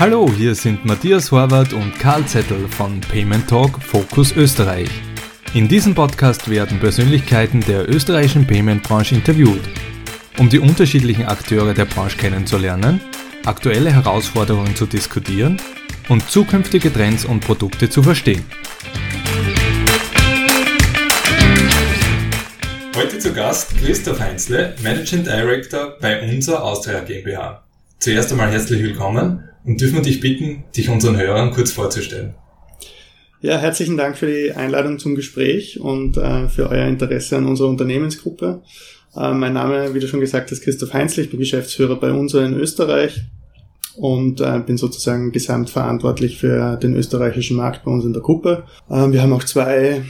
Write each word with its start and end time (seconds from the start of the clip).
Hallo, 0.00 0.26
hier 0.34 0.54
sind 0.54 0.86
Matthias 0.86 1.30
Horvath 1.30 1.74
und 1.74 1.98
Karl 1.98 2.24
Zettel 2.24 2.66
von 2.68 3.02
Payment 3.02 3.46
Talk 3.46 3.82
Focus 3.82 4.34
Österreich. 4.34 4.88
In 5.52 5.68
diesem 5.68 5.94
Podcast 5.94 6.48
werden 6.48 6.80
Persönlichkeiten 6.80 7.60
der 7.60 7.86
österreichischen 7.86 8.46
Payment-Branche 8.46 9.14
interviewt, 9.14 9.60
um 10.38 10.48
die 10.48 10.58
unterschiedlichen 10.58 11.26
Akteure 11.26 11.74
der 11.74 11.84
Branche 11.84 12.16
kennenzulernen, 12.16 13.02
aktuelle 13.44 13.92
Herausforderungen 13.92 14.74
zu 14.74 14.86
diskutieren 14.86 15.60
und 16.08 16.30
zukünftige 16.30 16.90
Trends 16.90 17.26
und 17.26 17.40
Produkte 17.40 17.90
zu 17.90 18.02
verstehen. 18.02 18.46
Heute 22.96 23.18
zu 23.18 23.34
Gast 23.34 23.76
Christoph 23.76 24.18
Heinzle, 24.18 24.74
Managing 24.82 25.24
Director 25.24 25.98
bei 26.00 26.22
Unser 26.22 26.64
Austria 26.64 27.00
GmbH. 27.00 27.62
Zuerst 28.00 28.32
einmal 28.32 28.50
herzlich 28.50 28.82
willkommen 28.82 29.44
und 29.62 29.78
dürfen 29.78 29.96
wir 29.96 30.02
dich 30.02 30.20
bitten, 30.20 30.64
dich 30.74 30.88
unseren 30.88 31.18
Hörern 31.18 31.50
kurz 31.50 31.70
vorzustellen. 31.70 32.32
Ja, 33.42 33.58
herzlichen 33.58 33.98
Dank 33.98 34.16
für 34.16 34.26
die 34.26 34.52
Einladung 34.52 34.98
zum 34.98 35.14
Gespräch 35.14 35.78
und 35.78 36.16
äh, 36.16 36.48
für 36.48 36.70
euer 36.70 36.86
Interesse 36.86 37.36
an 37.36 37.44
unserer 37.44 37.68
Unternehmensgruppe. 37.68 38.62
Äh, 39.14 39.34
mein 39.34 39.52
Name, 39.52 39.92
wie 39.92 40.00
du 40.00 40.08
schon 40.08 40.20
gesagt 40.20 40.50
hast, 40.50 40.62
Christoph 40.62 40.94
Heinzl. 40.94 41.20
Ich 41.20 41.30
bin 41.30 41.40
Geschäftsführer 41.40 41.96
bei 41.96 42.10
unser 42.10 42.42
in 42.42 42.54
Österreich 42.54 43.20
und 43.96 44.40
äh, 44.40 44.60
bin 44.64 44.78
sozusagen 44.78 45.30
gesamtverantwortlich 45.30 46.38
für 46.38 46.78
den 46.78 46.96
österreichischen 46.96 47.58
Markt 47.58 47.84
bei 47.84 47.90
uns 47.90 48.06
in 48.06 48.14
der 48.14 48.22
Gruppe. 48.22 48.64
Äh, 48.88 49.12
wir 49.12 49.20
haben 49.20 49.34
auch 49.34 49.44
zwei 49.44 50.00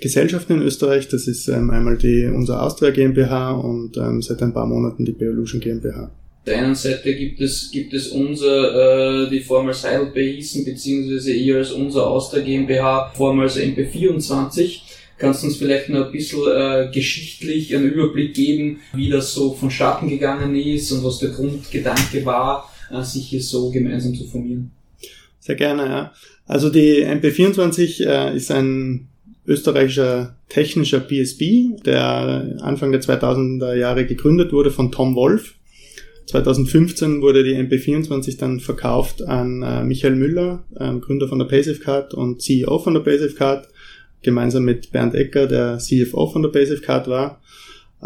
Gesellschaften 0.00 0.52
in 0.52 0.62
Österreich. 0.62 1.08
Das 1.08 1.26
ist 1.26 1.48
ähm, 1.48 1.70
einmal 1.70 1.98
die 1.98 2.26
unser 2.26 2.62
Austria 2.62 2.92
GmbH 2.92 3.50
und 3.50 3.96
ähm, 3.96 4.22
seit 4.22 4.40
ein 4.40 4.54
paar 4.54 4.66
Monaten 4.66 5.04
die 5.04 5.10
Beolution 5.10 5.60
GmbH 5.60 6.12
der 6.46 6.58
einen 6.58 6.74
Seite 6.74 7.14
gibt 7.14 7.40
es, 7.40 7.70
gibt 7.70 7.92
es 7.92 8.08
unser, 8.08 9.26
äh, 9.26 9.30
die 9.30 9.40
vormals 9.40 9.84
Heidelberg 9.84 10.34
hießen, 10.36 10.64
beziehungsweise 10.64 11.32
eher 11.32 11.58
als 11.58 11.72
unser 11.72 12.06
Auster 12.06 12.40
GmbH, 12.40 13.12
vormals 13.14 13.58
MP24. 13.58 14.80
Kannst 15.18 15.42
du 15.42 15.48
uns 15.48 15.58
vielleicht 15.58 15.90
noch 15.90 16.06
ein 16.06 16.12
bisschen 16.12 16.40
äh, 16.48 16.90
geschichtlich 16.92 17.76
einen 17.76 17.90
Überblick 17.90 18.32
geben, 18.32 18.80
wie 18.94 19.10
das 19.10 19.34
so 19.34 19.52
vonstatten 19.52 20.08
gegangen 20.08 20.56
ist 20.56 20.90
und 20.92 21.04
was 21.04 21.18
der 21.18 21.28
Grundgedanke 21.28 22.24
war, 22.24 22.72
äh, 22.90 23.02
sich 23.02 23.28
hier 23.28 23.42
so 23.42 23.70
gemeinsam 23.70 24.14
zu 24.14 24.24
formieren? 24.24 24.70
Sehr 25.40 25.56
gerne, 25.56 25.86
ja. 25.86 26.12
Also 26.46 26.70
die 26.70 27.04
MP24 27.04 28.06
äh, 28.06 28.34
ist 28.34 28.50
ein 28.50 29.08
österreichischer 29.46 30.36
technischer 30.48 31.00
PSB, 31.00 31.82
der 31.84 32.56
Anfang 32.60 32.90
der 32.92 33.02
2000er 33.02 33.74
Jahre 33.74 34.06
gegründet 34.06 34.52
wurde 34.52 34.70
von 34.70 34.90
Tom 34.90 35.14
Wolf 35.14 35.54
2015 36.30 37.22
wurde 37.22 37.44
die 37.44 37.56
MP24 37.56 38.38
dann 38.38 38.60
verkauft 38.60 39.22
an 39.22 39.62
äh, 39.62 39.84
Michael 39.84 40.16
Müller, 40.16 40.64
ähm, 40.78 41.00
Gründer 41.00 41.28
von 41.28 41.38
der 41.38 41.46
PaySafeCard 41.46 42.14
und 42.14 42.40
CEO 42.40 42.78
von 42.78 42.94
der 42.94 43.00
PaySafeCard, 43.00 43.68
gemeinsam 44.22 44.64
mit 44.64 44.92
Bernd 44.92 45.14
Ecker, 45.14 45.46
der 45.46 45.78
CFO 45.78 46.28
von 46.28 46.42
der 46.42 46.50
PaySafeCard 46.50 47.08
war. 47.08 47.40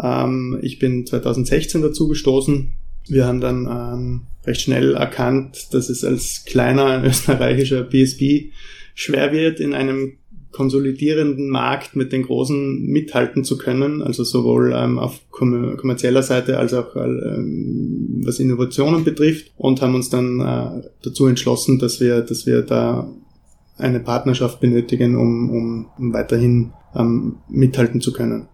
Ähm, 0.01 0.59
ich 0.61 0.79
bin 0.79 1.05
2016 1.05 1.81
dazu 1.81 2.07
gestoßen. 2.07 2.73
Wir 3.07 3.25
haben 3.25 3.41
dann 3.41 3.67
ähm, 3.67 4.21
recht 4.45 4.61
schnell 4.61 4.95
erkannt, 4.95 5.73
dass 5.73 5.89
es 5.89 6.03
als 6.03 6.43
kleiner 6.45 7.03
österreichischer 7.05 7.83
PSB 7.83 8.51
schwer 8.95 9.31
wird, 9.31 9.59
in 9.59 9.73
einem 9.73 10.13
konsolidierenden 10.55 11.49
Markt 11.49 11.95
mit 11.95 12.13
den 12.13 12.23
Großen 12.23 12.85
mithalten 12.85 13.43
zu 13.43 13.57
können, 13.57 14.01
also 14.01 14.23
sowohl 14.23 14.73
ähm, 14.73 14.97
auf 14.97 15.19
kommerzieller 15.29 16.23
Seite 16.23 16.57
als 16.57 16.73
auch 16.73 16.95
ähm, 16.95 18.21
was 18.23 18.39
Innovationen 18.39 19.03
betrifft 19.03 19.51
und 19.57 19.81
haben 19.81 19.95
uns 19.95 20.09
dann 20.09 20.39
äh, 20.39 20.87
dazu 21.03 21.27
entschlossen, 21.27 21.77
dass 21.77 21.99
wir, 21.99 22.21
dass 22.21 22.45
wir 22.45 22.61
da 22.61 23.11
eine 23.77 23.99
Partnerschaft 23.99 24.61
benötigen, 24.61 25.17
um, 25.17 25.49
um, 25.49 25.85
um 25.97 26.13
weiterhin 26.13 26.71
ähm, 26.95 27.37
mithalten 27.49 27.99
zu 27.99 28.13
können. 28.13 28.47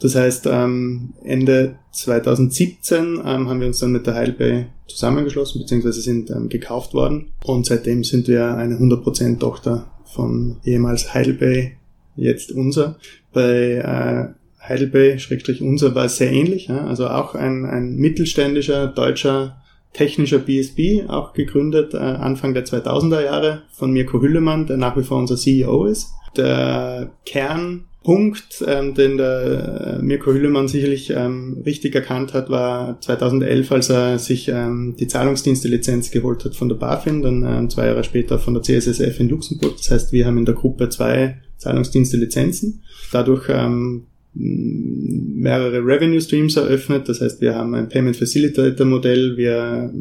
Das 0.00 0.14
heißt, 0.14 0.46
ähm, 0.50 1.14
Ende 1.24 1.76
2017 1.92 3.20
ähm, 3.24 3.48
haben 3.48 3.60
wir 3.60 3.66
uns 3.66 3.80
dann 3.80 3.92
mit 3.92 4.06
der 4.06 4.14
Heilbay 4.14 4.66
zusammengeschlossen, 4.86 5.60
beziehungsweise 5.60 6.00
sind 6.00 6.30
ähm, 6.30 6.48
gekauft 6.48 6.94
worden. 6.94 7.32
Und 7.44 7.66
seitdem 7.66 8.04
sind 8.04 8.28
wir 8.28 8.54
eine 8.54 8.76
100% 8.76 9.38
Tochter 9.38 9.90
von 10.04 10.56
ehemals 10.64 11.14
Heidelberg, 11.14 11.72
jetzt 12.16 12.52
unser. 12.52 12.96
Bei 13.32 13.44
äh, 13.44 14.64
Heidelberg, 14.68 15.20
Schrägstrich 15.20 15.62
unser, 15.62 15.94
war 15.94 16.04
es 16.04 16.16
sehr 16.16 16.32
ähnlich. 16.32 16.68
Ja? 16.68 16.86
Also 16.86 17.08
auch 17.08 17.34
ein, 17.34 17.64
ein 17.64 17.96
mittelständischer 17.96 18.86
deutscher 18.86 19.56
technischer 19.94 20.38
BSB, 20.38 21.08
auch 21.08 21.32
gegründet 21.32 21.94
äh, 21.94 21.98
Anfang 21.98 22.54
der 22.54 22.64
2000er 22.64 23.24
Jahre 23.24 23.62
von 23.72 23.90
Mirko 23.90 24.20
Hüllemann, 24.20 24.66
der 24.66 24.76
nach 24.76 24.96
wie 24.96 25.02
vor 25.02 25.18
unser 25.18 25.36
CEO 25.36 25.86
ist. 25.86 26.10
Der 26.36 27.10
Kern 27.24 27.87
Punkt, 28.04 28.64
ähm, 28.66 28.94
den 28.94 29.16
der 29.16 29.98
äh, 29.98 30.02
Mirko 30.02 30.32
Hüllemann 30.32 30.68
sicherlich 30.68 31.10
ähm, 31.10 31.62
richtig 31.66 31.94
erkannt 31.94 32.32
hat, 32.32 32.48
war 32.48 33.00
2011, 33.00 33.72
als 33.72 33.90
er 33.90 34.18
sich 34.18 34.48
ähm, 34.48 34.94
die 34.98 35.08
Zahlungsdienste-Lizenz 35.08 36.10
geholt 36.10 36.44
hat 36.44 36.54
von 36.54 36.68
der 36.68 36.76
BaFin, 36.76 37.22
dann 37.22 37.42
ähm, 37.42 37.70
zwei 37.70 37.86
Jahre 37.86 38.04
später 38.04 38.38
von 38.38 38.54
der 38.54 38.62
CSSF 38.62 39.18
in 39.20 39.28
Luxemburg. 39.28 39.76
Das 39.76 39.90
heißt, 39.90 40.12
wir 40.12 40.26
haben 40.26 40.38
in 40.38 40.44
der 40.44 40.54
Gruppe 40.54 40.88
zwei 40.88 41.42
Zahlungsdienste-Lizenzen. 41.58 42.82
Dadurch 43.12 43.48
ähm, 43.50 44.06
mehrere 44.40 45.84
Revenue 45.84 46.20
Streams 46.20 46.56
eröffnet. 46.56 47.08
Das 47.08 47.20
heißt, 47.20 47.40
wir 47.40 47.54
haben 47.54 47.74
ein 47.74 47.88
Payment 47.88 48.16
Facilitator 48.16 48.86
Modell, 48.86 49.36
wir, 49.36 49.92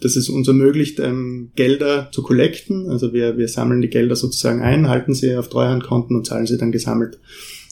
das 0.00 0.16
es 0.16 0.28
uns 0.28 0.46
ermöglicht, 0.46 1.00
ähm, 1.00 1.50
Gelder 1.56 2.08
zu 2.12 2.22
collecten. 2.22 2.88
Also 2.88 3.12
wir, 3.12 3.36
wir 3.36 3.48
sammeln 3.48 3.82
die 3.82 3.88
Gelder 3.88 4.16
sozusagen 4.16 4.62
ein, 4.62 4.88
halten 4.88 5.14
sie 5.14 5.36
auf 5.36 5.48
Treuhandkonten 5.48 6.16
und 6.16 6.26
zahlen 6.26 6.46
sie 6.46 6.58
dann 6.58 6.72
gesammelt 6.72 7.18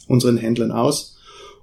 unseren 0.09 0.37
Händlern 0.37 0.73
aus 0.73 1.19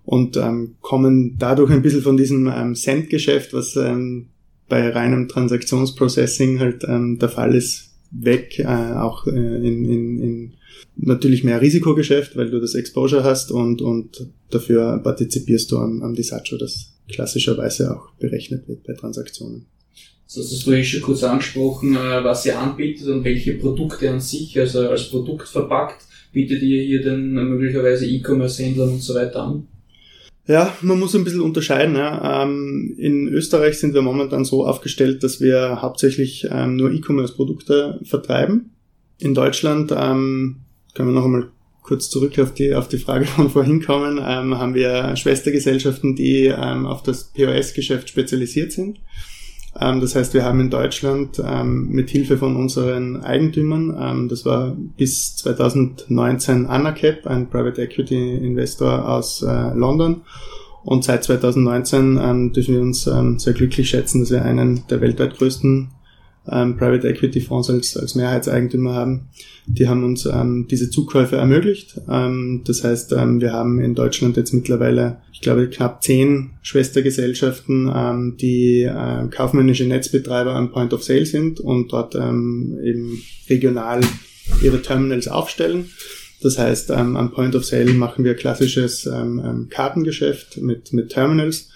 und 0.06 0.38
ähm, 0.38 0.76
kommen 0.82 1.36
dadurch 1.38 1.72
ein 1.72 1.82
bisschen 1.82 2.02
von 2.02 2.18
diesem 2.18 2.48
ähm, 2.48 2.76
Cent-Geschäft, 2.76 3.54
was 3.54 3.76
ähm, 3.76 4.28
bei 4.68 4.90
reinem 4.90 5.28
Transaktionsprocessing 5.28 6.60
halt 6.60 6.84
ähm, 6.88 7.20
der 7.20 7.30
Fall 7.30 7.54
ist, 7.54 7.92
weg, 8.12 8.58
äh, 8.60 8.66
auch 8.66 9.28
äh, 9.28 9.32
in, 9.32 9.86
in, 9.86 10.20
in 10.20 10.54
natürlich 11.02 11.44
mehr 11.44 11.62
Risikogeschäft, 11.62 12.36
weil 12.36 12.50
du 12.50 12.60
das 12.60 12.76
Exposure 12.76 13.24
hast 13.24 13.52
und, 13.52 13.82
und 13.82 14.28
dafür 14.50 15.00
partizipierst 15.04 15.72
du 15.72 15.78
am, 15.78 16.02
am 16.04 16.16
Disacho, 16.16 16.58
das 16.58 16.94
klassischerweise 17.12 17.96
auch 17.96 18.12
berechnet 18.20 18.68
wird 18.68 18.84
bei 18.84 18.94
Transaktionen. 18.94 19.66
So 20.26 20.42
hast 20.42 20.68
du 20.68 20.72
eh 20.72 20.84
schon 20.84 21.02
kurz 21.02 21.24
angesprochen, 21.24 21.96
äh, 21.96 22.24
was 22.24 22.46
ihr 22.46 22.60
anbietet 22.60 23.08
und 23.08 23.24
welche 23.24 23.54
Produkte 23.56 24.12
an 24.12 24.20
sich, 24.20 24.60
also 24.60 24.88
als 24.88 25.10
Produkt 25.10 25.48
verpackt, 25.48 26.04
bietet 26.32 26.62
ihr 26.62 26.84
hier 26.84 27.02
denn 27.02 27.34
möglicherweise 27.34 28.06
E-Commerce-Händlern 28.06 28.90
und 28.90 29.02
so 29.02 29.16
weiter 29.16 29.42
an? 29.42 29.68
Ja, 30.48 30.76
man 30.82 31.00
muss 31.00 31.16
ein 31.16 31.24
bisschen 31.24 31.42
unterscheiden. 31.42 31.96
Ja. 31.96 32.44
Ähm, 32.44 32.96
in 32.98 33.28
Österreich 33.28 33.80
sind 33.80 33.94
wir 33.94 34.02
momentan 34.02 34.46
so 34.46 34.66
aufgestellt, 34.66 35.24
dass 35.24 35.42
wir 35.42 35.82
hauptsächlich 35.82 36.48
ähm, 36.52 36.76
nur 36.76 36.92
E-Commerce-Produkte 36.92 38.00
vertreiben. 38.04 38.72
In 39.20 39.34
Deutschland 39.34 39.94
ähm, 39.96 40.62
können 40.94 41.10
wir 41.10 41.16
noch 41.16 41.26
einmal 41.26 41.50
kurz 41.84 42.10
zurück 42.10 42.38
auf 42.40 42.54
die, 42.54 42.76
auf 42.76 42.88
die 42.88 43.00
Frage 43.00 43.26
von 43.26 43.50
vorhin 43.50 43.84
kommen, 43.84 44.20
ähm, 44.24 44.58
haben 44.58 44.76
wir 44.76 45.16
Schwestergesellschaften, 45.16 46.16
die 46.16 46.46
ähm, 46.46 46.86
auf 46.86 47.04
das 47.04 47.32
POS-Geschäft 47.34 48.10
spezialisiert 48.10 48.72
sind. 48.72 49.00
Ähm, 49.80 50.02
das 50.02 50.16
heißt, 50.16 50.34
wir 50.34 50.44
haben 50.44 50.60
in 50.60 50.70
Deutschland 50.70 51.42
ähm, 51.44 51.90
mit 51.90 52.10
Hilfe 52.10 52.38
von 52.38 52.56
unseren 52.56 53.24
Eigentümern, 53.24 53.98
ähm, 54.00 54.30
das 54.30 54.46
war 54.46 54.76
bis 54.98 55.36
2019 55.38 56.68
Anacap, 56.68 57.26
ein 57.28 57.50
Private 57.50 57.82
Equity 57.82 58.36
Investor 58.36 59.08
aus 59.08 59.42
äh, 59.42 59.74
London. 59.74 60.22
Und 60.84 61.04
seit 61.04 61.24
2019 61.24 62.20
ähm, 62.22 62.54
dürfen 62.54 62.74
wir 62.74 62.82
uns 62.82 63.04
sehr 63.04 63.54
glücklich 63.54 63.90
schätzen, 63.90 64.22
dass 64.22 64.32
wir 64.32 64.44
einen 64.44 64.88
der 64.90 65.02
weltweit 65.02 65.38
größten 65.38 65.90
ähm, 66.52 66.78
Private 66.78 67.08
Equity 67.08 67.42
Fonds 67.42 67.70
als, 67.70 67.98
als 67.98 68.16
Mehrheitseigentümer 68.16 68.94
haben. 68.94 69.30
Die 69.68 69.88
haben 69.88 70.04
uns 70.04 70.26
ähm, 70.26 70.68
diese 70.70 70.90
Zukäufe 70.90 71.36
ermöglicht. 71.36 72.00
Ähm, 72.10 72.62
das 72.66 72.84
heißt, 72.84 73.14
ähm, 73.14 73.42
wir 73.42 73.54
haben 73.54 73.80
in 73.80 73.96
Deutschland 73.96 74.38
jetzt 74.38 74.54
mittlerweile, 74.54 75.18
ich 75.32 75.42
glaube, 75.42 75.70
knapp 75.70 76.04
zehn 76.04 76.52
Schwestergesellschaften, 76.62 77.92
ähm, 77.94 78.38
die 78.40 78.84
äh, 78.84 79.28
kaufmännische 79.30 79.86
Netzbetreiber 79.86 80.56
am 80.56 80.72
Point 80.72 80.94
of 80.94 81.04
Sale 81.04 81.26
sind 81.26 81.60
und 81.60 81.92
dort 81.92 82.16
ähm, 82.16 82.80
eben 82.84 83.22
regional 83.50 84.02
ihre 84.62 84.82
Terminals 84.82 85.28
aufstellen. 85.28 85.90
Das 86.42 86.58
heißt, 86.58 86.90
ähm, 86.92 87.18
am 87.18 87.32
Point 87.32 87.56
of 87.56 87.66
Sale 87.66 87.94
machen 87.94 88.24
wir 88.24 88.34
klassisches 88.34 89.06
ähm, 89.06 89.42
ähm 89.46 89.68
Kartengeschäft 89.70 90.58
mit, 90.58 90.94
mit 90.94 91.10
Terminals 91.10 91.70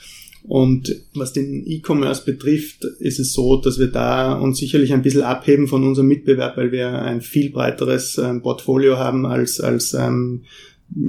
und 0.45 0.93
was 1.15 1.31
den 1.31 1.63
E-Commerce 1.65 2.25
betrifft, 2.25 2.83
ist 2.99 3.19
es 3.19 3.31
so, 3.31 3.57
dass 3.57 3.79
wir 3.79 3.87
da 3.87 4.33
uns 4.33 4.57
sicherlich 4.57 4.91
ein 4.93 5.01
bisschen 5.01 5.21
abheben 5.21 5.67
von 5.67 5.87
unserem 5.87 6.09
Mitbewerb, 6.09 6.57
weil 6.57 6.71
wir 6.71 7.01
ein 7.01 7.21
viel 7.21 7.49
breiteres 7.49 8.17
ähm, 8.17 8.41
Portfolio 8.41 8.97
haben 8.97 9.25
als, 9.25 9.61
als 9.61 9.93
ähm, 9.93 10.43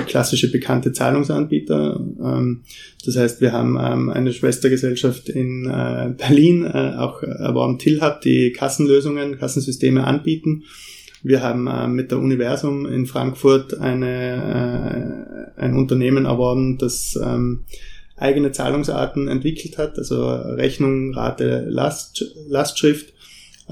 klassische 0.06 0.52
bekannte 0.52 0.92
Zahlungsanbieter. 0.92 2.00
Ähm, 2.22 2.62
das 3.04 3.16
heißt, 3.16 3.40
wir 3.40 3.52
haben 3.52 3.76
ähm, 3.81 4.08
eine 4.08 4.32
Schwestergesellschaft 4.32 5.28
in 5.28 5.66
äh, 5.66 6.14
Berlin, 6.16 6.64
äh, 6.64 6.94
auch 6.96 7.22
erworben 7.22 7.78
Tillhub, 7.78 8.20
die 8.20 8.52
Kassenlösungen, 8.52 9.36
Kassensysteme 9.38 10.04
anbieten. 10.04 10.62
Wir 11.25 11.42
haben 11.42 11.66
äh, 11.66 11.88
mit 11.88 12.12
der 12.12 12.19
Universum 12.19 12.86
in 12.86 13.06
Frankfurt 13.06 13.78
eine, 13.78 15.54
äh, 15.56 15.60
ein 15.60 15.75
Unternehmen 15.75 16.26
erworben, 16.26 16.78
das 16.78 17.19
ähm, 17.20 17.64
eigene 18.16 18.52
Zahlungsarten 18.52 19.28
entwickelt 19.28 19.78
hat, 19.78 19.99
also 19.99 20.25
Rechnung, 20.26 21.14
Rate, 21.14 21.66
Last, 21.69 22.25
Lastschrift. 22.49 23.12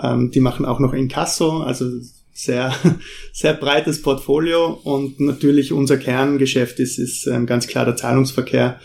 Ähm, 0.02 0.30
die 0.30 0.40
machen 0.40 0.64
auch 0.64 0.80
noch 0.80 0.94
Inkasso, 0.94 1.60
also 1.60 1.86
sehr, 2.32 2.74
sehr 3.32 3.54
breites 3.54 4.02
Portfolio 4.02 4.80
und 4.84 5.20
natürlich 5.20 5.72
unser 5.72 5.98
Kerngeschäft 5.98 6.80
ist, 6.80 6.98
ist 6.98 7.26
ähm, 7.26 7.46
ganz 7.46 7.66
klar 7.66 7.84
der 7.84 7.96
Zahlungsverkehr 7.96 8.80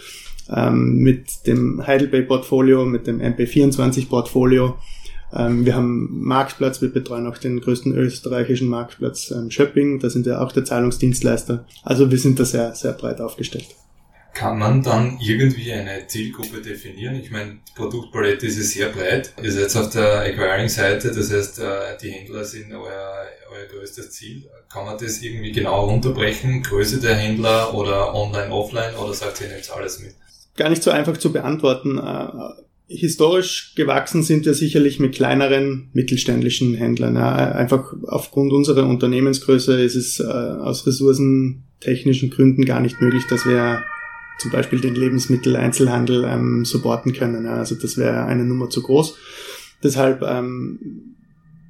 ähm, 0.53 0.97
mit 0.97 1.25
dem 1.47 1.85
Heidelberg-Portfolio, 1.85 2.85
mit 2.85 3.07
dem 3.07 3.21
MP24-Portfolio. 3.21 4.77
Ähm, 5.33 5.65
wir 5.65 5.75
haben 5.75 6.21
Marktplatz, 6.23 6.81
wir 6.81 6.91
betreuen 6.91 7.27
auch 7.27 7.37
den 7.37 7.59
größten 7.59 7.93
österreichischen 7.95 8.67
Marktplatz 8.67 9.31
ähm, 9.31 9.49
Schöpping, 9.49 9.99
da 9.99 10.09
sind 10.09 10.25
wir 10.25 10.41
auch 10.41 10.51
der 10.51 10.65
Zahlungsdienstleister. 10.65 11.65
Also 11.83 12.11
wir 12.11 12.19
sind 12.19 12.39
da 12.39 12.45
sehr, 12.45 12.75
sehr 12.75 12.93
breit 12.93 13.19
aufgestellt. 13.21 13.67
Kann 14.37 14.59
man 14.59 14.83
dann 14.83 15.17
irgendwie 15.19 15.71
eine 15.71 16.05
Zielgruppe 16.05 16.61
definieren? 16.61 17.15
Ich 17.15 17.31
meine, 17.31 17.57
die 17.67 17.73
Produktpalette 17.73 18.45
ist 18.45 18.57
ja 18.57 18.63
sehr 18.63 18.89
breit. 18.89 19.33
Ihr 19.41 19.51
seid 19.51 19.75
auf 19.75 19.89
der 19.89 20.25
Acquiring-Seite, 20.25 21.11
das 21.11 21.33
heißt, 21.33 21.57
äh, 21.57 21.97
die 21.99 22.11
Händler 22.11 22.43
sind 22.43 22.71
euer, 22.71 23.25
euer 23.51 23.65
größtes 23.65 24.11
Ziel. 24.11 24.47
Kann 24.71 24.85
man 24.85 24.95
das 24.99 25.23
irgendwie 25.23 25.51
genau 25.51 25.85
runterbrechen? 25.85 26.61
Größe 26.61 26.99
der 26.99 27.15
Händler 27.15 27.73
oder 27.73 28.13
online, 28.13 28.51
offline 28.51 28.93
oder 28.93 29.11
sagt 29.11 29.41
ihr 29.41 29.47
jetzt 29.47 29.71
alles 29.71 30.01
mit? 30.01 30.13
Gar 30.55 30.69
nicht 30.69 30.83
so 30.83 30.91
einfach 30.91 31.17
zu 31.17 31.33
beantworten. 31.33 31.97
Äh, 31.97 32.93
historisch 32.93 33.73
gewachsen 33.75 34.21
sind 34.21 34.45
wir 34.45 34.53
sicherlich 34.53 34.99
mit 34.99 35.15
kleineren 35.15 35.89
mittelständischen 35.93 36.75
Händlern. 36.75 37.17
Einfach 37.17 37.91
aufgrund 38.05 38.53
unserer 38.53 38.85
Unternehmensgröße 38.85 39.81
ist 39.81 39.95
es 39.95 40.19
äh, 40.19 40.25
aus 40.25 40.85
ressourcentechnischen 40.85 42.29
Gründen 42.29 42.65
gar 42.65 42.81
nicht 42.81 43.01
möglich, 43.01 43.23
dass 43.31 43.43
wir 43.47 43.81
zum 44.39 44.51
Beispiel 44.51 44.79
den 44.79 44.95
Lebensmitteleinzelhandel 44.95 46.25
ähm, 46.25 46.65
supporten 46.65 47.13
können. 47.13 47.45
Ja. 47.45 47.55
Also 47.55 47.75
das 47.75 47.97
wäre 47.97 48.25
eine 48.25 48.45
Nummer 48.45 48.69
zu 48.69 48.81
groß. 48.81 49.15
Deshalb 49.83 50.21
ähm, 50.23 51.15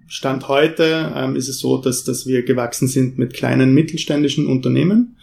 Stand 0.07 0.47
heute 0.47 1.11
ähm, 1.15 1.35
ist 1.35 1.49
es 1.49 1.59
so, 1.59 1.77
dass, 1.77 2.03
dass 2.03 2.25
wir 2.25 2.43
gewachsen 2.43 2.87
sind 2.87 3.17
mit 3.17 3.33
kleinen 3.33 3.73
mittelständischen 3.73 4.47
Unternehmen. 4.47 5.17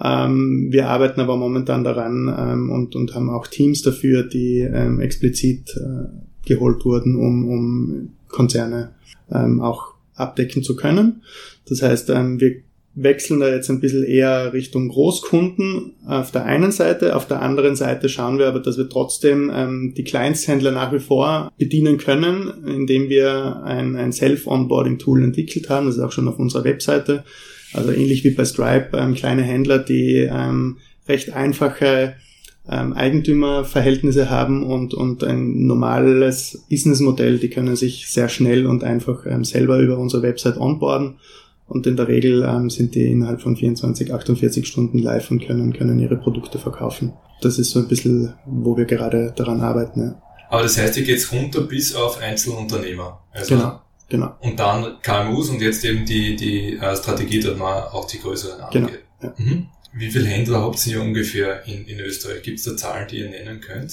Ähm, 0.00 0.68
wir 0.70 0.88
arbeiten 0.88 1.20
aber 1.20 1.36
momentan 1.36 1.82
daran 1.82 2.34
ähm, 2.38 2.70
und, 2.70 2.94
und 2.94 3.14
haben 3.14 3.30
auch 3.30 3.46
Teams 3.46 3.82
dafür, 3.82 4.22
die 4.22 4.60
ähm, 4.60 5.00
explizit 5.00 5.70
äh, 5.76 6.08
geholt 6.46 6.84
wurden, 6.84 7.16
um, 7.16 7.48
um 7.48 8.10
Konzerne 8.28 8.94
ähm, 9.30 9.60
auch 9.60 9.94
abdecken 10.14 10.62
zu 10.62 10.76
können. 10.76 11.22
Das 11.68 11.82
heißt, 11.82 12.10
ähm, 12.10 12.40
wir 12.40 12.62
wechseln 13.02 13.40
da 13.40 13.48
jetzt 13.48 13.70
ein 13.70 13.80
bisschen 13.80 14.04
eher 14.04 14.52
Richtung 14.52 14.88
Großkunden 14.88 15.92
auf 16.06 16.30
der 16.32 16.44
einen 16.44 16.72
Seite. 16.72 17.14
Auf 17.14 17.26
der 17.26 17.42
anderen 17.42 17.76
Seite 17.76 18.08
schauen 18.08 18.38
wir 18.38 18.48
aber, 18.48 18.60
dass 18.60 18.76
wir 18.76 18.88
trotzdem 18.88 19.50
ähm, 19.54 19.94
die 19.96 20.04
Kleinsthändler 20.04 20.72
nach 20.72 20.92
wie 20.92 20.98
vor 20.98 21.52
bedienen 21.58 21.98
können, 21.98 22.64
indem 22.66 23.08
wir 23.08 23.62
ein, 23.64 23.96
ein 23.96 24.12
Self-Onboarding-Tool 24.12 25.22
entwickelt 25.22 25.68
haben. 25.68 25.86
Das 25.86 25.96
ist 25.96 26.02
auch 26.02 26.12
schon 26.12 26.28
auf 26.28 26.38
unserer 26.38 26.64
Webseite. 26.64 27.24
Also 27.72 27.92
ähnlich 27.92 28.24
wie 28.24 28.30
bei 28.30 28.44
Stripe, 28.44 28.96
ähm, 28.96 29.14
kleine 29.14 29.42
Händler, 29.42 29.78
die 29.78 30.28
ähm, 30.30 30.78
recht 31.06 31.32
einfache 31.34 32.14
ähm, 32.68 32.92
Eigentümerverhältnisse 32.92 34.28
haben 34.28 34.64
und, 34.64 34.92
und 34.92 35.22
ein 35.24 35.66
normales 35.66 36.64
Businessmodell, 36.68 37.38
die 37.38 37.48
können 37.48 37.76
sich 37.76 38.08
sehr 38.08 38.28
schnell 38.28 38.66
und 38.66 38.84
einfach 38.84 39.24
ähm, 39.26 39.44
selber 39.44 39.78
über 39.78 39.98
unsere 39.98 40.22
Website 40.22 40.58
onboarden 40.58 41.16
und 41.68 41.86
in 41.86 41.96
der 41.96 42.08
Regel 42.08 42.44
ähm, 42.44 42.70
sind 42.70 42.94
die 42.94 43.10
innerhalb 43.10 43.42
von 43.42 43.56
24, 43.56 44.12
48 44.12 44.66
Stunden 44.66 44.98
live 44.98 45.30
und 45.30 45.46
können, 45.46 45.72
können 45.72 45.98
ihre 45.98 46.16
Produkte 46.16 46.58
verkaufen. 46.58 47.12
Das 47.42 47.58
ist 47.58 47.70
so 47.70 47.78
ein 47.78 47.88
bisschen, 47.88 48.34
wo 48.46 48.76
wir 48.76 48.86
gerade 48.86 49.32
daran 49.36 49.60
arbeiten. 49.60 50.00
Ja. 50.00 50.22
Aber 50.48 50.62
das 50.62 50.78
heißt, 50.78 50.96
ihr 50.96 51.04
geht 51.04 51.30
runter 51.30 51.60
bis 51.60 51.94
auf 51.94 52.18
Einzelunternehmer. 52.20 53.22
Also 53.32 53.54
genau, 53.54 53.80
genau. 54.08 54.34
Und 54.40 54.58
dann 54.58 54.96
KMUs 55.02 55.50
und 55.50 55.60
jetzt 55.60 55.84
eben 55.84 56.06
die, 56.06 56.36
die 56.36 56.76
äh, 56.76 56.96
Strategie, 56.96 57.40
dass 57.40 57.56
man 57.56 57.84
auch 57.84 58.06
die 58.06 58.18
größeren 58.18 58.60
angeht. 58.60 58.82
Genau, 58.82 58.98
ja. 59.22 59.34
mhm. 59.36 59.66
Wie 59.92 60.10
viele 60.10 60.26
Händler 60.26 60.62
habt 60.62 60.86
ihr 60.86 61.02
ungefähr 61.02 61.66
in, 61.66 61.84
in 61.86 62.00
Österreich? 62.00 62.42
Gibt 62.42 62.58
es 62.58 62.64
da 62.64 62.76
Zahlen, 62.76 63.08
die 63.10 63.18
ihr 63.18 63.30
nennen 63.30 63.60
könnt? 63.60 63.92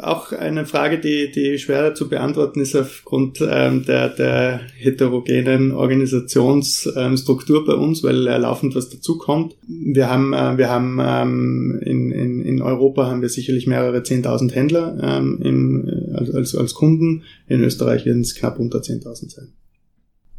Auch 0.00 0.32
eine 0.32 0.64
Frage, 0.64 0.98
die, 0.98 1.30
die 1.30 1.58
schwerer 1.58 1.94
zu 1.94 2.08
beantworten 2.08 2.60
ist 2.60 2.74
aufgrund 2.74 3.40
ähm, 3.46 3.84
der, 3.84 4.08
der 4.08 4.60
heterogenen 4.78 5.72
Organisationsstruktur 5.72 7.58
ähm, 7.58 7.66
bei 7.66 7.74
uns, 7.74 8.02
weil 8.02 8.26
äh, 8.26 8.38
laufend 8.38 8.74
was 8.74 8.88
dazukommt. 8.88 9.56
Wir 9.66 10.08
haben, 10.08 10.32
äh, 10.32 10.56
wir 10.56 10.70
haben 10.70 10.98
ähm, 11.02 11.80
in, 11.84 12.10
in, 12.12 12.40
in 12.40 12.62
Europa 12.62 13.06
haben 13.06 13.20
wir 13.20 13.28
sicherlich 13.28 13.66
mehrere 13.66 13.98
10.000 13.98 14.52
Händler 14.52 14.96
ähm, 15.02 15.40
im, 15.42 15.88
äh, 15.88 16.36
als, 16.36 16.54
als 16.54 16.74
Kunden. 16.74 17.24
In 17.46 17.62
Österreich 17.62 18.06
werden 18.06 18.22
es 18.22 18.34
knapp 18.34 18.58
unter 18.58 18.78
10.000 18.78 19.30
sein. 19.30 19.48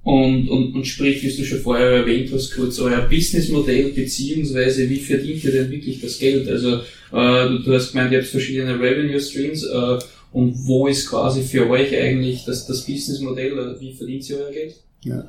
Und, 0.05 0.49
und, 0.49 0.75
und 0.75 0.85
sprich, 0.85 1.23
wie 1.23 1.35
du 1.35 1.43
schon 1.43 1.61
vorher 1.61 1.87
erwähnt 1.87 2.29
hast, 2.31 2.55
kurz 2.55 2.77
euer 2.77 3.01
Businessmodell, 3.09 3.91
beziehungsweise 3.91 4.87
wie 4.87 4.99
verdient 4.99 5.43
ihr 5.43 5.51
denn 5.51 5.71
wirklich 5.71 5.99
das 5.99 6.19
Geld? 6.19 6.47
Also 6.47 6.75
äh, 7.11 7.49
du, 7.49 7.63
du 7.63 7.73
hast 7.73 7.91
gemeint, 7.91 8.11
ihr 8.11 8.19
habt 8.19 8.27
verschiedene 8.27 8.79
Revenue 8.79 9.19
Streams 9.19 9.63
äh, 9.63 9.97
und 10.31 10.53
wo 10.67 10.85
ist 10.85 11.09
quasi 11.09 11.41
für 11.41 11.67
euch 11.67 11.97
eigentlich 11.97 12.45
das, 12.45 12.67
das 12.67 12.85
Businessmodell, 12.85 13.77
wie 13.79 13.93
verdient 13.93 14.29
ihr 14.29 14.37
euer 14.37 14.51
Geld? 14.51 14.75
Ja. 15.05 15.23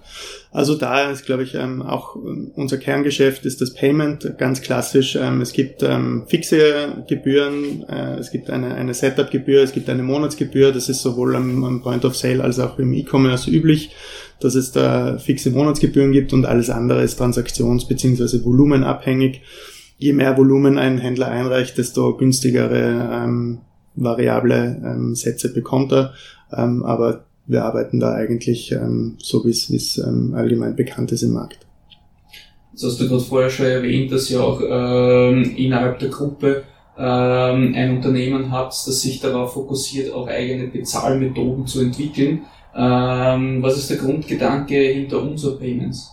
Also 0.53 0.75
da 0.75 1.11
ist, 1.11 1.27
glaube 1.27 1.43
ich, 1.43 1.55
ähm, 1.55 1.83
auch 1.83 2.17
ähm, 2.17 2.51
unser 2.57 2.79
Kerngeschäft 2.79 3.45
ist 3.45 3.61
das 3.61 3.75
Payment, 3.75 4.39
ganz 4.39 4.63
klassisch. 4.63 5.17
Ähm, 5.17 5.43
es 5.43 5.53
gibt 5.53 5.83
ähm, 5.83 6.25
fixe 6.27 7.05
Gebühren, 7.07 7.85
äh, 7.87 8.15
es 8.19 8.31
gibt 8.31 8.49
eine, 8.49 8.75
eine 8.75 8.95
Setup-Gebühr, 8.95 9.63
es 9.63 9.73
gibt 9.73 9.91
eine 9.91 10.03
Monatsgebühr, 10.03 10.73
das 10.73 10.89
ist 10.89 11.03
sowohl 11.03 11.37
am, 11.37 11.63
am 11.63 11.83
Point 11.83 12.07
of 12.07 12.17
Sale 12.17 12.43
als 12.43 12.59
auch 12.59 12.79
im 12.79 12.95
E-Commerce 12.95 13.51
üblich, 13.51 13.91
dass 14.41 14.55
es 14.55 14.73
da 14.73 15.19
fixe 15.19 15.51
Monatsgebühren 15.51 16.13
gibt 16.13 16.33
und 16.33 16.47
alles 16.47 16.71
andere 16.71 17.03
ist 17.03 17.21
transaktions- 17.21 17.89
bzw. 17.89 18.45
volumenabhängig. 18.45 19.43
Je 19.99 20.13
mehr 20.13 20.37
Volumen 20.37 20.79
ein 20.79 20.99
Händler 20.99 21.29
einreicht, 21.29 21.79
desto 21.79 22.17
günstigere 22.17 23.11
ähm, 23.13 23.61
variable 23.95 24.83
ähm, 24.85 25.15
Sätze 25.15 25.53
bekommt 25.53 25.93
er. 25.93 26.13
Ähm, 26.53 26.85
aber 26.85 27.25
wir 27.47 27.65
arbeiten 27.65 28.01
da 28.01 28.13
eigentlich 28.13 28.73
ähm, 28.73 29.17
so, 29.19 29.45
wie 29.45 29.51
es 29.51 29.99
ähm, 29.99 30.35
allgemein 30.35 30.77
bekannt 30.77 31.13
ist 31.13 31.23
im 31.23 31.33
Markt. 31.33 31.67
Das 32.73 32.85
hast 32.85 33.01
du 33.01 33.09
gerade 33.09 33.23
vorher 33.23 33.49
schon 33.49 33.67
erwähnt, 33.67 34.13
dass 34.13 34.31
ihr 34.31 34.43
auch 34.43 34.61
ähm, 34.61 35.55
innerhalb 35.57 35.99
der 35.99 36.11
Gruppe 36.11 36.65
ähm, 36.99 37.73
ein 37.75 37.97
Unternehmen 37.97 38.51
habt, 38.51 38.73
das 38.73 39.01
sich 39.01 39.21
darauf 39.21 39.55
fokussiert, 39.55 40.13
auch 40.13 40.27
eigene 40.29 40.69
Bezahlmethoden 40.69 41.67
zu 41.67 41.81
entwickeln. 41.81 42.43
Ähm, 42.77 43.63
was 43.63 43.79
ist 43.79 43.91
der 43.91 43.97
Grundgedanke 43.97 44.75
hinter 44.75 45.23
unser 45.23 45.53
Payments? 45.53 46.11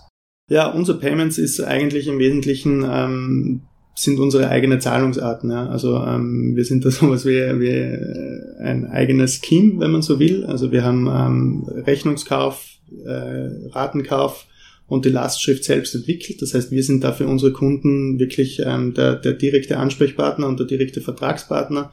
Ja, 0.49 0.67
unser 0.71 0.95
Payments 0.95 1.37
ist 1.37 1.61
eigentlich 1.61 2.07
im 2.07 2.19
Wesentlichen 2.19 2.85
ähm, 2.89 3.61
sind 3.95 4.19
unsere 4.19 4.49
eigene 4.49 4.79
Zahlungsarten. 4.79 5.51
Ja. 5.51 5.67
Also 5.67 5.97
ähm, 5.97 6.55
wir 6.55 6.65
sind 6.65 6.85
da 6.85 6.91
sowas 6.91 7.25
wie, 7.25 7.37
wie 7.59 7.67
äh, 7.67 8.63
ein 8.63 8.85
eigenes 8.85 9.41
Scheme, 9.43 9.79
wenn 9.79 9.91
man 9.91 10.01
so 10.01 10.19
will. 10.19 10.45
Also 10.45 10.71
wir 10.71 10.83
haben 10.83 11.07
ähm, 11.07 11.63
Rechnungskauf, 11.85 12.65
äh, 13.05 13.69
Ratenkauf 13.71 14.47
und 14.87 15.05
die 15.05 15.09
Lastschrift 15.09 15.63
selbst 15.63 15.95
entwickelt. 15.95 16.41
Das 16.41 16.53
heißt, 16.53 16.71
wir 16.71 16.83
sind 16.83 17.03
da 17.03 17.11
für 17.11 17.27
unsere 17.27 17.51
Kunden 17.51 18.19
wirklich 18.19 18.61
ähm, 18.65 18.93
der, 18.93 19.15
der 19.15 19.33
direkte 19.33 19.77
Ansprechpartner 19.77 20.47
und 20.47 20.59
der 20.59 20.67
direkte 20.67 21.01
Vertragspartner. 21.01 21.91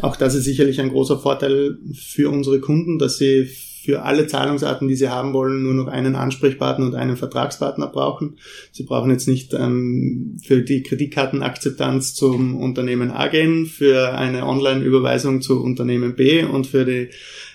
Auch 0.00 0.16
das 0.16 0.34
ist 0.34 0.44
sicherlich 0.44 0.80
ein 0.80 0.90
großer 0.90 1.18
Vorteil 1.18 1.78
für 1.94 2.30
unsere 2.30 2.60
Kunden, 2.60 2.98
dass 2.98 3.18
sie 3.18 3.48
für 3.82 4.02
alle 4.02 4.26
Zahlungsarten, 4.26 4.86
die 4.86 4.94
sie 4.94 5.08
haben 5.08 5.32
wollen, 5.32 5.62
nur 5.62 5.74
noch 5.74 5.88
einen 5.88 6.14
Ansprechpartner 6.14 6.86
und 6.86 6.94
einen 6.94 7.16
Vertragspartner 7.16 7.88
brauchen. 7.88 8.36
Sie 8.70 8.84
brauchen 8.84 9.10
jetzt 9.10 9.26
nicht 9.26 9.54
ähm, 9.54 10.38
für 10.44 10.62
die 10.62 10.82
Kreditkartenakzeptanz 10.82 12.14
zum 12.14 12.56
Unternehmen 12.56 13.10
A 13.10 13.26
gehen, 13.26 13.66
für 13.66 14.14
eine 14.14 14.46
Online-Überweisung 14.46 15.42
zu 15.42 15.60
Unternehmen 15.62 16.14
B 16.14 16.44
und 16.44 16.66
für 16.66 16.84
die 16.84 17.08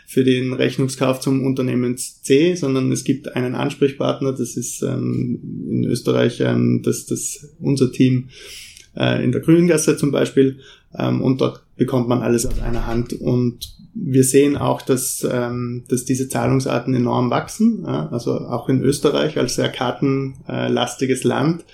für 0.10 0.24
den 0.24 0.54
Rechnungskauf 0.54 1.20
zum 1.20 1.46
Unternehmen 1.46 1.98
C, 1.98 2.56
sondern 2.56 2.94
es 2.94 3.04
gibt 3.04 3.36
einen 3.36 3.56
Ansprechpartner, 3.56 4.32
das 4.32 4.56
ist 4.56 4.82
ähm, 4.82 5.68
in 5.70 5.84
Österreich 5.84 6.40
ähm, 6.40 6.82
das, 6.82 7.06
das 7.08 7.50
unser 7.60 7.92
Team 7.92 8.30
äh, 8.96 9.22
in 9.22 9.34
der 9.34 9.42
Grüngasse 9.42 9.98
zum 9.98 10.12
Beispiel 10.12 10.60
ähm, 10.98 11.22
und 11.22 11.42
dort 11.42 11.62
bekommt 11.76 12.08
man 12.08 12.22
alles 12.22 12.46
aus 12.46 12.60
einer 12.60 12.88
Hand 12.88 13.14
und 13.14 13.77
wir 14.00 14.24
sehen 14.24 14.58
auch, 14.58 14.82
dass, 14.82 15.28
ähm, 15.30 15.84
dass 15.90 16.06
diese 16.06 16.30
Zahlungsarten 16.30 16.94
enorm 16.94 17.30
wachsen. 17.30 17.84
Ja? 17.86 18.10
Also 18.10 18.34
auch 18.34 18.70
in 18.70 18.82
Österreich 18.82 19.38
als 19.38 19.56
sehr 19.56 19.70
kartenlastiges 19.70 21.24
Land 21.24 21.66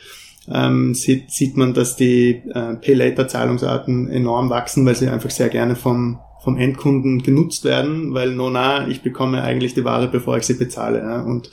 ähm, 0.51 0.93
sieht, 0.93 1.31
sieht 1.31 1.57
man, 1.57 1.73
dass 1.73 1.95
die 1.95 2.41
äh, 2.53 2.75
Pay-Later-Zahlungsarten 2.75 4.09
enorm 4.09 4.49
wachsen, 4.49 4.85
weil 4.85 4.95
sie 4.95 5.07
einfach 5.07 5.29
sehr 5.29 5.49
gerne 5.49 5.75
vom, 5.75 6.19
vom 6.43 6.57
Endkunden 6.57 7.23
genutzt 7.23 7.63
werden, 7.65 8.13
weil 8.13 8.35
no 8.35 8.49
na, 8.49 8.87
ich 8.87 9.01
bekomme 9.01 9.41
eigentlich 9.41 9.73
die 9.73 9.85
Ware, 9.85 10.07
bevor 10.07 10.37
ich 10.37 10.43
sie 10.43 10.55
bezahle. 10.55 10.99
Ja? 10.99 11.21
Und 11.21 11.49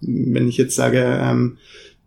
wenn 0.00 0.48
ich 0.48 0.56
jetzt 0.56 0.76
sage, 0.76 1.02
ähm, 1.20 1.58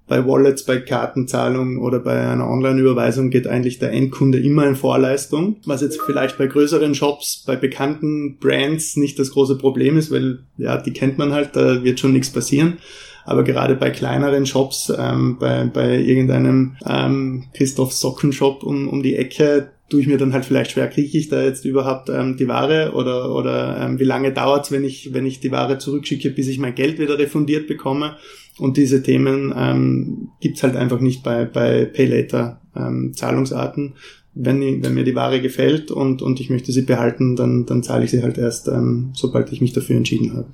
bei 0.08 0.26
Wallets, 0.26 0.64
bei 0.64 0.80
Kartenzahlung 0.80 1.80
oder 1.80 2.00
bei 2.00 2.28
einer 2.30 2.50
Online-Überweisung 2.50 3.30
geht 3.30 3.48
eigentlich 3.48 3.80
der 3.80 3.92
Endkunde 3.92 4.40
immer 4.40 4.66
in 4.66 4.76
Vorleistung, 4.76 5.58
was 5.66 5.82
jetzt 5.82 6.00
vielleicht 6.02 6.38
bei 6.38 6.48
größeren 6.48 6.96
Shops, 6.96 7.44
bei 7.46 7.56
bekannten 7.56 8.38
Brands 8.40 8.96
nicht 8.96 9.20
das 9.20 9.32
große 9.32 9.58
Problem 9.58 9.98
ist, 9.98 10.12
weil 10.12 10.40
ja, 10.58 10.78
die 10.78 10.94
kennt 10.94 11.18
man 11.18 11.34
halt, 11.34 11.56
da 11.56 11.84
wird 11.84 12.00
schon 12.00 12.14
nichts 12.14 12.30
passieren. 12.30 12.78
Aber 13.26 13.44
gerade 13.44 13.76
bei 13.76 13.90
kleineren 13.90 14.46
Shops, 14.46 14.92
ähm, 14.98 15.38
bei, 15.38 15.66
bei 15.66 15.98
irgendeinem 15.98 16.78
ähm, 16.88 17.44
Christoph 17.54 17.92
Sockenshop 17.92 18.64
um, 18.64 18.88
um 18.88 19.04
die 19.04 19.18
Ecke, 19.18 19.72
tue 19.90 20.02
ich 20.02 20.08
mir 20.08 20.18
dann 20.18 20.34
halt 20.34 20.46
vielleicht 20.46 20.72
schwer, 20.72 20.88
kriege 20.88 21.18
ich 21.18 21.30
da 21.30 21.42
jetzt 21.42 21.66
überhaupt 21.66 22.10
ähm, 22.10 22.38
die 22.38 22.48
Ware 22.48 22.92
oder, 22.94 23.34
oder 23.34 23.80
ähm, 23.82 24.00
wie 24.00 24.04
lange 24.04 24.34
dauert 24.34 24.66
es, 24.66 24.72
wenn 24.72 24.84
ich, 24.84 25.14
wenn 25.14 25.26
ich 25.26 25.40
die 25.40 25.52
Ware 25.52 25.78
zurückschicke, 25.78 26.30
bis 26.30 26.48
ich 26.48 26.60
mein 26.60 26.76
Geld 26.76 27.00
wieder 27.00 27.18
refundiert 27.18 27.68
bekomme. 27.68 28.18
Und 28.60 28.78
diese 28.78 29.04
Themen 29.04 29.54
ähm, 29.56 30.30
gibt 30.40 30.62
halt 30.64 30.76
einfach 30.76 31.00
nicht 31.00 31.24
bei, 31.24 31.46
bei 31.46 31.86
Pay-Later 31.86 32.62
ähm, 32.76 33.14
Zahlungsarten. 33.14 33.96
Wenn, 34.34 34.84
wenn 34.84 34.94
mir 34.94 35.04
die 35.04 35.16
Ware 35.16 35.42
gefällt 35.42 35.90
und, 35.92 36.22
und 36.22 36.40
ich 36.40 36.50
möchte 36.50 36.72
sie 36.72 36.84
behalten, 36.84 37.36
dann, 37.36 37.66
dann 37.66 37.84
zahle 37.84 38.06
ich 38.06 38.12
sie 38.12 38.22
halt 38.22 38.38
erst, 38.38 38.68
ähm, 38.68 39.12
sobald 39.14 39.52
ich 39.52 39.62
mich 39.62 39.74
dafür 39.74 39.98
entschieden 39.98 40.34
habe. 40.34 40.48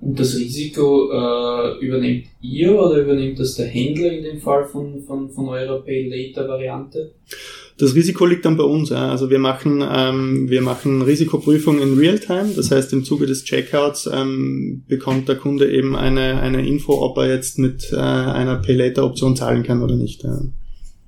Und 0.00 0.18
das 0.18 0.36
Risiko 0.36 1.10
äh, 1.12 1.78
übernehmt 1.84 2.24
ihr 2.40 2.74
oder 2.74 3.02
übernimmt 3.02 3.38
das 3.38 3.54
der 3.56 3.66
Händler 3.66 4.10
in 4.10 4.24
dem 4.24 4.40
Fall 4.40 4.64
von, 4.64 5.02
von, 5.02 5.28
von 5.28 5.48
eurer 5.48 5.82
Pay-Later-Variante? 5.82 7.12
Das 7.80 7.94
Risiko 7.94 8.26
liegt 8.26 8.44
dann 8.44 8.58
bei 8.58 8.64
uns. 8.64 8.92
Also 8.92 9.30
wir 9.30 9.38
machen, 9.38 9.82
ähm, 9.90 10.50
wir 10.50 10.60
machen 10.60 11.00
Risikoprüfung 11.00 11.80
in 11.80 11.98
Realtime. 11.98 12.50
Das 12.54 12.70
heißt, 12.70 12.92
im 12.92 13.04
Zuge 13.04 13.24
des 13.24 13.44
Checkouts 13.44 14.08
ähm, 14.12 14.84
bekommt 14.86 15.28
der 15.28 15.36
Kunde 15.36 15.72
eben 15.72 15.96
eine, 15.96 16.42
eine 16.42 16.66
Info, 16.66 17.00
ob 17.02 17.16
er 17.16 17.28
jetzt 17.28 17.58
mit 17.58 17.90
äh, 17.90 17.96
einer 17.96 18.56
Pay-Later-Option 18.56 19.34
zahlen 19.34 19.62
kann 19.62 19.82
oder 19.82 19.96
nicht. 19.96 20.22
Ja. 20.24 20.42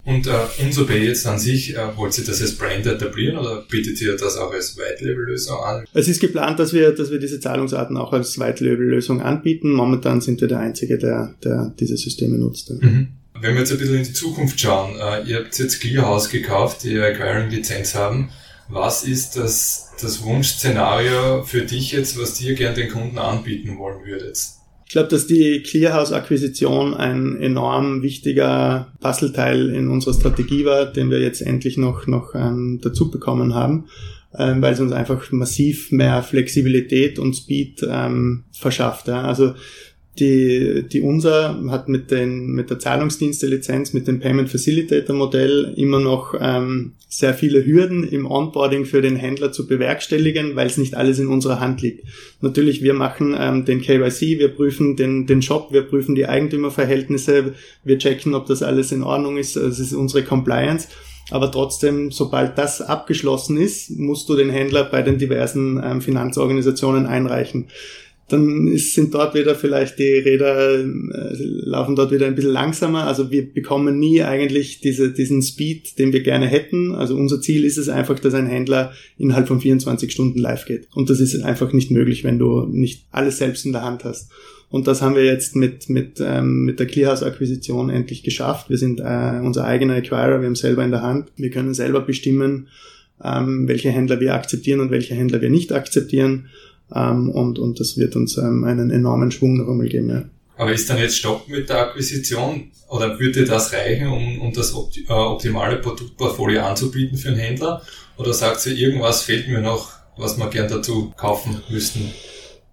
Und 0.05 0.26
äh, 0.26 0.62
InsoPay 0.64 1.05
jetzt 1.05 1.26
an 1.26 1.38
sich, 1.38 1.76
äh, 1.76 1.97
wollt 1.97 2.17
ihr 2.17 2.25
das 2.25 2.41
als 2.41 2.57
Brand 2.57 2.87
etablieren 2.87 3.37
oder 3.37 3.64
bietet 3.71 4.00
ihr 4.00 4.17
das 4.17 4.38
auch 4.38 4.50
als 4.50 4.79
White-Label-Lösung 4.79 5.59
an? 5.59 5.85
Es 5.93 6.09
ist 6.09 6.21
geplant, 6.21 6.59
dass 6.59 6.73
wir, 6.73 6.93
dass 6.93 7.11
wir 7.11 7.19
diese 7.19 7.38
Zahlungsarten 7.38 7.99
auch 7.99 8.14
als 8.14 8.38
White-Label-Lösung 8.38 9.21
anbieten. 9.21 9.73
Momentan 9.73 10.23
sind 10.23 10.41
wir 10.41 10.49
der 10.49 10.61
Einzige, 10.61 10.97
der, 10.97 11.35
der 11.45 11.75
diese 11.79 11.99
Systeme 11.99 12.38
nutzt. 12.38 12.71
Mhm. 12.71 13.09
Wenn 13.42 13.54
wir 13.54 13.62
jetzt 13.62 13.72
ein 13.72 13.78
bisschen 13.78 13.96
in 13.96 14.04
die 14.04 14.12
Zukunft 14.12 14.61
schauen, 14.61 14.94
äh, 15.00 15.28
ihr 15.28 15.38
habt 15.38 15.58
jetzt 15.58 15.80
Clearhouse 15.80 16.30
gekauft, 16.30 16.84
die 16.84 16.96
Acquiring-Lizenz 16.96 17.96
haben. 17.96 18.28
Was 18.68 19.02
ist 19.02 19.37
das, 19.37 19.90
das 20.00 20.22
Wunschszenario 20.22 21.42
für 21.42 21.62
dich 21.62 21.90
jetzt, 21.90 22.16
was 22.20 22.34
dir 22.34 22.54
gern 22.54 22.76
den 22.76 22.88
Kunden 22.88 23.18
anbieten 23.18 23.78
wollen 23.78 24.06
würdet? 24.06 24.38
Ich 24.87 24.92
glaube, 24.92 25.08
dass 25.08 25.26
die 25.26 25.61
Clearhouse-Akquisition 25.61 26.94
ein 26.94 27.42
enorm 27.42 28.02
wichtiger 28.02 28.92
Puzzleteil 29.00 29.70
in 29.70 29.88
unserer 29.88 30.14
Strategie 30.14 30.64
war, 30.64 30.87
den 30.87 31.11
wir 31.11 31.20
jetzt 31.20 31.40
endlich 31.40 31.76
noch, 31.76 32.06
noch 32.06 32.37
ähm, 32.37 32.78
dazu 32.80 33.11
bekommen 33.11 33.56
haben, 33.56 33.88
ähm, 34.38 34.62
weil 34.62 34.75
es 34.75 34.80
uns 34.80 34.92
einfach 34.92 35.32
massiv 35.32 35.90
mehr 35.90 36.22
Flexibilität 36.22 37.18
und 37.18 37.34
Speed 37.34 37.84
ähm, 37.90 38.44
verschafft. 38.52 39.08
Ja. 39.08 39.22
Also 39.22 39.54
die, 40.19 40.85
die 40.92 41.00
UNSA 41.00 41.59
hat 41.71 41.88
mit, 41.88 42.11
den, 42.11 42.49
mit 42.49 42.69
der 42.69 42.78
Zahlungsdienste-Lizenz, 42.78 43.95
mit 43.95 44.07
dem 44.07 44.21
Payment 44.21 44.50
Facilitator 44.50 45.16
Modell 45.16 45.73
immer 45.76 46.00
noch 46.00 46.35
ähm, 46.38 46.92
sehr 47.09 47.33
viele 47.33 47.64
Hürden 47.64 48.04
im 48.04 48.31
Onboarding 48.31 48.85
für 48.85 49.00
den 49.00 49.16
Händler 49.16 49.52
zu 49.52 49.66
bewerkstelligen, 49.66 50.54
weil 50.54 50.66
es 50.66 50.76
nicht 50.76 50.97
alles 50.97 51.19
in 51.19 51.28
unserer 51.28 51.61
Hand 51.61 51.81
liegt. 51.81 52.04
Natürlich, 52.42 52.83
wir 52.83 52.92
machen 52.92 53.35
ähm, 53.38 53.64
den 53.64 53.81
KYC, 53.81 54.38
wir 54.38 54.49
prüfen 54.49 54.97
den, 54.97 55.26
den 55.26 55.40
Shop, 55.40 55.73
wir 55.73 55.83
prüfen 55.83 56.14
die 56.14 56.26
Eigentümerverhältnisse, 56.26 57.54
wir 57.83 57.99
checken, 57.99 58.35
ob 58.35 58.47
das 58.47 58.62
alles 58.62 58.92
in 58.92 59.02
Ordnung 59.02 59.38
ist, 59.38 59.57
das 59.57 59.78
ist 59.78 59.95
unsere 59.95 60.25
Compliance. 60.25 60.88
Aber 61.31 61.50
trotzdem, 61.50 62.11
sobald 62.11 62.59
das 62.59 62.83
abgeschlossen 62.83 63.57
ist, 63.57 63.90
musst 63.99 64.28
du 64.28 64.37
den 64.37 64.50
Händler 64.50 64.85
bei 64.85 65.00
den 65.00 65.16
diversen 65.16 65.83
ähm, 65.83 66.02
Finanzorganisationen 66.02 67.07
einreichen 67.07 67.69
dann 68.29 68.67
ist, 68.67 68.95
sind 68.95 69.12
dort 69.14 69.35
wieder 69.35 69.55
vielleicht 69.55 69.99
die 69.99 70.14
Räder, 70.19 70.79
äh, 70.79 70.85
laufen 71.35 71.97
dort 71.97 72.12
wieder 72.12 72.26
ein 72.26 72.35
bisschen 72.35 72.52
langsamer. 72.52 73.07
Also 73.07 73.31
wir 73.31 73.52
bekommen 73.52 73.99
nie 73.99 74.23
eigentlich 74.23 74.81
diese, 74.81 75.12
diesen 75.12 75.43
Speed, 75.43 75.99
den 75.99 76.12
wir 76.12 76.23
gerne 76.23 76.47
hätten. 76.47 76.95
Also 76.95 77.17
unser 77.17 77.41
Ziel 77.41 77.64
ist 77.64 77.76
es 77.76 77.88
einfach, 77.88 78.19
dass 78.19 78.35
ein 78.35 78.47
Händler 78.47 78.93
innerhalb 79.19 79.49
von 79.49 79.61
24 79.61 80.11
Stunden 80.11 80.38
live 80.38 80.64
geht. 80.64 80.88
Und 80.95 81.11
das 81.11 81.21
ist 81.21 81.43
einfach 81.43 81.73
nicht 81.73 81.91
möglich, 81.91 82.25
wenn 82.25 82.38
du 82.38 82.67
nicht 82.67 83.05
alles 83.11 83.38
selbst 83.38 83.67
in 83.67 83.73
der 83.73 83.83
Hand 83.83 84.05
hast. 84.05 84.31
Und 84.73 84.87
das 84.87 85.02
haben 85.02 85.14
wir 85.14 85.25
jetzt 85.25 85.55
mit, 85.55 85.91
mit, 85.91 86.19
ähm, 86.25 86.64
mit 86.64 86.81
der 86.81 86.87
Clearhouse-Akquisition 86.87 87.91
endlich 87.91 88.23
geschafft. 88.23 88.71
Wir 88.71 88.79
sind 88.79 89.00
äh, 89.00 89.41
unser 89.43 89.67
eigener 89.67 89.97
Acquirer, 89.97 90.41
wir 90.41 90.47
haben 90.47 90.55
selber 90.55 90.83
in 90.83 90.91
der 90.91 91.02
Hand. 91.02 91.31
Wir 91.37 91.50
können 91.50 91.75
selber 91.75 92.00
bestimmen, 92.00 92.69
ähm, 93.23 93.69
welche 93.69 93.91
Händler 93.91 94.19
wir 94.21 94.33
akzeptieren 94.33 94.81
und 94.81 94.91
welche 94.91 95.14
Händler 95.14 95.43
wir 95.43 95.50
nicht 95.50 95.73
akzeptieren. 95.73 96.47
Ähm, 96.94 97.30
und, 97.30 97.58
und 97.58 97.80
das 97.80 97.96
wird 97.96 98.16
uns 98.16 98.37
ähm, 98.38 98.64
einen 98.64 98.90
enormen 98.90 99.30
Schwung 99.30 99.56
noch 99.56 99.68
einmal 99.68 99.88
geben. 99.88 100.11
Ja. 100.11 100.25
Aber 100.56 100.72
ist 100.72 100.88
dann 100.88 100.99
jetzt 100.99 101.16
Stopp 101.16 101.49
mit 101.49 101.68
der 101.68 101.88
Akquisition 101.88 102.70
oder 102.88 103.18
würde 103.18 103.44
das 103.44 103.72
reichen, 103.72 104.08
um, 104.08 104.40
um 104.40 104.52
das 104.52 104.75
opti 104.75 105.04
äh, 105.08 105.12
optimale 105.12 105.76
Produktportfolio 105.76 106.62
anzubieten 106.62 107.16
für 107.16 107.28
einen 107.28 107.38
Händler? 107.38 107.82
Oder 108.16 108.32
sagt 108.32 108.66
ihr, 108.66 108.76
irgendwas 108.76 109.22
fehlt 109.22 109.49
mir 109.49 109.61
noch, 109.61 109.90
was 110.16 110.37
wir 110.37 110.49
gern 110.49 110.68
dazu 110.68 111.12
kaufen 111.16 111.62
müssten? 111.70 112.12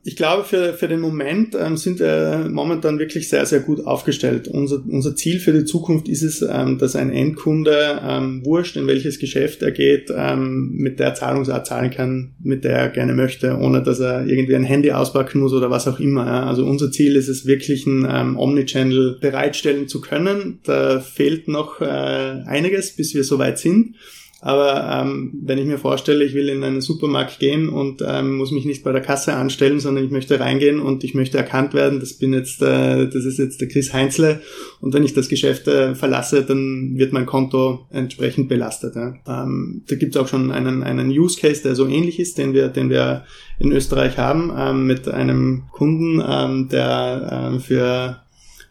Ich 0.01 0.15
glaube, 0.15 0.46
für, 0.46 0.74
für 0.74 0.88
den 0.88 1.01
Moment 1.01 1.56
ähm, 1.60 1.75
sind 1.75 2.00
wir 2.00 2.48
momentan 2.50 3.00
wirklich 3.00 3.27
sehr, 3.27 3.46
sehr 3.46 3.60
gut 3.60 3.86
aufgestellt. 3.86 4.48
Unser, 4.48 4.82
unser 4.88 5.13
Ziel 5.13 5.41
für 5.41 5.51
die 5.51 5.65
Zukunft 5.65 6.08
ist 6.08 6.22
es, 6.22 6.41
ähm, 6.41 6.77
dass 6.77 6.96
ein 6.96 7.12
Endkunde, 7.12 8.00
ähm, 8.01 8.46
wurscht, 8.46 8.77
in 8.77 8.88
welches 8.88 9.20
Geschäft 9.20 9.62
er 9.62 9.72
geht, 9.72 10.10
ähm, 10.15 10.72
mit 10.72 11.01
der 11.01 11.15
Zahlungsart 11.15 11.68
zahlen 11.68 11.91
kann, 11.91 12.32
mit 12.41 12.63
der 12.63 12.77
er 12.77 12.89
gerne 12.89 13.13
möchte, 13.13 13.58
ohne 13.58 13.84
dass 13.84 14.00
er 14.00 14.25
irgendwie 14.25 14.56
ein 14.56 14.63
Handy 14.63 14.91
auspacken 14.91 15.41
muss 15.41 15.51
oder 15.51 15.70
was 15.70 15.86
auch 15.86 16.00
immer. 16.00 16.25
Ja. 16.25 16.46
Also 16.46 16.65
unser 16.65 16.91
Ziel 16.91 17.18
ist 17.18 17.27
es 17.27 17.46
wirklich, 17.46 17.86
ein 17.86 18.08
ähm, 18.10 18.38
Omnichannel 18.38 19.18
bereitstellen 19.20 19.89
zu 19.89 20.00
können. 20.00 20.60
Da 20.63 21.01
fehlt 21.01 21.50
noch 21.50 21.82
äh, 21.82 21.86
einiges, 21.86 22.96
bis 22.96 23.13
wir 23.13 23.25
soweit 23.25 23.60
sind. 23.60 23.96
Aber 24.41 25.01
ähm, 25.01 25.34
wenn 25.41 25.58
ich 25.58 25.65
mir 25.65 25.77
vorstelle, 25.77 26.24
ich 26.24 26.34
will 26.34 26.48
in 26.48 26.63
einen 26.63 26.79
Supermarkt 26.79 27.39
gehen 27.39 27.67
und 27.67 28.01
ähm, 28.05 28.38
muss 28.38 28.51
mich 28.51 28.63
nicht 28.63 28.84
bei 28.84 28.93
der 28.93 29.01
Kasse 29.01 29.34
anstellen, 29.34 29.81
sondern 29.81 30.05
ich 30.05 30.12
möchte 30.12 30.39
reingehen 30.39 30.79
und 30.79 31.03
ich 31.03 31.13
möchte 31.13 31.38
erkannt 31.38 31.74
werden, 31.74 32.00
das 32.00 32.13
bin 32.13 32.31
jetzt, 32.31 32.62
äh, 32.62 33.10
das 33.10 33.25
ist 33.25 33.38
jetzt 33.38 33.60
der 33.60 33.67
Chris 33.67 33.93
Heinzle 33.93 34.41
und 34.79 34.93
wenn 34.93 35.03
ich 35.03 35.13
das 35.13 35.27
Geschäft 35.27 35.67
äh, 35.67 35.93
verlasse, 35.93 36.43
dann 36.43 36.98
wird 36.98 37.12
mein 37.12 37.25
Konto 37.25 37.88
entsprechend 37.89 38.48
belastet. 38.48 38.96
Ja. 38.96 39.15
Ähm, 39.27 39.84
da 39.89 39.96
gibt 39.98 40.15
es 40.15 40.22
auch 40.22 40.29
schon 40.29 40.51
einen, 40.51 40.84
einen 40.84 41.10
Use 41.10 41.38
Case, 41.38 41.62
der 41.62 41.75
so 41.75 41.88
ähnlich 41.88 42.17
ist, 42.17 42.38
den 42.38 42.53
wir, 42.53 42.69
den 42.69 42.89
wir 42.89 43.25
in 43.60 43.74
Österreich 43.74 44.17
haben, 44.17 44.53
ähm, 44.58 44.88
mit 44.88 45.10
einem 45.10 45.63
Kunden, 45.74 46.24
ähm, 46.25 46.69
der 46.69 47.50
ähm, 47.51 47.60
für 47.60 48.22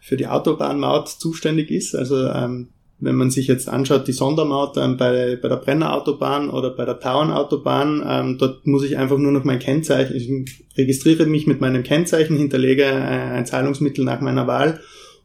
für 0.01 0.17
die 0.17 0.25
Autobahnmaut 0.25 1.07
zuständig 1.07 1.69
ist. 1.69 1.95
Also 1.95 2.25
ähm, 2.25 2.69
wenn 2.99 3.15
man 3.15 3.31
sich 3.31 3.47
jetzt 3.47 3.69
anschaut, 3.69 4.07
die 4.07 4.13
Sondermaut 4.13 4.77
ähm, 4.77 4.97
bei, 4.97 5.37
bei 5.41 5.47
der 5.47 5.55
Brennerautobahn 5.57 6.49
oder 6.49 6.71
bei 6.71 6.85
der 6.85 6.99
Tauernautobahn, 6.99 8.03
ähm, 8.07 8.37
dort 8.37 8.67
muss 8.67 8.83
ich 8.83 8.97
einfach 8.97 9.17
nur 9.17 9.31
noch 9.31 9.43
mein 9.43 9.59
Kennzeichen, 9.59 10.15
ich 10.15 10.29
registriere 10.77 11.25
mich 11.25 11.47
mit 11.47 11.61
meinem 11.61 11.83
Kennzeichen, 11.83 12.37
hinterlege 12.37 12.83
äh, 12.83 12.87
ein 12.87 13.45
Zahlungsmittel 13.45 14.03
nach 14.03 14.21
meiner 14.21 14.47
Wahl 14.47 14.79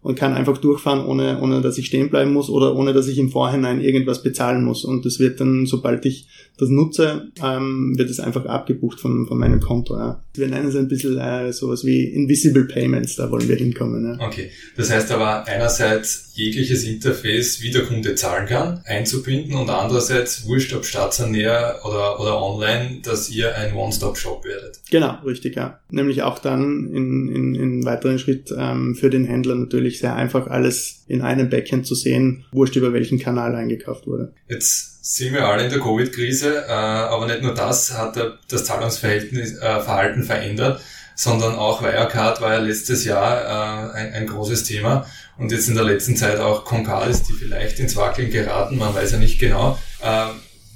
und 0.05 0.17
kann 0.17 0.35
einfach 0.35 0.59
durchfahren, 0.59 1.07
ohne, 1.07 1.41
ohne 1.41 1.63
dass 1.63 1.79
ich 1.79 1.87
stehen 1.87 2.11
bleiben 2.11 2.31
muss 2.31 2.51
oder 2.51 2.77
ohne 2.77 2.93
dass 2.93 3.09
ich 3.09 3.17
im 3.17 3.31
Vorhinein 3.31 3.81
irgendwas 3.81 4.23
bezahlen 4.23 4.63
muss. 4.63 4.85
Und 4.85 5.07
das 5.07 5.19
wird 5.19 5.41
dann, 5.41 5.65
sobald 5.65 6.05
ich 6.05 6.29
das 6.59 6.69
nutze, 6.69 7.29
ähm, 7.43 7.95
wird 7.97 8.11
es 8.11 8.21
einfach 8.21 8.45
abgebucht 8.45 9.01
von, 9.01 9.27
von 9.27 9.39
meinem 9.39 9.61
Konto. 9.61 9.97
Ja. 9.97 10.23
Wir 10.35 10.49
nennen 10.49 10.69
es 10.69 10.77
ein 10.77 10.89
bisschen 10.89 11.19
äh, 11.19 11.55
sowas 11.55 11.87
wie 11.87 12.05
Invisible 12.05 12.65
Payments, 12.65 13.17
da 13.17 13.31
wollen 13.31 13.49
wir 13.49 13.57
hinkommen. 13.57 14.19
Ja. 14.19 14.27
Okay, 14.27 14.51
das 14.77 14.91
heißt 14.91 15.11
aber 15.11 15.47
einerseits 15.49 16.34
jegliches 16.35 16.83
Interface, 16.85 17.63
wie 17.63 17.71
der 17.71 17.85
Kunde 17.85 18.17
zahlen 18.17 18.47
kann, 18.47 18.83
einzubinden 18.85 19.55
und 19.55 19.71
andererseits 19.71 20.47
wurscht 20.47 20.75
ob 20.75 20.85
stationär 20.85 21.81
oder, 21.85 22.21
oder 22.21 22.43
online, 22.43 23.01
dass 23.03 23.31
ihr 23.31 23.57
ein 23.57 23.75
One-Stop-Shop 23.75 24.45
werdet. 24.45 24.81
Genau, 24.91 25.17
richtig, 25.25 25.55
ja. 25.55 25.79
Nämlich 25.91 26.23
auch 26.23 26.41
dann 26.41 26.91
in, 26.93 27.29
in, 27.29 27.55
in 27.55 27.85
weiteren 27.85 28.19
Schritt 28.19 28.53
ähm, 28.57 28.97
für 28.97 29.11
den 29.11 29.25
Händler 29.25 29.55
natürlich 29.55 30.01
sehr 30.01 30.17
einfach 30.17 30.49
alles 30.49 31.05
in 31.07 31.23
einem 31.23 31.51
Backend 31.51 31.87
zu 31.87 31.95
sehen, 31.95 32.45
wurscht 32.51 32.75
über 32.75 32.93
welchen 32.93 33.21
Kanal 33.21 33.55
eingekauft 33.55 34.09
wurde. 34.09 34.33
Jetzt 34.49 35.05
sind 35.05 35.35
wir 35.35 35.47
alle 35.47 35.65
in 35.65 35.71
der 35.71 35.81
Covid-Krise, 35.81 36.65
äh, 36.67 36.73
aber 36.73 37.27
nicht 37.27 37.43
nur 37.43 37.55
das 37.55 37.97
hat 37.97 38.19
das 38.49 38.65
Zahlungsverhältnis 38.65 39.59
äh, 39.59 39.81
verändert, 39.81 40.81
sondern 41.15 41.55
auch 41.55 41.83
Wirecard 41.83 42.41
war 42.41 42.55
ja 42.55 42.59
letztes 42.59 43.05
Jahr 43.05 43.93
äh, 43.93 43.99
ein, 43.99 44.13
ein 44.15 44.27
großes 44.27 44.65
Thema 44.65 45.07
und 45.39 45.53
jetzt 45.53 45.69
in 45.69 45.75
der 45.75 45.85
letzten 45.85 46.17
Zeit 46.17 46.39
auch 46.39 46.65
Concals, 46.65 47.23
die 47.25 47.33
vielleicht 47.33 47.79
ins 47.81 47.97
Wackeln 47.97 48.31
geraten, 48.31 48.79
man 48.79 48.95
weiß 48.95 49.13
ja 49.13 49.19
nicht 49.19 49.39
genau. 49.39 49.79
Äh, 50.01 50.27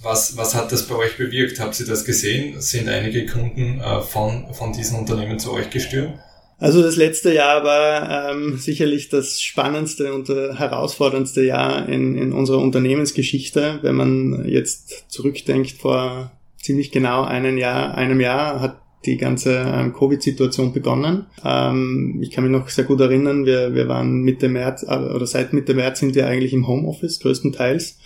was, 0.03 0.37
was 0.37 0.55
hat 0.55 0.71
das 0.71 0.87
bei 0.87 0.95
euch 0.95 1.17
bewirkt? 1.17 1.61
Habt 1.61 1.79
ihr 1.81 1.87
das 1.87 2.05
gesehen? 2.05 2.61
Sind 2.61 2.89
einige 2.89 3.27
Kunden 3.27 3.81
äh, 3.81 4.01
von, 4.01 4.53
von 4.53 4.73
diesen 4.73 4.99
Unternehmen 4.99 5.39
zu 5.39 5.53
euch 5.53 5.71
gestürmt? 5.71 6.19
Also 6.61 6.83
das 6.83 6.97
letzte 6.97 7.33
Jahr 7.33 7.63
war 7.63 8.31
ähm, 8.31 8.59
sicherlich 8.59 9.09
das 9.09 9.41
spannendste 9.41 10.13
und 10.13 10.29
äh, 10.29 10.55
herausforderndste 10.55 11.45
Jahr 11.45 11.89
in, 11.89 12.17
in 12.17 12.33
unserer 12.33 12.59
Unternehmensgeschichte. 12.59 13.79
Wenn 13.83 13.95
man 13.95 14.45
jetzt 14.49 15.05
zurückdenkt, 15.09 15.73
vor 15.73 16.33
ziemlich 16.61 16.91
genau 16.91 17.23
einem 17.23 17.59
Jahr, 17.59 17.95
einem 17.95 18.21
Jahr 18.21 18.61
hat 18.61 18.81
die 19.05 19.17
ganze 19.17 19.55
ähm, 19.55 19.93
Covid-Situation 19.93 20.73
begonnen. 20.73 21.27
Ähm, 21.45 22.19
ich 22.21 22.31
kann 22.31 22.45
mich 22.45 22.53
noch 22.53 22.69
sehr 22.69 22.85
gut 22.85 23.01
erinnern, 23.01 23.47
wir, 23.47 23.75
wir 23.75 23.89
waren 23.89 24.23
Mitte 24.23 24.49
März, 24.49 24.83
äh, 24.83 24.97
oder 24.97 25.27
seit 25.27 25.53
Mitte 25.53 25.75
März 25.75 26.01
sind 26.01 26.15
wir 26.15 26.27
eigentlich 26.27 26.53
im 26.53 26.67
Homeoffice 26.67 27.21
größtenteils. 27.21 27.99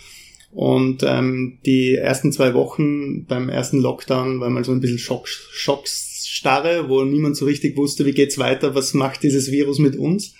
Und 0.51 1.01
ähm, 1.01 1.57
die 1.65 1.95
ersten 1.95 2.31
zwei 2.31 2.53
Wochen 2.53 3.25
beim 3.25 3.49
ersten 3.49 3.79
Lockdown 3.79 4.39
war 4.39 4.51
mal 4.51 4.63
so 4.63 4.71
ein 4.71 4.81
bisschen 4.81 4.99
Schock, 4.99 5.27
Schocksstarre, 5.27 6.89
wo 6.89 7.03
niemand 7.03 7.37
so 7.37 7.45
richtig 7.45 7.75
wusste, 7.75 8.05
wie 8.05 8.11
geht's 8.11 8.37
weiter, 8.37 8.75
was 8.75 8.93
macht 8.93 9.23
dieses 9.23 9.51
Virus 9.51 9.79
mit 9.79 9.95
uns. 9.95 10.35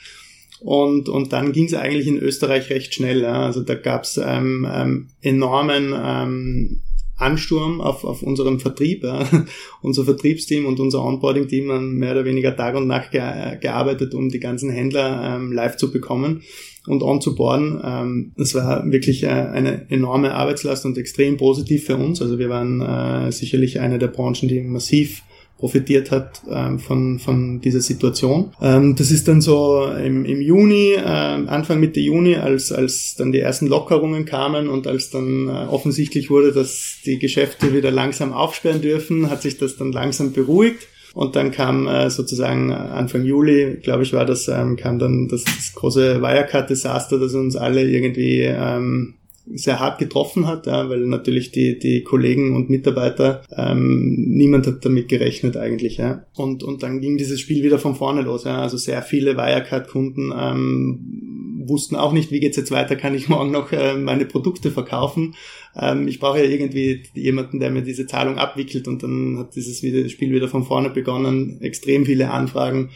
Und, 0.59 1.09
und 1.09 1.33
dann 1.33 1.51
ging 1.51 1.65
es 1.65 1.73
eigentlich 1.73 2.07
in 2.07 2.17
Österreich 2.17 2.69
recht 2.69 2.93
schnell. 2.93 3.21
Ja. 3.21 3.47
Also 3.47 3.61
da 3.61 3.73
gab's 3.73 4.17
ähm, 4.23 4.67
ähm, 4.71 5.07
enormen 5.21 5.93
ähm, 5.97 6.81
Ansturm 7.17 7.79
auf, 7.79 8.03
auf 8.03 8.23
unseren 8.23 8.59
Vertrieb. 8.59 9.03
Ja. 9.03 9.27
Unser 9.81 10.05
Vertriebsteam 10.05 10.65
und 10.65 10.79
unser 10.79 11.03
Onboarding-Team 11.03 11.71
haben 11.71 11.97
mehr 11.97 12.13
oder 12.13 12.25
weniger 12.25 12.55
Tag 12.55 12.75
und 12.75 12.87
Nacht 12.87 13.11
ge 13.11 13.21
gearbeitet, 13.59 14.13
um 14.13 14.29
die 14.29 14.39
ganzen 14.39 14.69
Händler 14.69 15.35
ähm, 15.35 15.51
live 15.51 15.77
zu 15.77 15.91
bekommen 15.91 16.41
und 16.87 17.03
onzuboarden. 17.03 17.81
Ähm, 17.83 18.31
das 18.37 18.55
war 18.55 18.89
wirklich 18.91 19.23
äh, 19.23 19.27
eine 19.27 19.89
enorme 19.89 20.33
Arbeitslast 20.33 20.85
und 20.85 20.97
extrem 20.97 21.37
positiv 21.37 21.85
für 21.85 21.97
uns. 21.97 22.21
Also 22.21 22.39
wir 22.39 22.49
waren 22.49 22.81
äh, 22.81 23.31
sicherlich 23.31 23.79
eine 23.79 23.99
der 23.99 24.07
Branchen, 24.07 24.47
die 24.47 24.61
massiv 24.61 25.23
profitiert 25.63 26.11
hat 26.11 26.41
ähm, 26.51 26.77
von, 26.77 27.19
von 27.19 27.61
dieser 27.61 27.79
Situation. 27.79 28.51
Ähm, 28.61 28.97
das 28.97 29.11
ist 29.11 29.29
dann 29.29 29.39
so 29.39 29.85
im, 29.85 30.25
im 30.25 30.41
Juni, 30.41 30.91
äh, 30.91 30.99
Anfang 30.99 31.79
Mitte 31.79 32.01
Juni, 32.01 32.35
als, 32.35 32.73
als 32.73 33.15
dann 33.17 33.31
die 33.31 33.39
ersten 33.39 33.67
Lockerungen 33.67 34.25
kamen 34.25 34.67
und 34.67 34.87
als 34.87 35.09
dann 35.09 35.47
äh, 35.47 35.51
offensichtlich 35.69 36.29
wurde, 36.29 36.51
dass 36.51 36.97
die 37.05 37.17
Geschäfte 37.17 37.73
wieder 37.73 37.91
langsam 37.91 38.33
aufsperren 38.33 38.81
dürfen, 38.81 39.29
hat 39.29 39.41
sich 39.41 39.57
das 39.57 39.77
dann 39.77 39.93
langsam 39.93 40.33
beruhigt. 40.33 40.85
Und 41.13 41.37
dann 41.37 41.51
kam 41.51 41.87
äh, 41.87 42.09
sozusagen 42.09 42.73
Anfang 42.73 43.23
Juli, 43.23 43.77
glaube 43.81 44.03
ich, 44.03 44.11
war 44.11 44.25
das, 44.25 44.49
ähm, 44.49 44.75
kam 44.75 44.99
dann 44.99 45.29
das, 45.29 45.45
das 45.45 45.71
große 45.75 46.21
Wirecard-Desaster, 46.21 47.19
das 47.19 47.35
uns 47.35 47.55
alle 47.55 47.89
irgendwie 47.89 48.41
ähm, 48.41 49.13
sehr 49.45 49.79
hart 49.79 49.99
getroffen 49.99 50.47
hat, 50.47 50.67
ja, 50.67 50.89
weil 50.89 51.01
natürlich 51.01 51.51
die, 51.51 51.77
die 51.77 52.03
Kollegen 52.03 52.55
und 52.55 52.69
Mitarbeiter, 52.69 53.43
ähm, 53.55 54.15
niemand 54.15 54.67
hat 54.67 54.85
damit 54.85 55.09
gerechnet 55.09 55.57
eigentlich. 55.57 55.97
Ja. 55.97 56.25
Und, 56.35 56.63
und 56.63 56.81
dann 56.83 57.01
ging 57.01 57.17
dieses 57.17 57.39
Spiel 57.39 57.63
wieder 57.63 57.77
von 57.77 57.95
vorne 57.95 58.21
los. 58.21 58.45
Ja. 58.45 58.61
Also 58.61 58.77
sehr 58.77 59.01
viele 59.01 59.35
Wirecard-Kunden 59.35 60.33
ähm, 60.37 61.63
wussten 61.67 61.95
auch 61.95 62.13
nicht, 62.13 62.31
wie 62.31 62.39
geht's 62.39 62.57
jetzt 62.57 62.71
weiter, 62.71 62.95
kann 62.95 63.15
ich 63.15 63.29
morgen 63.29 63.51
noch 63.51 63.71
äh, 63.71 63.95
meine 63.95 64.25
Produkte 64.25 64.71
verkaufen. 64.71 65.35
Ähm, 65.75 66.07
ich 66.07 66.19
brauche 66.19 66.39
ja 66.39 66.45
irgendwie 66.45 67.03
jemanden, 67.13 67.59
der 67.59 67.71
mir 67.71 67.81
diese 67.81 68.07
Zahlung 68.07 68.37
abwickelt 68.37 68.87
und 68.87 69.03
dann 69.03 69.37
hat 69.39 69.55
dieses 69.55 69.79
Spiel 69.79 70.31
wieder 70.31 70.47
von 70.47 70.63
vorne 70.63 70.89
begonnen, 70.89 71.61
extrem 71.61 72.05
viele 72.05 72.31
Anfragen 72.31 72.91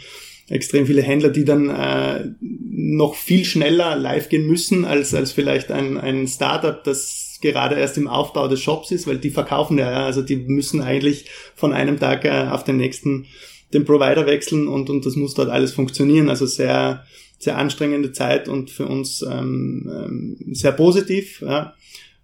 extrem 0.49 0.85
viele 0.85 1.01
Händler, 1.01 1.29
die 1.29 1.45
dann 1.45 1.69
äh, 1.69 2.29
noch 2.39 3.15
viel 3.15 3.43
schneller 3.43 3.95
live 3.95 4.29
gehen 4.29 4.47
müssen 4.47 4.85
als, 4.85 5.13
als 5.13 5.31
vielleicht 5.31 5.71
ein, 5.71 5.97
ein 5.97 6.27
Startup, 6.27 6.83
das 6.83 7.39
gerade 7.41 7.75
erst 7.75 7.97
im 7.97 8.07
Aufbau 8.07 8.47
des 8.47 8.61
Shops 8.61 8.91
ist, 8.91 9.07
weil 9.07 9.17
die 9.17 9.29
verkaufen 9.29 9.77
ja, 9.77 10.05
also 10.05 10.21
die 10.21 10.37
müssen 10.37 10.81
eigentlich 10.81 11.25
von 11.55 11.73
einem 11.73 11.99
Tag 11.99 12.25
äh, 12.25 12.47
auf 12.49 12.63
den 12.63 12.77
nächsten 12.77 13.27
den 13.73 13.86
Provider 13.86 14.25
wechseln 14.25 14.67
und, 14.67 14.89
und 14.89 15.05
das 15.05 15.15
muss 15.15 15.33
dort 15.33 15.49
alles 15.49 15.73
funktionieren. 15.73 16.29
Also 16.29 16.45
sehr, 16.45 17.03
sehr 17.38 17.57
anstrengende 17.57 18.12
Zeit 18.12 18.47
und 18.47 18.69
für 18.69 18.88
uns 18.88 19.21
ähm, 19.21 19.91
ähm, 19.93 20.38
sehr 20.53 20.71
positiv. 20.71 21.41
Ja. 21.41 21.73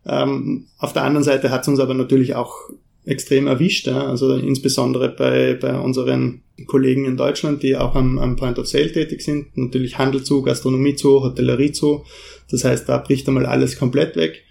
Ähm, 0.05 0.67
auf 0.77 0.93
der 0.93 1.03
anderen 1.03 1.23
Seite 1.23 1.51
hat 1.51 1.63
es 1.63 1.67
uns 1.67 1.79
aber 1.79 1.93
natürlich 1.93 2.35
auch 2.35 2.55
extrem 3.05 3.47
erwischt. 3.47 3.87
Ja. 3.87 4.07
Also 4.07 4.35
insbesondere 4.35 5.09
bei, 5.09 5.53
bei 5.55 5.77
unseren 5.77 6.42
Kollegen 6.67 7.05
in 7.05 7.17
Deutschland, 7.17 7.63
die 7.63 7.75
auch 7.75 7.95
am, 7.95 8.19
am 8.19 8.35
Point 8.35 8.59
of 8.59 8.67
Sale 8.67 8.91
tätig 8.91 9.21
sind. 9.21 9.57
Natürlich 9.57 9.97
Handel 9.97 10.23
zu, 10.23 10.43
Gastronomie 10.43 10.95
zu, 10.95 11.21
Hotellerie 11.21 11.71
zu. 11.71 12.05
Das 12.49 12.63
heißt, 12.63 12.87
da 12.87 12.99
bricht 12.99 13.27
einmal 13.27 13.45
alles 13.45 13.77
komplett 13.77 14.15
weg. 14.15 14.43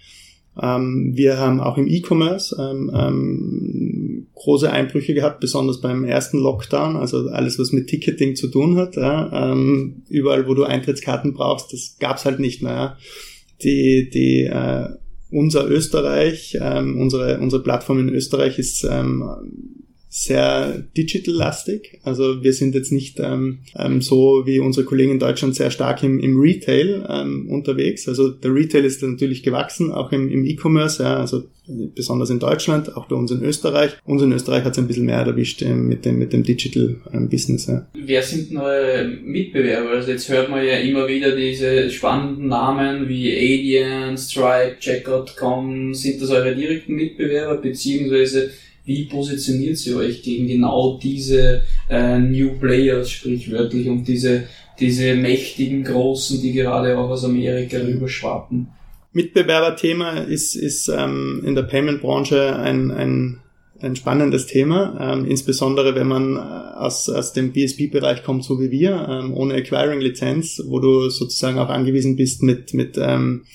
Ähm, 0.61 1.13
wir 1.15 1.39
haben 1.39 1.59
auch 1.59 1.77
im 1.77 1.87
E-Commerce 1.87 2.55
ähm, 2.59 2.91
ähm, 2.93 4.27
große 4.35 4.71
Einbrüche 4.71 5.13
gehabt, 5.13 5.39
besonders 5.39 5.81
beim 5.81 6.03
ersten 6.03 6.37
Lockdown, 6.37 6.95
also 6.95 7.29
alles, 7.29 7.57
was 7.57 7.71
mit 7.71 7.87
Ticketing 7.87 8.35
zu 8.35 8.49
tun 8.49 8.75
hat. 8.75 8.95
Ja, 8.95 9.51
ähm, 9.51 10.03
überall, 10.09 10.47
wo 10.47 10.53
du 10.53 10.63
Eintrittskarten 10.63 11.33
brauchst, 11.33 11.73
das 11.73 11.95
gab's 11.99 12.25
halt 12.25 12.39
nicht 12.39 12.61
mehr. 12.61 12.97
Die, 13.63 14.09
die 14.09 14.43
äh, 14.43 14.89
unser 15.31 15.67
Österreich, 15.67 16.57
ähm, 16.61 16.99
unsere, 16.99 17.39
unsere 17.39 17.63
Plattform 17.63 17.99
in 17.99 18.09
Österreich 18.09 18.59
ist 18.59 18.83
ähm, 18.83 19.27
sehr 20.15 20.83
digital-lastig. 20.95 21.99
Also 22.03 22.43
wir 22.43 22.53
sind 22.53 22.75
jetzt 22.75 22.91
nicht 22.91 23.19
ähm, 23.19 23.61
ähm, 23.75 23.99
so 23.99 24.43
wie 24.45 24.59
unsere 24.59 24.85
Kollegen 24.85 25.13
in 25.13 25.19
Deutschland 25.19 25.55
sehr 25.55 25.71
stark 25.71 26.03
im, 26.03 26.19
im 26.19 26.39
Retail 26.39 27.03
ähm, 27.09 27.49
unterwegs. 27.49 28.07
Also 28.07 28.29
der 28.29 28.53
Retail 28.53 28.85
ist 28.85 29.01
natürlich 29.01 29.41
gewachsen, 29.41 29.91
auch 29.91 30.11
im, 30.11 30.29
im 30.29 30.45
E-Commerce, 30.45 31.01
ja, 31.01 31.17
also 31.17 31.45
besonders 31.95 32.29
in 32.29 32.37
Deutschland, 32.37 32.95
auch 32.95 33.07
bei 33.07 33.15
uns 33.15 33.31
in 33.31 33.41
Österreich. 33.41 33.93
Uns 34.05 34.21
in 34.21 34.31
Österreich 34.33 34.63
hat 34.63 34.73
es 34.73 34.77
ein 34.77 34.85
bisschen 34.85 35.07
mehr 35.07 35.17
erwischt 35.17 35.63
ähm, 35.63 35.87
mit 35.87 36.05
dem, 36.05 36.19
mit 36.19 36.31
dem 36.31 36.43
Digital-Business. 36.43 37.69
Ähm, 37.69 37.73
ja. 37.73 37.87
Wer 38.05 38.21
sind 38.21 38.51
neue 38.51 39.07
Mitbewerber? 39.07 39.89
Also 39.89 40.11
jetzt 40.11 40.29
hört 40.29 40.47
man 40.47 40.63
ja 40.63 40.77
immer 40.77 41.07
wieder 41.07 41.35
diese 41.35 41.89
spannenden 41.89 42.49
Namen 42.49 43.09
wie 43.09 43.31
Adyen, 43.31 44.15
Stripe, 44.15 44.77
Checkout.com. 44.79 45.95
Sind 45.95 46.21
das 46.21 46.29
eure 46.29 46.53
direkten 46.53 46.93
Mitbewerber, 46.93 47.57
beziehungsweise 47.57 48.51
wie 48.85 49.05
positioniert 49.05 49.77
sie 49.77 49.93
euch 49.93 50.23
gegen 50.23 50.47
genau 50.47 50.99
diese 51.01 51.63
äh, 51.89 52.19
New 52.19 52.59
Players, 52.59 53.09
sprichwörtlich, 53.09 53.87
und 53.87 54.07
diese, 54.07 54.43
diese 54.79 55.15
mächtigen 55.15 55.83
Großen, 55.83 56.41
die 56.41 56.53
gerade 56.53 56.97
auch 56.97 57.09
aus 57.09 57.23
Amerika 57.23 57.77
rüberschwappen? 57.77 58.67
Mitbewerberthema 59.13 60.21
ist, 60.21 60.55
ist 60.55 60.89
ähm, 60.89 61.43
in 61.45 61.55
der 61.55 61.63
Payment-Branche 61.63 62.55
ein, 62.57 62.91
ein, 62.91 63.39
ein 63.79 63.95
spannendes 63.95 64.47
Thema, 64.47 64.97
ähm, 64.99 65.25
insbesondere 65.25 65.95
wenn 65.95 66.07
man 66.07 66.35
äh, 66.35 66.39
aus, 66.39 67.07
aus 67.09 67.31
dem 67.31 67.53
BSP-Bereich 67.53 68.23
kommt, 68.23 68.43
so 68.43 68.59
wie 68.59 68.71
wir, 68.71 69.07
ähm, 69.09 69.33
ohne 69.33 69.53
Acquiring-Lizenz, 69.53 70.63
wo 70.65 70.79
du 70.79 71.09
sozusagen 71.09 71.59
auch 71.59 71.69
angewiesen 71.69 72.15
bist, 72.15 72.41
mit, 72.41 72.73
mit 72.73 72.97
ähm, 72.99 73.45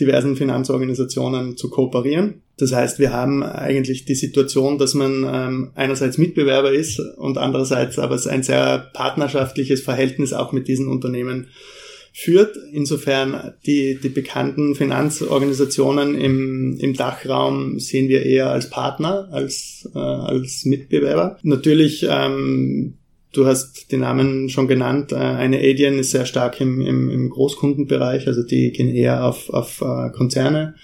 diversen 0.00 0.36
Finanzorganisationen 0.36 1.56
zu 1.56 1.70
kooperieren. 1.70 2.42
Das 2.56 2.72
heißt, 2.72 2.98
wir 2.98 3.12
haben 3.12 3.42
eigentlich 3.42 4.04
die 4.04 4.14
Situation, 4.14 4.78
dass 4.78 4.94
man 4.94 5.24
ähm, 5.28 5.70
einerseits 5.74 6.18
Mitbewerber 6.18 6.72
ist 6.72 7.00
und 7.00 7.36
andererseits 7.36 7.98
aber 7.98 8.18
ein 8.28 8.42
sehr 8.42 8.90
partnerschaftliches 8.92 9.80
Verhältnis 9.80 10.32
auch 10.32 10.52
mit 10.52 10.68
diesen 10.68 10.88
Unternehmen 10.88 11.48
führt. 12.12 12.56
Insofern 12.72 13.54
die, 13.66 13.98
die 14.00 14.08
bekannten 14.08 14.76
Finanzorganisationen 14.76 16.14
im, 16.14 16.78
im 16.78 16.94
Dachraum 16.94 17.80
sehen 17.80 18.08
wir 18.08 18.24
eher 18.24 18.50
als 18.50 18.70
Partner, 18.70 19.28
als, 19.32 19.90
äh, 19.92 19.98
als 19.98 20.64
Mitbewerber. 20.64 21.38
Natürlich 21.42 22.06
ähm, 22.08 22.94
Du 23.34 23.46
hast 23.46 23.90
die 23.90 23.96
Namen 23.96 24.48
schon 24.48 24.68
genannt. 24.68 25.10
Äh, 25.10 25.16
eine 25.16 25.58
Adyen 25.58 25.98
ist 25.98 26.12
sehr 26.12 26.24
stark 26.24 26.60
im, 26.60 26.80
im, 26.80 27.10
im 27.10 27.30
Großkundenbereich, 27.30 28.28
also 28.28 28.44
die 28.44 28.70
gehen 28.70 28.94
eher 28.94 29.24
auf, 29.24 29.50
auf 29.50 29.80
äh, 29.80 30.10
Konzerne. 30.10 30.76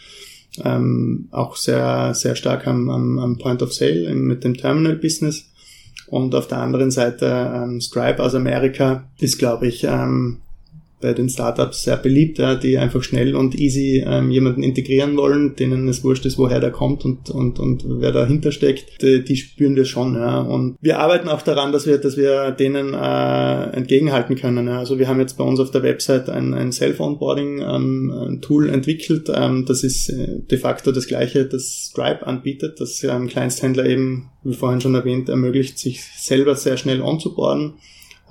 Ähm, 0.65 1.29
auch 1.31 1.57
sehr, 1.57 2.15
sehr 2.15 2.35
stark 2.35 2.67
am, 2.67 2.89
am, 2.91 3.19
am 3.19 3.39
Point 3.39 3.63
of 3.63 3.73
Sale 3.73 4.15
mit 4.15 4.45
dem 4.45 4.57
Terminal 4.57 4.97
Business. 4.97 5.47
Und 6.07 6.35
auf 6.35 6.49
der 6.49 6.59
anderen 6.59 6.91
Seite 6.91 7.53
ähm, 7.55 7.81
Stripe 7.81 8.23
aus 8.23 8.35
Amerika 8.35 9.05
ist, 9.19 9.39
glaube 9.39 9.69
ich, 9.69 9.85
ähm, 9.85 10.39
bei 11.01 11.15
den 11.15 11.29
Startups 11.29 11.83
sehr 11.83 11.97
beliebt, 11.97 12.39
ja, 12.39 12.55
die 12.55 12.79
einfach 12.79 13.03
schnell 13.03 13.35
und 13.35 13.59
easy 13.59 14.05
ähm, 14.07 14.31
jemanden 14.31 14.63
integrieren 14.63 15.17
wollen, 15.17 15.57
denen 15.57 15.89
es 15.89 16.05
wurscht 16.05 16.27
ist, 16.27 16.39
woher 16.39 16.61
der 16.61 16.71
kommt 16.71 17.05
und, 17.05 17.31
und, 17.31 17.59
und 17.59 17.85
wer 17.87 18.13
dahinter 18.13 18.53
steckt, 18.53 19.03
die, 19.03 19.25
die 19.25 19.37
spüren 19.37 19.77
wir 19.77 19.85
schon. 19.85 20.15
Ja. 20.15 20.41
Und 20.41 20.77
wir 20.81 20.99
arbeiten 20.99 21.29
auch 21.29 21.43
daran, 21.43 21.73
dass 21.73 21.87
wir, 21.87 21.99
dass 21.99 22.17
wir 22.17 22.51
denen 22.51 22.95
äh, 22.95 23.77
entgegenhalten 23.77 24.37
können. 24.37 24.67
Ja. 24.67 24.79
Also 24.79 24.99
wir 24.99 25.09
haben 25.09 25.21
jetzt 25.21 25.39
bei 25.39 25.45
uns 25.45 25.59
auf 25.61 25.71
der 25.71 25.83
Website 25.83 26.29
ein, 26.29 26.55
ein 26.55 26.73
Self-Onboarding-Tool 26.73 28.69
ähm, 28.69 28.75
entwickelt. 28.75 29.31
Ähm, 29.35 29.65
das 29.67 29.83
ist 29.83 30.11
äh, 30.11 30.41
de 30.51 30.59
facto 30.59 30.93
das 30.93 31.07
gleiche, 31.07 31.47
das 31.47 31.91
Stripe 31.91 32.27
anbietet, 32.27 32.81
das 32.81 33.03
ähm, 33.05 33.29
Kleinsthändler 33.29 33.87
eben, 33.87 34.31
wie 34.45 34.55
vorhin 34.55 34.81
schon 34.81 34.95
erwähnt, 34.95 35.29
ermöglicht, 35.29 35.79
sich 35.79 36.03
selber 36.19 36.55
sehr 36.57 36.77
schnell 36.77 37.01
onzuboarden 37.01 37.75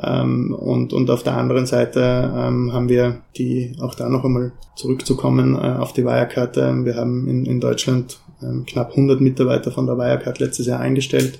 Ähm, 0.01 0.53
und, 0.53 0.93
und 0.93 1.09
auf 1.09 1.23
der 1.23 1.35
anderen 1.35 1.65
Seite 1.65 1.99
ähm, 2.35 2.71
haben 2.71 2.89
wir 2.89 3.21
die, 3.37 3.75
auch 3.81 3.95
da 3.95 4.07
noch 4.09 4.23
einmal 4.23 4.53
zurückzukommen 4.75 5.55
äh, 5.55 5.77
auf 5.79 5.93
die 5.93 6.05
Wirecard. 6.05 6.57
Äh, 6.57 6.85
wir 6.85 6.95
haben 6.95 7.27
in, 7.27 7.45
in 7.45 7.59
Deutschland 7.59 8.19
ähm, 8.41 8.65
knapp 8.65 8.91
100 8.91 9.19
Mitarbeiter 9.19 9.71
von 9.71 9.85
der 9.85 9.97
Wirecard 9.97 10.39
letztes 10.39 10.67
Jahr 10.67 10.79
eingestellt 10.79 11.39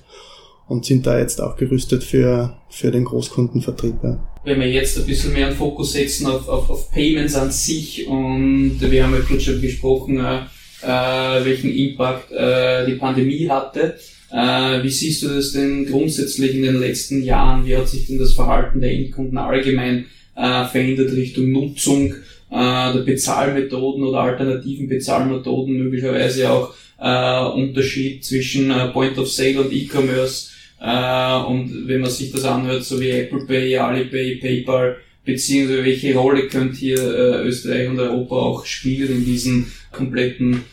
und 0.67 0.85
sind 0.85 1.07
da 1.07 1.17
jetzt 1.17 1.41
auch 1.41 1.55
gerüstet 1.55 2.03
für, 2.03 2.57
für 2.69 2.91
den 2.91 3.05
Großkundenvertrieb. 3.05 3.95
Ja. 4.03 4.19
Wenn 4.43 4.59
wir 4.59 4.69
jetzt 4.69 4.97
ein 4.97 5.05
bisschen 5.05 5.33
mehr 5.33 5.47
einen 5.47 5.55
Fokus 5.55 5.93
setzen 5.93 6.27
auf, 6.27 6.47
auf, 6.47 6.69
auf 6.69 6.91
Payments 6.91 7.35
an 7.35 7.51
sich 7.51 8.07
und 8.07 8.79
wir 8.79 9.03
haben 9.03 9.13
ja 9.13 9.21
kurz 9.21 9.43
schon 9.43 9.61
gesprochen, 9.61 10.19
äh, 10.19 10.41
äh, 10.81 11.45
welchen 11.45 11.71
Impact 11.71 12.31
äh, 12.31 12.85
die 12.85 12.95
Pandemie 12.95 13.49
hatte. 13.49 13.97
Äh, 14.31 14.83
wie 14.83 14.89
siehst 14.89 15.23
du 15.23 15.29
das 15.29 15.53
denn 15.53 15.85
grundsätzlich 15.85 16.55
in 16.55 16.61
den 16.61 16.79
letzten 16.79 17.23
Jahren? 17.23 17.65
Wie 17.65 17.75
hat 17.75 17.89
sich 17.89 18.07
denn 18.07 18.19
das 18.19 18.33
Verhalten 18.33 18.79
der 18.79 18.91
Endkunden 18.91 19.37
allgemein 19.37 20.05
äh, 20.35 20.65
verändert 20.65 21.13
Richtung 21.13 21.51
Nutzung 21.51 22.13
äh, 22.51 22.93
der 22.93 23.03
Bezahlmethoden 23.05 24.03
oder 24.03 24.19
alternativen 24.19 24.87
Bezahlmethoden, 24.87 25.77
möglicherweise 25.77 26.49
auch 26.51 26.73
äh, 26.99 27.59
Unterschied 27.59 28.23
zwischen 28.23 28.69
äh, 28.69 28.89
Point 28.89 29.17
of 29.17 29.31
Sale 29.31 29.61
und 29.61 29.73
E-Commerce? 29.73 30.49
Äh, 30.79 31.43
und 31.45 31.87
wenn 31.87 32.01
man 32.01 32.11
sich 32.11 32.31
das 32.31 32.45
anhört, 32.45 32.83
so 32.83 33.01
wie 33.01 33.09
Apple 33.09 33.45
Pay, 33.47 33.77
Alipay, 33.77 34.35
PayPal, 34.35 34.97
beziehungsweise 35.25 35.83
welche 35.83 36.15
Rolle 36.15 36.47
könnte 36.47 36.77
hier 36.77 36.99
Österreich 37.43 37.89
und 37.89 37.99
Europa 37.99 38.35
auch 38.35 38.65
spielen 38.65 39.09
in 39.09 39.25
diesem 39.25 39.67
kompletten 39.91 40.63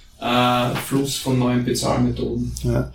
Fluss 0.87 1.17
von 1.17 1.39
neuen 1.39 1.65
Bezahlmethoden? 1.65 2.53
Ja. 2.63 2.91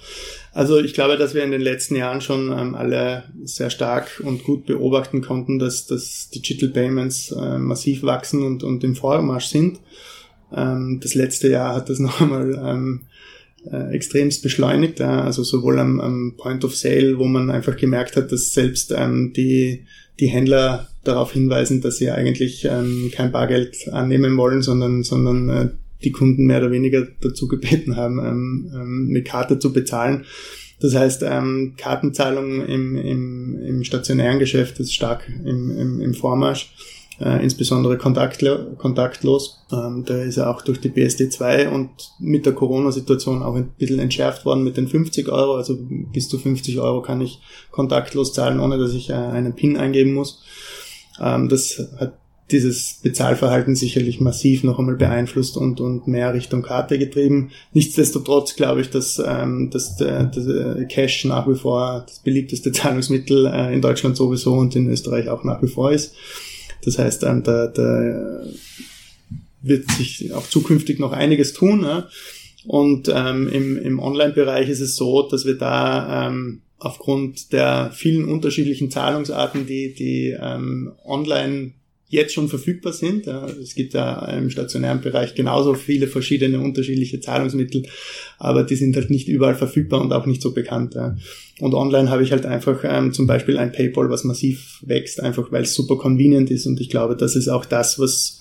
Also 0.53 0.79
ich 0.79 0.93
glaube, 0.93 1.17
dass 1.17 1.33
wir 1.33 1.43
in 1.43 1.51
den 1.51 1.61
letzten 1.61 1.95
Jahren 1.95 2.19
schon 2.19 2.51
ähm, 2.51 2.75
alle 2.75 3.23
sehr 3.43 3.69
stark 3.69 4.21
und 4.23 4.43
gut 4.43 4.65
beobachten 4.65 5.21
konnten, 5.21 5.59
dass, 5.59 5.87
dass 5.87 6.29
Digital 6.29 6.69
Payments 6.69 7.31
äh, 7.31 7.57
massiv 7.57 8.03
wachsen 8.03 8.43
und, 8.43 8.63
und 8.63 8.83
im 8.83 8.95
Vormarsch 8.95 9.45
sind. 9.45 9.79
Ähm, 10.53 10.99
das 11.01 11.15
letzte 11.15 11.49
Jahr 11.49 11.75
hat 11.75 11.89
das 11.89 11.99
noch 11.99 12.19
einmal 12.19 12.53
ähm, 12.63 13.01
äh, 13.71 13.93
extremst 13.93 14.43
beschleunigt, 14.43 14.99
äh, 14.99 15.03
also 15.03 15.43
sowohl 15.43 15.79
am, 15.79 16.01
am, 16.01 16.33
Point 16.37 16.65
of 16.65 16.75
Sale, 16.75 17.17
wo 17.17 17.25
man 17.25 17.49
einfach 17.49 17.77
gemerkt 17.77 18.17
hat, 18.17 18.31
dass 18.31 18.51
selbst 18.53 18.93
ähm, 18.95 19.31
die, 19.33 19.85
die 20.19 20.27
Händler 20.27 20.89
darauf 21.03 21.31
hinweisen, 21.31 21.81
dass 21.81 21.97
sie 21.97 22.11
eigentlich 22.11 22.65
ähm, 22.65 23.11
kein 23.13 23.31
Bargeld 23.31 23.87
annehmen 23.91 24.35
wollen, 24.35 24.61
sondern, 24.61 25.03
sondern 25.03 25.49
äh, 25.49 25.69
die 26.03 26.11
Kunden 26.11 26.45
mehr 26.45 26.59
oder 26.59 26.71
weniger 26.71 27.07
dazu 27.21 27.47
gebeten 27.47 27.95
haben, 27.95 28.19
ähm, 28.19 28.71
ähm, 28.73 29.07
mit 29.07 29.27
Karte 29.27 29.59
zu 29.59 29.73
bezahlen. 29.73 30.25
Das 30.79 30.95
heißt, 30.95 31.23
ähm, 31.23 31.75
Kartenzahlung 31.77 32.65
im, 32.65 32.97
im, 32.97 33.59
im 33.59 33.83
stationären 33.83 34.39
Geschäft 34.39 34.79
ist 34.79 34.93
stark 34.93 35.31
im, 35.45 35.77
im, 35.77 36.01
im 36.01 36.13
Vormarsch, 36.15 36.73
äh, 37.19 37.43
insbesondere 37.43 37.99
kontaktlo 37.99 38.73
kontaktlos. 38.77 39.63
Ähm, 39.71 40.03
da 40.07 40.23
ist 40.23 40.37
er 40.37 40.49
auch 40.49 40.63
durch 40.63 40.81
die 40.81 40.89
BSD2 40.89 41.69
und 41.69 41.89
mit 42.19 42.47
der 42.47 42.53
Corona-Situation 42.53 43.43
auch 43.43 43.53
ein 43.53 43.69
bisschen 43.77 43.99
entschärft 43.99 44.43
worden 44.43 44.63
mit 44.63 44.75
den 44.75 44.87
50 44.87 45.29
Euro. 45.29 45.55
Also 45.55 45.77
bis 45.79 46.27
zu 46.29 46.39
50 46.39 46.79
Euro 46.79 47.03
kann 47.03 47.21
ich 47.21 47.39
kontaktlos 47.69 48.33
zahlen, 48.33 48.59
ohne 48.59 48.79
dass 48.79 48.93
ich 48.93 49.11
äh, 49.11 49.13
einen 49.13 49.53
PIN 49.53 49.77
eingeben 49.77 50.15
muss. 50.15 50.43
Ähm, 51.21 51.47
das 51.47 51.79
hat 51.99 52.20
dieses 52.51 52.99
Bezahlverhalten 53.01 53.75
sicherlich 53.75 54.19
massiv 54.19 54.63
noch 54.63 54.79
einmal 54.79 54.95
beeinflusst 54.95 55.57
und, 55.57 55.79
und 55.79 56.07
mehr 56.07 56.33
Richtung 56.33 56.61
Karte 56.61 56.99
getrieben. 56.99 57.51
Nichtsdestotrotz 57.73 58.55
glaube 58.55 58.81
ich, 58.81 58.89
dass, 58.89 59.21
ähm, 59.25 59.69
dass 59.71 59.95
der, 59.97 60.25
der 60.25 60.85
Cash 60.85 61.25
nach 61.25 61.47
wie 61.47 61.55
vor 61.55 62.03
das 62.07 62.19
beliebteste 62.19 62.71
Zahlungsmittel 62.73 63.45
äh, 63.45 63.73
in 63.73 63.81
Deutschland 63.81 64.17
sowieso 64.17 64.53
und 64.53 64.75
in 64.75 64.89
Österreich 64.89 65.29
auch 65.29 65.43
nach 65.43 65.61
wie 65.61 65.67
vor 65.67 65.91
ist. 65.91 66.13
Das 66.83 66.97
heißt, 66.97 67.23
ähm, 67.23 67.43
da, 67.43 67.67
da 67.67 68.43
wird 69.61 69.89
sich 69.91 70.33
auch 70.33 70.47
zukünftig 70.47 70.99
noch 70.99 71.11
einiges 71.11 71.53
tun. 71.53 71.83
Ja? 71.83 72.07
Und 72.65 73.11
ähm, 73.13 73.47
im, 73.47 73.77
im 73.77 73.99
Online-Bereich 73.99 74.69
ist 74.69 74.81
es 74.81 74.95
so, 74.95 75.27
dass 75.27 75.45
wir 75.45 75.57
da 75.57 76.27
ähm, 76.27 76.61
aufgrund 76.77 77.53
der 77.53 77.91
vielen 77.93 78.25
unterschiedlichen 78.25 78.89
Zahlungsarten, 78.89 79.67
die, 79.67 79.93
die 79.93 80.35
ähm, 80.39 80.93
online 81.05 81.73
jetzt 82.11 82.33
schon 82.33 82.49
verfügbar 82.49 82.93
sind. 82.93 83.25
Es 83.25 83.73
gibt 83.73 83.93
ja 83.93 84.25
im 84.27 84.49
stationären 84.49 85.01
Bereich 85.01 85.33
genauso 85.33 85.73
viele 85.73 86.07
verschiedene 86.07 86.59
unterschiedliche 86.59 87.19
Zahlungsmittel, 87.19 87.83
aber 88.37 88.63
die 88.63 88.75
sind 88.75 88.95
halt 88.95 89.09
nicht 89.09 89.27
überall 89.27 89.55
verfügbar 89.55 90.01
und 90.01 90.13
auch 90.13 90.25
nicht 90.25 90.41
so 90.41 90.53
bekannt. 90.53 90.95
Und 91.59 91.73
online 91.73 92.09
habe 92.09 92.23
ich 92.23 92.31
halt 92.31 92.45
einfach 92.45 92.83
ähm, 92.83 93.13
zum 93.13 93.27
Beispiel 93.27 93.57
ein 93.57 93.71
PayPal, 93.71 94.09
was 94.09 94.23
massiv 94.23 94.81
wächst, 94.85 95.21
einfach 95.21 95.51
weil 95.51 95.63
es 95.63 95.73
super 95.73 95.97
convenient 95.97 96.51
ist 96.51 96.65
und 96.65 96.81
ich 96.81 96.89
glaube, 96.89 97.15
das 97.15 97.35
ist 97.35 97.47
auch 97.47 97.65
das, 97.65 97.97
was 97.97 98.40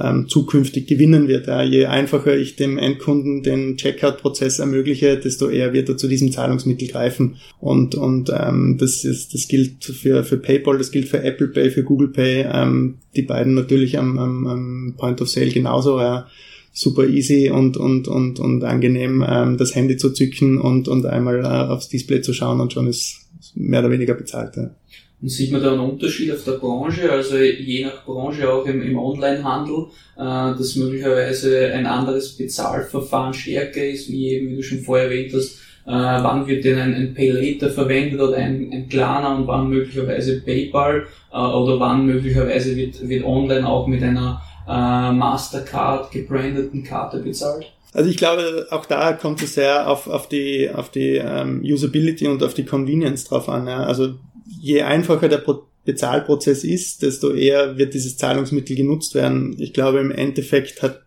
ähm, 0.00 0.28
zukünftig 0.28 0.86
gewinnen 0.86 1.28
wird. 1.28 1.46
Ja. 1.46 1.62
Je 1.62 1.86
einfacher 1.86 2.36
ich 2.36 2.56
dem 2.56 2.78
Endkunden 2.78 3.42
den 3.42 3.76
Checkout-Prozess 3.76 4.58
ermögliche, 4.58 5.16
desto 5.18 5.48
eher 5.48 5.72
wird 5.72 5.88
er 5.88 5.96
zu 5.96 6.08
diesem 6.08 6.32
Zahlungsmittel 6.32 6.88
greifen. 6.88 7.36
Und, 7.60 7.94
und 7.94 8.30
ähm, 8.34 8.76
das, 8.78 9.04
ist, 9.04 9.34
das 9.34 9.48
gilt 9.48 9.84
für, 9.84 10.24
für 10.24 10.36
PayPal, 10.36 10.78
das 10.78 10.90
gilt 10.90 11.08
für 11.08 11.22
Apple 11.22 11.48
Pay, 11.48 11.70
für 11.70 11.84
Google 11.84 12.08
Pay, 12.08 12.46
ähm, 12.52 12.96
die 13.16 13.22
beiden 13.22 13.54
natürlich 13.54 13.98
am, 13.98 14.18
am, 14.18 14.46
am 14.46 14.94
Point 14.96 15.20
of 15.20 15.28
Sale 15.28 15.50
genauso. 15.50 15.98
Ja. 15.98 16.26
Super 16.72 17.08
easy 17.08 17.50
und, 17.50 17.76
und, 17.76 18.06
und, 18.06 18.38
und 18.38 18.62
angenehm, 18.62 19.24
ähm, 19.26 19.56
das 19.56 19.74
Handy 19.74 19.96
zu 19.96 20.12
zücken 20.12 20.58
und, 20.58 20.86
und 20.86 21.06
einmal 21.06 21.40
äh, 21.40 21.72
aufs 21.72 21.88
Display 21.88 22.20
zu 22.20 22.32
schauen 22.32 22.60
und 22.60 22.72
schon 22.72 22.86
ist 22.86 23.26
mehr 23.54 23.80
oder 23.80 23.90
weniger 23.90 24.14
bezahlt. 24.14 24.56
Ja. 24.56 24.70
Und 25.20 25.30
sieht 25.30 25.50
man 25.50 25.62
da 25.62 25.72
einen 25.72 25.80
Unterschied 25.80 26.30
auf 26.32 26.44
der 26.44 26.52
Branche, 26.52 27.10
also 27.10 27.36
je 27.38 27.84
nach 27.84 28.04
Branche 28.04 28.48
auch 28.48 28.64
im, 28.66 28.82
im 28.82 28.96
Onlinehandel, 28.96 29.86
äh, 30.16 30.20
dass 30.20 30.76
möglicherweise 30.76 31.72
ein 31.72 31.86
anderes 31.86 32.36
Bezahlverfahren 32.36 33.34
stärker 33.34 33.84
ist, 33.84 34.08
wie 34.08 34.28
eben, 34.28 34.50
wie 34.50 34.56
du 34.56 34.62
schon 34.62 34.80
vorher 34.80 35.06
erwähnt 35.06 35.32
hast, 35.34 35.58
äh, 35.86 35.90
wann 35.90 36.46
wird 36.46 36.64
denn 36.64 36.78
ein, 36.78 36.94
ein 36.94 37.14
Pay 37.14 37.30
Later 37.30 37.70
verwendet 37.70 38.20
oder 38.20 38.36
ein, 38.36 38.70
ein 38.72 38.88
Klarna 38.88 39.34
und 39.34 39.46
wann 39.46 39.68
möglicherweise 39.68 40.40
PayPal 40.42 41.06
äh, 41.32 41.36
oder 41.36 41.80
wann 41.80 42.06
möglicherweise 42.06 42.76
wird, 42.76 43.08
wird 43.08 43.24
online 43.24 43.66
auch 43.66 43.86
mit 43.88 44.02
einer 44.02 44.40
äh, 44.68 45.12
Mastercard 45.12 46.10
gebrandeten 46.12 46.84
Karte 46.84 47.18
bezahlt? 47.18 47.72
Also 47.94 48.10
ich 48.10 48.18
glaube, 48.18 48.66
auch 48.70 48.84
da 48.84 49.14
kommt 49.14 49.42
es 49.42 49.54
sehr 49.54 49.88
auf, 49.88 50.08
auf 50.08 50.28
die, 50.28 50.68
auf 50.70 50.90
die 50.90 51.16
ähm, 51.16 51.62
Usability 51.64 52.28
und 52.28 52.42
auf 52.42 52.52
die 52.52 52.66
Convenience 52.66 53.24
drauf 53.24 53.48
an. 53.48 53.66
Ja. 53.66 53.84
Also 53.84 54.14
je 54.60 54.82
einfacher 54.82 55.28
der 55.28 55.38
Pro 55.38 55.68
Bezahlprozess 55.88 56.64
ist, 56.64 57.00
desto 57.00 57.32
eher 57.32 57.78
wird 57.78 57.94
dieses 57.94 58.18
Zahlungsmittel 58.18 58.76
genutzt 58.76 59.14
werden. 59.14 59.56
Ich 59.58 59.72
glaube, 59.72 60.00
im 60.00 60.10
Endeffekt 60.10 60.82
hat 60.82 61.00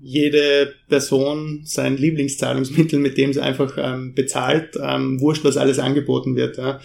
jede 0.00 0.74
Person 0.88 1.62
sein 1.64 1.96
Lieblingszahlungsmittel, 1.96 3.00
mit 3.00 3.18
dem 3.18 3.32
sie 3.32 3.42
einfach 3.42 3.76
ähm, 3.76 4.14
bezahlt, 4.14 4.78
ähm, 4.80 5.20
wurscht, 5.20 5.42
was 5.42 5.56
alles 5.56 5.80
angeboten 5.80 6.36
wird. 6.36 6.56
Ja. 6.56 6.80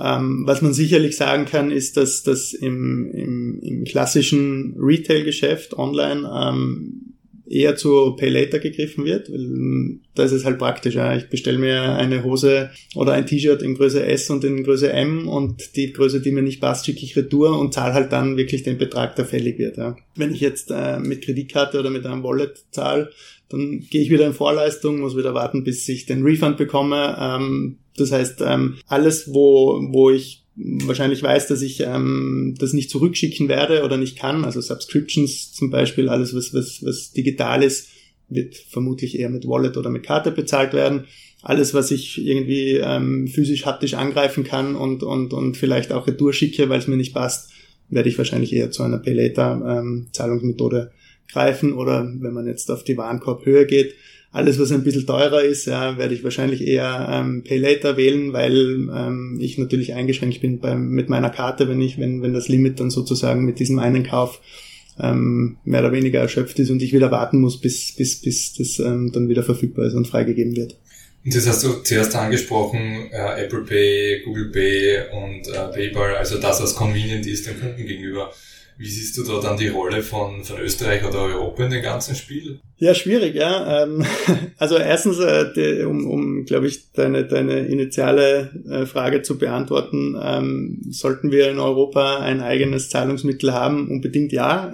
Ähm, 0.00 0.44
was 0.46 0.62
man 0.62 0.72
sicherlich 0.72 1.16
sagen 1.16 1.46
kann, 1.46 1.72
ist, 1.72 1.96
dass 1.96 2.22
das 2.22 2.52
im, 2.52 3.10
im, 3.10 3.58
im 3.60 3.82
klassischen 3.82 4.76
Retail-Geschäft 4.78 5.74
online 5.76 6.30
ähm, 6.32 7.13
eher 7.46 7.76
zu 7.76 8.16
Pay 8.16 8.30
Later 8.30 8.58
gegriffen 8.58 9.04
wird, 9.04 9.30
weil 9.30 9.40
hm, 9.40 10.00
da 10.14 10.24
ist 10.24 10.32
es 10.32 10.44
halt 10.44 10.58
praktisch. 10.58 10.94
Ja. 10.94 11.16
Ich 11.16 11.28
bestelle 11.28 11.58
mir 11.58 11.82
eine 11.94 12.24
Hose 12.24 12.70
oder 12.94 13.12
ein 13.12 13.26
T-Shirt 13.26 13.62
in 13.62 13.74
Größe 13.74 14.04
S 14.04 14.30
und 14.30 14.44
in 14.44 14.64
Größe 14.64 14.92
M 14.92 15.28
und 15.28 15.76
die 15.76 15.92
Größe, 15.92 16.20
die 16.20 16.30
mir 16.30 16.42
nicht 16.42 16.60
passt, 16.60 16.86
schicke 16.86 17.04
ich 17.04 17.16
retour 17.16 17.58
und 17.58 17.74
zahle 17.74 17.94
halt 17.94 18.12
dann 18.12 18.36
wirklich 18.36 18.62
den 18.62 18.78
Betrag, 18.78 19.16
der 19.16 19.24
fällig 19.24 19.58
wird. 19.58 19.76
Ja. 19.76 19.96
Wenn 20.16 20.32
ich 20.32 20.40
jetzt 20.40 20.70
äh, 20.70 20.98
mit 20.98 21.22
Kreditkarte 21.22 21.78
oder 21.78 21.90
mit 21.90 22.06
einem 22.06 22.22
Wallet 22.22 22.64
zahle, 22.70 23.10
dann 23.48 23.80
gehe 23.90 24.02
ich 24.02 24.10
wieder 24.10 24.26
in 24.26 24.32
Vorleistung, 24.32 25.00
muss 25.00 25.16
wieder 25.16 25.34
warten, 25.34 25.64
bis 25.64 25.88
ich 25.88 26.06
den 26.06 26.22
Refund 26.22 26.56
bekomme. 26.56 27.16
Ähm, 27.20 27.78
das 27.96 28.10
heißt, 28.10 28.42
ähm, 28.44 28.76
alles, 28.86 29.32
wo, 29.32 29.80
wo 29.92 30.10
ich 30.10 30.43
wahrscheinlich 30.56 31.22
weiß, 31.22 31.48
dass 31.48 31.62
ich 31.62 31.80
ähm, 31.80 32.54
das 32.58 32.72
nicht 32.72 32.90
zurückschicken 32.90 33.48
werde 33.48 33.82
oder 33.84 33.96
nicht 33.96 34.18
kann. 34.18 34.44
Also 34.44 34.60
Subscriptions 34.60 35.52
zum 35.52 35.70
Beispiel, 35.70 36.08
alles 36.08 36.34
was, 36.34 36.54
was, 36.54 36.84
was 36.84 37.12
digital 37.12 37.62
ist, 37.62 37.88
wird 38.28 38.56
vermutlich 38.56 39.18
eher 39.18 39.30
mit 39.30 39.46
Wallet 39.46 39.76
oder 39.76 39.90
mit 39.90 40.04
Karte 40.04 40.30
bezahlt 40.30 40.72
werden. 40.72 41.06
Alles, 41.42 41.74
was 41.74 41.90
ich 41.90 42.24
irgendwie 42.24 42.76
ähm, 42.76 43.28
physisch 43.28 43.66
haptisch 43.66 43.94
angreifen 43.94 44.44
kann 44.44 44.76
und, 44.76 45.02
und, 45.02 45.34
und 45.34 45.56
vielleicht 45.56 45.92
auch 45.92 46.06
retour 46.06 46.32
schicke, 46.32 46.68
weil 46.68 46.78
es 46.78 46.86
mir 46.86 46.96
nicht 46.96 47.14
passt, 47.14 47.50
werde 47.90 48.08
ich 48.08 48.16
wahrscheinlich 48.16 48.52
eher 48.52 48.70
zu 48.70 48.82
einer 48.82 48.98
Pay 48.98 49.12
Later 49.14 49.82
ähm, 49.82 50.06
greifen 51.28 51.72
oder 51.72 52.10
wenn 52.20 52.32
man 52.32 52.46
jetzt 52.46 52.70
auf 52.70 52.84
die 52.84 52.96
Warenkorbhöhe 52.96 53.66
geht, 53.66 53.94
alles, 54.34 54.58
was 54.58 54.72
ein 54.72 54.82
bisschen 54.82 55.06
teurer 55.06 55.44
ist, 55.44 55.66
ja, 55.66 55.96
werde 55.96 56.12
ich 56.12 56.24
wahrscheinlich 56.24 56.66
eher 56.66 57.08
ähm, 57.08 57.44
Pay 57.44 57.56
Later 57.58 57.96
wählen, 57.96 58.32
weil 58.32 58.88
ähm, 58.92 59.38
ich 59.40 59.58
natürlich 59.58 59.94
eingeschränkt 59.94 60.40
bin 60.40 60.58
beim, 60.58 60.88
mit 60.88 61.08
meiner 61.08 61.30
Karte, 61.30 61.68
wenn 61.68 61.80
ich, 61.80 61.98
wenn, 61.98 62.20
wenn 62.20 62.34
das 62.34 62.48
Limit 62.48 62.80
dann 62.80 62.90
sozusagen 62.90 63.44
mit 63.44 63.60
diesem 63.60 63.78
einen 63.78 64.04
Kauf 64.04 64.40
ähm, 64.98 65.58
mehr 65.64 65.82
oder 65.82 65.92
weniger 65.92 66.18
erschöpft 66.18 66.58
ist 66.58 66.70
und 66.70 66.82
ich 66.82 66.92
wieder 66.92 67.12
warten 67.12 67.40
muss, 67.40 67.60
bis, 67.60 67.94
bis, 67.94 68.22
bis 68.22 68.54
das 68.54 68.80
ähm, 68.80 69.12
dann 69.12 69.28
wieder 69.28 69.44
verfügbar 69.44 69.86
ist 69.86 69.94
und 69.94 70.08
freigegeben 70.08 70.56
wird. 70.56 70.76
Und 71.24 71.32
das 71.32 71.46
hast 71.46 71.62
du 71.62 71.84
zuerst 71.84 72.16
angesprochen, 72.16 73.08
äh, 73.12 73.44
Apple 73.44 73.62
Pay, 73.62 74.22
Google 74.24 74.50
Pay 74.50 75.12
und 75.12 75.46
äh, 75.46 75.68
PayPal, 75.72 76.16
also 76.16 76.38
das, 76.38 76.60
was 76.60 76.74
convenient 76.74 77.24
ist 77.24 77.46
dem 77.46 77.60
Kunden 77.60 77.86
gegenüber. 77.86 78.32
Wie 78.76 78.88
siehst 78.88 79.16
du 79.16 79.22
da 79.22 79.40
dann 79.40 79.56
die 79.56 79.68
Rolle 79.68 80.02
von, 80.02 80.42
von 80.42 80.58
Österreich 80.58 81.04
oder 81.04 81.20
Europa 81.22 81.64
in 81.64 81.70
dem 81.70 81.82
ganzen 81.82 82.14
Spiel? 82.16 82.60
Ja, 82.78 82.94
schwierig, 82.94 83.34
ja. 83.36 83.84
Ähm, 83.84 84.04
also 84.58 84.76
erstens, 84.76 85.18
äh, 85.20 85.84
um, 85.84 86.06
um 86.10 86.44
glaube 86.44 86.66
ich, 86.66 86.92
deine, 86.92 87.24
deine 87.24 87.66
initiale 87.66 88.50
äh, 88.68 88.86
Frage 88.86 89.22
zu 89.22 89.38
beantworten, 89.38 90.16
ähm, 90.20 90.82
sollten 90.90 91.30
wir 91.30 91.50
in 91.50 91.58
Europa 91.58 92.18
ein 92.18 92.40
eigenes 92.40 92.90
Zahlungsmittel 92.90 93.52
haben? 93.52 93.88
Unbedingt 93.88 94.32
ja. 94.32 94.72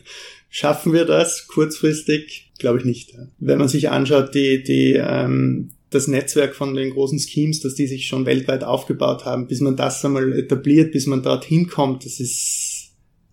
Schaffen 0.48 0.92
wir 0.92 1.04
das 1.04 1.46
kurzfristig? 1.46 2.50
Glaube 2.58 2.78
ich 2.78 2.84
nicht. 2.84 3.14
Wenn 3.38 3.58
man 3.58 3.68
sich 3.68 3.90
anschaut, 3.90 4.34
die, 4.34 4.62
die, 4.62 4.94
ähm, 4.94 5.70
das 5.90 6.08
Netzwerk 6.08 6.54
von 6.54 6.74
den 6.74 6.90
großen 6.90 7.18
Schemes, 7.18 7.60
dass 7.60 7.74
die 7.74 7.86
sich 7.86 8.06
schon 8.06 8.26
weltweit 8.26 8.64
aufgebaut 8.64 9.24
haben, 9.24 9.46
bis 9.46 9.60
man 9.60 9.76
das 9.76 10.04
einmal 10.04 10.32
etabliert, 10.32 10.92
bis 10.92 11.06
man 11.06 11.22
dorthin 11.22 11.68
kommt, 11.68 12.04
das 12.04 12.18
ist 12.18 12.65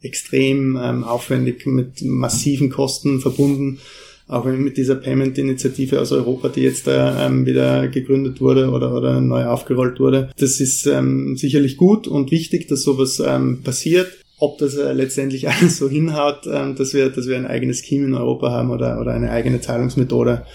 extrem 0.03 0.77
ähm, 0.81 1.03
aufwendig 1.03 1.65
mit 1.65 2.01
massiven 2.01 2.69
Kosten 2.69 3.19
verbunden. 3.19 3.79
Auch 4.27 4.45
mit 4.45 4.77
dieser 4.77 4.95
Payment-Initiative 4.95 5.99
aus 5.99 6.11
Europa, 6.13 6.47
die 6.47 6.61
jetzt 6.61 6.87
da 6.87 7.25
ähm, 7.25 7.45
wieder 7.45 7.89
gegründet 7.89 8.39
wurde 8.39 8.69
oder, 8.69 8.95
oder 8.95 9.19
neu 9.19 9.45
aufgerollt 9.45 9.99
wurde. 9.99 10.31
Das 10.37 10.61
ist 10.61 10.85
ähm, 10.85 11.35
sicherlich 11.35 11.75
gut 11.75 12.07
und 12.07 12.31
wichtig, 12.31 12.67
dass 12.67 12.83
sowas 12.83 13.21
ähm, 13.25 13.63
passiert. 13.63 14.07
Ob 14.39 14.57
das 14.59 14.75
äh, 14.75 14.93
letztendlich 14.93 15.49
alles 15.49 15.77
so 15.77 15.89
hinhaut, 15.89 16.47
ähm, 16.47 16.75
dass, 16.75 16.93
wir, 16.93 17.09
dass 17.09 17.27
wir 17.27 17.35
ein 17.35 17.45
eigenes 17.45 17.79
Scheme 17.79 18.05
in 18.05 18.13
Europa 18.13 18.49
haben 18.49 18.71
oder, 18.71 18.99
oder 19.01 19.13
eine 19.13 19.29
eigene 19.29 19.59
Zahlungsmethode, 19.59 20.45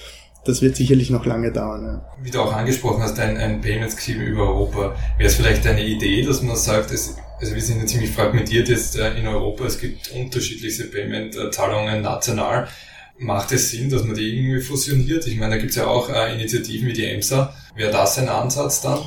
das 0.44 0.62
wird 0.62 0.76
sicherlich 0.76 1.10
noch 1.10 1.26
lange 1.26 1.52
dauern. 1.52 1.84
Ja. 1.84 2.06
Wie 2.22 2.30
du 2.30 2.40
auch 2.40 2.52
angesprochen 2.52 3.02
hast, 3.02 3.18
ein, 3.18 3.36
ein 3.36 3.60
Payment 3.60 3.92
Scheme 3.92 4.24
über 4.24 4.48
Europa. 4.48 4.94
Wäre 5.18 5.28
es 5.28 5.34
vielleicht 5.34 5.66
eine 5.66 5.84
Idee, 5.84 6.22
dass 6.22 6.42
man 6.42 6.56
sagt, 6.56 6.90
es 6.90 7.16
also 7.40 7.54
wir 7.54 7.62
sind 7.62 7.80
ja 7.80 7.86
ziemlich 7.86 8.10
fragmentiert 8.10 8.68
jetzt 8.68 8.98
äh, 8.98 9.18
in 9.18 9.26
Europa. 9.26 9.64
Es 9.64 9.78
gibt 9.78 10.10
unterschiedlichste 10.12 10.84
Payment-Zahlungen 10.84 12.02
national. 12.02 12.68
Macht 13.18 13.52
es 13.52 13.70
Sinn, 13.70 13.90
dass 13.90 14.04
man 14.04 14.14
die 14.14 14.28
irgendwie 14.28 14.60
fusioniert? 14.60 15.26
Ich 15.26 15.36
meine, 15.36 15.54
da 15.54 15.58
gibt 15.58 15.70
es 15.70 15.76
ja 15.76 15.86
auch 15.86 16.08
äh, 16.08 16.34
Initiativen 16.34 16.88
wie 16.88 16.92
die 16.92 17.04
EMSA. 17.04 17.54
Wäre 17.74 17.90
das 17.90 18.18
ein 18.18 18.28
Ansatz 18.28 18.80
dann? 18.80 18.98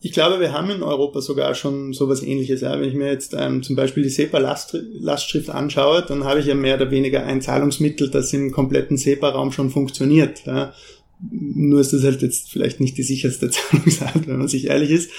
Ich 0.00 0.12
glaube, 0.12 0.40
wir 0.40 0.52
haben 0.52 0.70
in 0.70 0.82
Europa 0.82 1.20
sogar 1.20 1.54
schon 1.54 1.92
sowas 1.92 2.22
ähnliches. 2.22 2.60
Ja. 2.60 2.78
Wenn 2.78 2.88
ich 2.88 2.94
mir 2.94 3.10
jetzt 3.10 3.34
ähm, 3.36 3.62
zum 3.62 3.76
Beispiel 3.76 4.02
die 4.02 4.10
SEPA-Lastschrift 4.10 5.50
anschaue, 5.50 6.02
dann 6.02 6.24
habe 6.24 6.40
ich 6.40 6.46
ja 6.46 6.54
mehr 6.54 6.76
oder 6.76 6.90
weniger 6.90 7.24
ein 7.24 7.40
Zahlungsmittel, 7.40 8.10
das 8.10 8.32
im 8.32 8.52
kompletten 8.52 8.96
SEPA-Raum 8.96 9.52
schon 9.52 9.70
funktioniert. 9.70 10.44
Ja. 10.46 10.72
Nur 11.20 11.80
ist 11.80 11.92
das 11.92 12.04
halt 12.04 12.22
jetzt 12.22 12.50
vielleicht 12.50 12.80
nicht 12.80 12.96
die 12.96 13.02
sicherste 13.02 13.50
Zahlungsart, 13.50 14.28
wenn 14.28 14.38
man 14.38 14.48
sich 14.48 14.68
ehrlich 14.68 14.90
ist. 14.90 15.10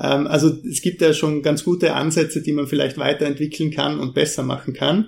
Ähm, 0.00 0.26
also 0.26 0.52
es 0.68 0.82
gibt 0.82 1.00
ja 1.00 1.14
schon 1.14 1.42
ganz 1.42 1.64
gute 1.64 1.94
Ansätze, 1.94 2.42
die 2.42 2.52
man 2.52 2.66
vielleicht 2.66 2.98
weiterentwickeln 2.98 3.70
kann 3.70 3.98
und 3.98 4.14
besser 4.14 4.42
machen 4.42 4.74
kann. 4.74 5.06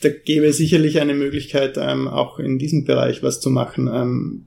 da 0.02 0.10
gäbe 0.10 0.46
es 0.46 0.58
sicherlich 0.58 1.00
eine 1.00 1.14
Möglichkeit, 1.14 1.78
ähm, 1.80 2.08
auch 2.08 2.38
in 2.38 2.58
diesem 2.58 2.84
Bereich 2.84 3.22
was 3.22 3.40
zu 3.40 3.48
machen. 3.48 3.88
Ähm, 3.92 4.42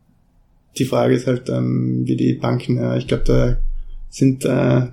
die 0.78 0.86
Frage 0.86 1.16
ist 1.16 1.26
halt, 1.26 1.48
wie 1.48 2.16
die 2.16 2.34
Banken, 2.34 2.78
äh, 2.78 3.00
ich 3.00 3.08
glaube, 3.08 3.24
da 3.26 3.58
sind, 4.10 4.46
äh, 4.46 4.48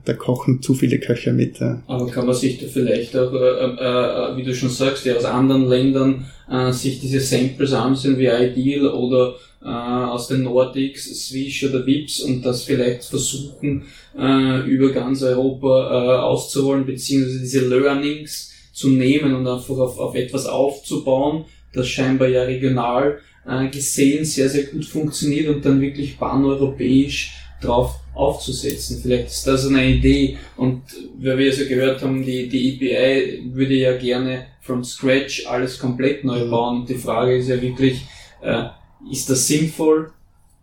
da 0.05 0.12
kochen 0.18 0.61
zu 0.61 0.74
viele 0.74 0.98
Köcher 0.98 1.33
mit. 1.33 1.61
Äh. 1.61 1.77
Aber 1.87 2.07
kann 2.09 2.27
man 2.27 2.35
sich 2.35 2.59
da 2.59 2.66
vielleicht 2.66 3.16
auch, 3.16 3.33
äh, 3.33 3.37
äh, 3.37 4.37
wie 4.37 4.42
du 4.42 4.55
schon 4.55 4.70
sagst, 4.70 5.07
ja, 5.07 5.14
aus 5.14 5.24
anderen 5.24 5.68
Ländern 5.68 6.27
äh, 6.50 6.72
sich 6.72 7.00
diese 7.00 7.20
Samples 7.20 7.72
ansehen 7.72 8.18
wie 8.18 8.27
Ideal 8.27 8.88
oder 8.88 9.35
äh, 9.62 9.68
aus 9.68 10.29
den 10.29 10.42
Nordics, 10.42 11.05
Swish 11.27 11.64
oder 11.64 11.87
Vips 11.87 12.20
und 12.20 12.44
das 12.44 12.64
vielleicht 12.64 13.05
versuchen, 13.05 13.85
äh, 14.18 14.61
über 14.68 14.90
ganz 14.92 15.22
Europa 15.22 15.68
äh, 15.68 16.18
auszuholen, 16.20 16.85
beziehungsweise 16.85 17.40
diese 17.40 17.68
Learnings 17.68 18.53
zu 18.72 18.90
nehmen 18.90 19.35
und 19.35 19.46
einfach 19.46 19.77
auf, 19.77 19.98
auf 19.98 20.14
etwas 20.14 20.46
aufzubauen, 20.46 21.44
das 21.72 21.88
scheinbar 21.88 22.29
ja 22.29 22.42
regional 22.42 23.18
äh, 23.46 23.68
gesehen 23.68 24.24
sehr, 24.24 24.48
sehr 24.48 24.64
gut 24.64 24.85
funktioniert 24.85 25.48
und 25.48 25.64
dann 25.64 25.81
wirklich 25.81 26.18
paneuropäisch 26.18 27.33
drauf 27.62 28.00
aufzusetzen. 28.14 29.00
Vielleicht 29.03 29.27
ist 29.27 29.46
das 29.46 29.66
eine 29.66 29.87
Idee 29.87 30.38
und 30.57 30.83
weil 31.18 31.38
wir 31.38 31.53
so 31.53 31.64
gehört 31.66 32.03
haben, 32.03 32.24
die, 32.24 32.48
die 32.48 32.74
EPI 32.74 33.50
würde 33.53 33.74
ja 33.74 33.96
gerne 33.96 34.46
from 34.61 34.85
scratch 34.85 35.46
alles 35.46 35.79
komplett 35.79 36.24
neu 36.24 36.44
mhm. 36.44 36.50
bauen. 36.50 36.87
Die 36.87 36.94
Frage 36.94 37.37
ist 37.37 37.48
ja 37.48 37.61
wirklich, 37.61 38.03
äh, 38.42 38.64
ist 39.11 39.29
das 39.29 39.46
sinnvoll 39.46 40.12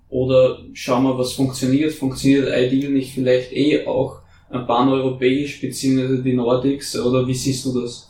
oder 0.09 0.59
schauen 0.73 1.03
wir, 1.03 1.17
was 1.17 1.33
funktioniert? 1.33 1.93
Funktioniert 1.93 2.47
Ideal 2.47 2.91
nicht 2.91 3.13
vielleicht 3.13 3.51
eh 3.53 3.85
auch 3.85 4.21
pan-europäisch 4.49 5.61
beziehungsweise 5.61 6.21
die 6.21 6.33
Nordics 6.33 6.99
oder 6.99 7.25
wie 7.25 7.33
siehst 7.33 7.65
du 7.65 7.81
das? 7.81 8.07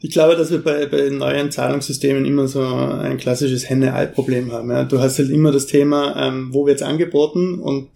Ich 0.00 0.10
glaube, 0.10 0.36
dass 0.36 0.50
wir 0.50 0.62
bei, 0.62 0.86
bei 0.86 1.08
neuen 1.08 1.50
Zahlungssystemen 1.50 2.24
immer 2.26 2.48
so 2.48 2.62
ein 2.62 3.16
klassisches 3.16 3.68
Henne-Ei-Problem 3.68 4.52
haben. 4.52 4.70
Ja. 4.70 4.84
Du 4.84 5.00
hast 5.00 5.18
halt 5.18 5.30
immer 5.30 5.52
das 5.52 5.66
Thema, 5.66 6.28
ähm, 6.28 6.50
wo 6.52 6.66
wird's 6.66 6.82
angeboten 6.82 7.58
und 7.58 7.88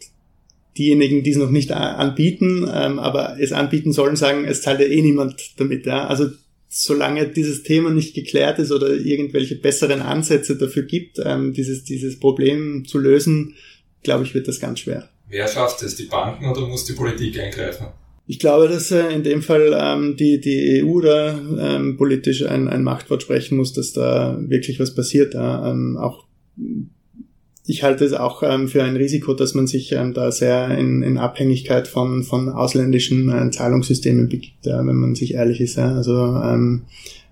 diejenigen, 0.79 1.23
die 1.23 1.31
es 1.31 1.37
noch 1.37 1.51
nicht 1.51 1.73
anbieten, 1.73 2.69
ähm, 2.73 2.99
aber 2.99 3.37
es 3.41 3.53
anbieten 3.53 3.93
sollen, 3.93 4.17
sagen, 4.17 4.45
es 4.45 4.63
zahlt 4.63 4.81
ja 4.81 4.87
eh 4.87 5.03
niemand 5.03 5.59
damit. 5.59 5.87
Ja. 5.87 6.07
Also 6.07 6.29
solange 6.69 7.27
dieses 7.29 7.65
Thema 7.65 7.91
nicht 7.91 8.15
geklärt 8.15 8.59
ist 8.61 8.71
oder 8.71 8.93
irgendwelche 8.93 9.57
besseren 9.57 10.01
Ansätze 10.01 10.57
dafür 10.57 10.85
gibt, 10.85 11.21
ähm, 11.25 11.53
dieses, 11.53 11.85
dieses 11.85 12.21
Problem 12.21 12.85
zu 12.87 12.99
lösen, 12.99 13.57
glaube 14.03 14.25
ich, 14.25 14.35
wird 14.35 14.47
das 14.47 14.61
ganz 14.61 14.81
schwer. 14.81 15.11
Wer 15.29 15.49
schafft 15.49 15.83
es, 15.83 15.97
die 15.97 16.05
Banken 16.05 16.49
oder 16.49 16.67
muss 16.67 16.85
die 16.85 16.93
Politik 16.93 17.39
eingreifen? 17.39 17.89
Ich 18.27 18.39
glaube, 18.39 18.69
dass 18.69 18.93
äh, 18.93 19.13
in 19.13 19.25
dem 19.25 19.43
Fall 19.43 19.77
ähm, 19.77 20.17
die, 20.17 20.41
die 20.41 20.85
EU 20.85 21.01
da 21.01 21.37
ähm, 21.37 21.97
politisch 21.97 22.47
ein, 22.47 22.69
ein 22.69 22.85
Machtwort 22.85 23.23
sprechen 23.23 23.57
muss, 23.57 23.73
dass 23.73 23.93
da 23.93 24.39
wirklich 24.41 24.79
was 24.79 24.95
passiert. 24.95 25.35
Ja. 25.35 25.69
Ähm, 25.69 25.97
auch 26.01 26.27
ich 27.71 27.85
halte 27.85 28.05
es 28.05 28.13
auch 28.13 28.43
ähm, 28.43 28.67
für 28.67 28.83
ein 28.83 28.97
Risiko, 28.97 29.33
dass 29.33 29.55
man 29.55 29.69
sich 29.69 29.93
ähm, 29.93 30.13
da 30.13 30.33
sehr 30.33 30.77
in, 30.77 31.03
in 31.03 31.19
Abhängigkeit 31.19 31.87
von, 31.87 32.25
von 32.25 32.49
ausländischen 32.49 33.31
äh, 33.31 33.51
Zahlungssystemen 33.51 34.29
begibt, 34.29 34.67
ja, 34.67 34.79
wenn 34.79 34.97
man 34.97 35.15
sich 35.15 35.35
ehrlich 35.35 35.61
ist. 35.61 35.77
Ja. 35.77 35.95
Also 35.95 36.13
ähm, 36.17 36.83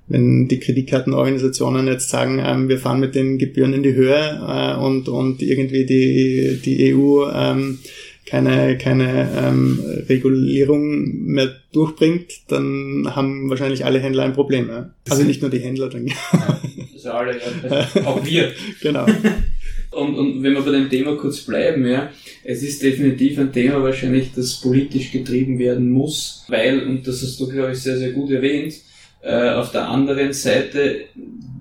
wenn 0.06 0.46
die 0.46 0.60
Kreditkartenorganisationen 0.60 1.88
jetzt 1.88 2.08
sagen, 2.08 2.40
ähm, 2.42 2.68
wir 2.68 2.78
fahren 2.78 3.00
mit 3.00 3.16
den 3.16 3.38
Gebühren 3.38 3.74
in 3.74 3.82
die 3.82 3.94
Höhe 3.94 4.14
äh, 4.16 4.76
und, 4.76 5.08
und 5.08 5.42
irgendwie 5.42 5.84
die, 5.84 6.60
die 6.64 6.94
EU 6.94 7.26
ähm, 7.34 7.80
keine, 8.24 8.78
keine 8.78 9.28
ähm, 9.36 9.82
Regulierung 10.08 11.24
mehr 11.24 11.50
durchbringt, 11.72 12.32
dann 12.48 13.16
haben 13.16 13.50
wahrscheinlich 13.50 13.84
alle 13.84 13.98
Händler 13.98 14.22
ein 14.22 14.34
Problem. 14.34 14.68
Ja? 14.68 14.90
Also 15.10 15.24
nicht 15.24 15.42
nur 15.42 15.50
die 15.50 15.60
Händler. 15.60 15.88
Dann. 15.88 16.06
Ja, 16.06 16.60
also 16.94 17.10
alle, 17.10 17.38
ja, 17.38 18.06
auch 18.06 18.24
wir. 18.24 18.52
genau. 18.80 19.06
Und, 19.98 20.14
und 20.14 20.42
wenn 20.42 20.54
wir 20.54 20.62
bei 20.62 20.70
dem 20.70 20.88
Thema 20.88 21.16
kurz 21.16 21.40
bleiben, 21.40 21.86
ja, 21.86 22.10
es 22.44 22.62
ist 22.62 22.82
definitiv 22.82 23.38
ein 23.38 23.52
Thema 23.52 23.82
wahrscheinlich, 23.82 24.32
das 24.34 24.60
politisch 24.60 25.10
getrieben 25.10 25.58
werden 25.58 25.90
muss, 25.90 26.44
weil, 26.48 26.86
und 26.86 27.06
das 27.06 27.22
hast 27.22 27.38
du, 27.40 27.48
glaube 27.48 27.72
ich, 27.72 27.78
sehr, 27.78 27.98
sehr 27.98 28.12
gut 28.12 28.30
erwähnt, 28.30 28.74
äh, 29.22 29.50
auf 29.50 29.72
der 29.72 29.88
anderen 29.88 30.32
Seite, 30.32 31.06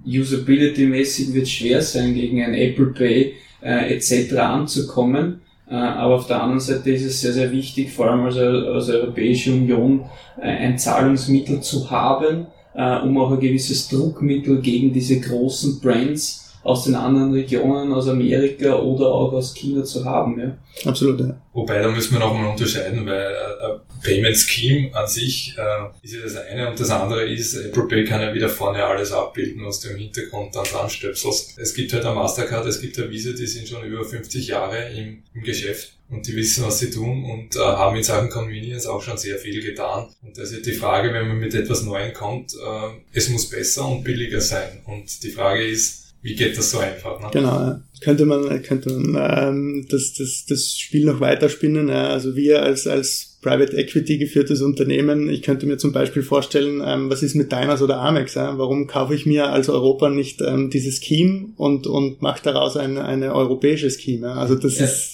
usability-mäßig 0.05 1.33
wird 1.33 1.43
es 1.43 1.51
schwer 1.51 1.81
sein, 1.81 2.13
gegen 2.13 2.43
ein 2.43 2.53
Apple 2.53 2.93
Pay 2.93 3.33
äh, 3.61 3.93
etc. 3.93 4.35
anzukommen 4.37 5.41
äh, 5.69 5.75
aber 5.75 6.15
auf 6.15 6.27
der 6.27 6.41
anderen 6.41 6.59
Seite 6.61 6.91
ist 6.91 7.03
es 7.03 7.21
sehr, 7.21 7.33
sehr 7.33 7.51
wichtig, 7.51 7.91
vor 7.91 8.09
allem 8.09 8.25
als, 8.25 8.37
als 8.37 8.89
Europäische 8.89 9.51
Union, 9.51 10.05
äh, 10.39 10.45
ein 10.45 10.77
Zahlungsmittel 10.77 11.61
zu 11.61 11.91
haben, 11.91 12.47
äh, 12.73 12.99
um 12.99 13.17
auch 13.17 13.31
ein 13.31 13.39
gewisses 13.39 13.89
Druckmittel 13.89 14.61
gegen 14.61 14.93
diese 14.93 15.19
großen 15.19 15.81
Brands 15.81 16.46
aus 16.63 16.83
den 16.83 16.95
anderen 16.95 17.31
Regionen, 17.31 17.93
aus 17.93 18.07
Amerika 18.07 18.75
oder 18.75 19.07
auch 19.07 19.31
aus 19.33 19.53
China 19.53 19.83
zu 19.83 20.03
haben. 20.03 20.39
Ja. 20.39 20.57
Absolut, 20.89 21.19
ja. 21.19 21.39
Wobei, 21.53 21.79
da 21.81 21.89
müssen 21.89 22.13
wir 22.13 22.19
nochmal 22.19 22.51
unterscheiden, 22.51 23.05
weil 23.05 23.31
äh, 23.31 24.03
Payment 24.03 24.37
Scheme 24.37 24.93
an 24.93 25.07
sich 25.07 25.55
äh, 25.57 26.05
ist 26.05 26.13
ja 26.13 26.21
das 26.21 26.35
eine 26.35 26.69
und 26.69 26.79
das 26.79 26.89
andere 26.89 27.27
ist, 27.27 27.55
Apple 27.55 27.87
Pay 27.87 28.05
kann 28.05 28.21
ja 28.21 28.33
wieder 28.33 28.49
vorne 28.49 28.83
alles 28.83 29.11
abbilden, 29.11 29.65
was 29.65 29.79
du 29.79 29.89
im 29.89 29.97
Hintergrund 29.97 30.55
dann 30.55 30.65
dran 30.65 30.89
stöpselst. 30.89 31.57
Es 31.57 31.73
gibt 31.73 31.93
halt 31.93 32.05
eine 32.05 32.15
Mastercard, 32.15 32.65
es 32.67 32.79
gibt 32.81 32.97
eine 32.99 33.09
Visa, 33.09 33.31
die 33.31 33.47
sind 33.47 33.67
schon 33.67 33.83
über 33.83 34.03
50 34.03 34.47
Jahre 34.47 34.89
im, 34.89 35.23
im 35.33 35.43
Geschäft 35.43 35.93
und 36.09 36.27
die 36.27 36.35
wissen, 36.35 36.63
was 36.63 36.79
sie 36.79 36.89
tun 36.89 37.25
und 37.25 37.55
äh, 37.55 37.59
haben 37.59 37.97
in 37.97 38.03
Sachen 38.03 38.29
Convenience 38.29 38.85
auch 38.85 39.01
schon 39.01 39.17
sehr 39.17 39.37
viel 39.37 39.61
getan. 39.61 40.07
Und 40.21 40.37
das 40.37 40.51
ist 40.51 40.65
die 40.65 40.71
Frage, 40.71 41.13
wenn 41.13 41.27
man 41.27 41.37
mit 41.37 41.53
etwas 41.53 41.83
Neuem 41.83 42.13
kommt, 42.13 42.53
äh, 42.53 42.89
es 43.13 43.29
muss 43.29 43.49
besser 43.49 43.87
und 43.87 44.03
billiger 44.03 44.41
sein. 44.41 44.81
Und 44.85 45.23
die 45.23 45.31
Frage 45.31 45.65
ist, 45.65 46.06
wie 46.21 46.35
geht 46.35 46.57
das 46.57 46.71
so 46.71 46.79
einfach? 46.79 47.19
Ne? 47.19 47.27
Genau, 47.31 47.75
könnte 48.01 48.25
man, 48.25 48.61
könnte 48.63 48.91
man 48.91 49.47
ähm, 49.47 49.87
das, 49.89 50.13
das, 50.13 50.45
das 50.47 50.77
Spiel 50.77 51.05
noch 51.05 51.19
weiterspinnen. 51.19 51.89
Ja. 51.89 52.09
Also 52.09 52.35
wir 52.35 52.63
als, 52.63 52.87
als 52.87 53.37
Private 53.41 53.77
Equity 53.77 54.17
geführtes 54.17 54.61
Unternehmen, 54.61 55.29
ich 55.29 55.41
könnte 55.41 55.65
mir 55.67 55.77
zum 55.77 55.93
Beispiel 55.93 56.23
vorstellen, 56.23 56.81
ähm, 56.85 57.09
was 57.09 57.23
ist 57.23 57.35
mit 57.35 57.51
Diners 57.51 57.81
oder 57.81 57.99
Amex? 57.99 58.33
Ja? 58.33 58.57
Warum 58.57 58.87
kaufe 58.87 59.13
ich 59.15 59.25
mir 59.25 59.49
als 59.49 59.69
Europa 59.69 60.09
nicht 60.09 60.41
ähm, 60.41 60.69
dieses 60.69 61.03
Scheme 61.03 61.53
und, 61.55 61.87
und 61.87 62.21
mache 62.21 62.43
daraus 62.43 62.77
ein, 62.77 62.97
eine 62.97 63.33
europäische 63.33 63.89
Scheme? 63.89 64.27
Ja? 64.27 64.33
Also 64.33 64.55
das 64.55 64.79
ja. 64.79 64.85
ist 64.85 65.13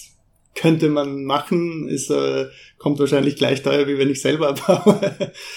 könnte 0.56 0.88
man 0.88 1.24
machen, 1.24 1.88
ist, 1.88 2.10
äh, 2.10 2.46
kommt 2.78 3.00
wahrscheinlich 3.00 3.34
gleich 3.34 3.62
teuer, 3.62 3.88
wie 3.88 3.98
wenn 3.98 4.08
ich 4.08 4.20
selber 4.20 4.52
baue. 4.66 5.00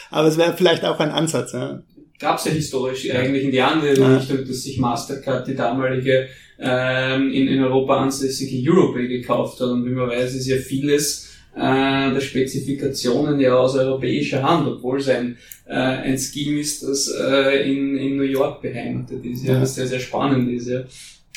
Aber 0.10 0.28
es 0.28 0.40
wäre 0.40 0.56
vielleicht 0.58 0.86
auch 0.86 1.00
ein 1.00 1.12
Ansatz. 1.12 1.54
Ja 1.54 1.84
gab 2.20 2.40
es 2.40 2.46
ja 2.46 2.52
historisch 2.52 3.10
eigentlich 3.12 3.44
in 3.44 3.52
die 3.52 3.62
andere 3.62 4.18
Richtung, 4.18 4.46
dass 4.46 4.64
sich 4.64 4.78
Mastercard 4.78 5.48
die 5.48 5.56
damalige 5.56 6.28
ähm, 6.60 7.32
in, 7.32 7.48
in 7.48 7.64
Europa 7.64 7.98
ansässige 7.98 8.70
Europay 8.70 9.08
gekauft 9.08 9.60
hat. 9.60 9.70
Und 9.70 9.86
wie 9.86 9.92
man 9.92 10.10
weiß, 10.10 10.34
ist 10.36 10.48
ja 10.48 10.58
vieles 10.58 11.36
äh, 11.56 12.14
der 12.14 12.20
Spezifikationen 12.22 13.40
ja 13.40 13.56
aus 13.56 13.76
europäischer 13.76 14.42
Hand, 14.42 14.68
obwohl 14.68 15.00
es 15.00 15.10
ein, 15.10 15.38
äh, 15.68 15.74
ein 15.74 16.18
Scheme 16.18 16.60
ist, 16.60 16.84
das 16.84 17.14
äh, 17.20 17.72
in, 17.72 17.98
in 17.98 18.18
New 18.18 18.24
York 18.24 18.62
beheimatet 18.62 19.24
ist, 19.26 19.44
ja, 19.44 19.54
ja. 19.54 19.60
das 19.60 19.76
sehr, 19.76 19.88
sehr 19.88 20.00
spannend 20.00 20.52
ist. 20.52 20.68
Ja. 20.68 20.84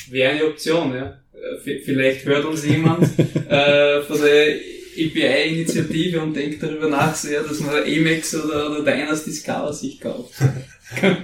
Wäre 0.09 0.31
eine 0.31 0.45
Option, 0.45 0.93
ja. 0.93 1.17
Äh, 1.33 1.79
vielleicht 1.83 2.25
hört 2.25 2.45
uns 2.45 2.65
jemand 2.65 3.03
äh, 3.49 4.01
von 4.01 4.21
der 4.21 4.55
EPI-Initiative 4.95 6.21
und 6.21 6.33
denkt 6.33 6.61
darüber 6.61 6.89
nach, 6.89 7.15
sehr, 7.15 7.41
dass 7.43 7.59
man 7.59 7.75
Amex 7.75 8.35
oder, 8.35 8.71
oder 8.71 8.83
Dynas 8.83 9.23
Discover 9.23 9.73
sich 9.73 9.99
kauft. 9.99 10.33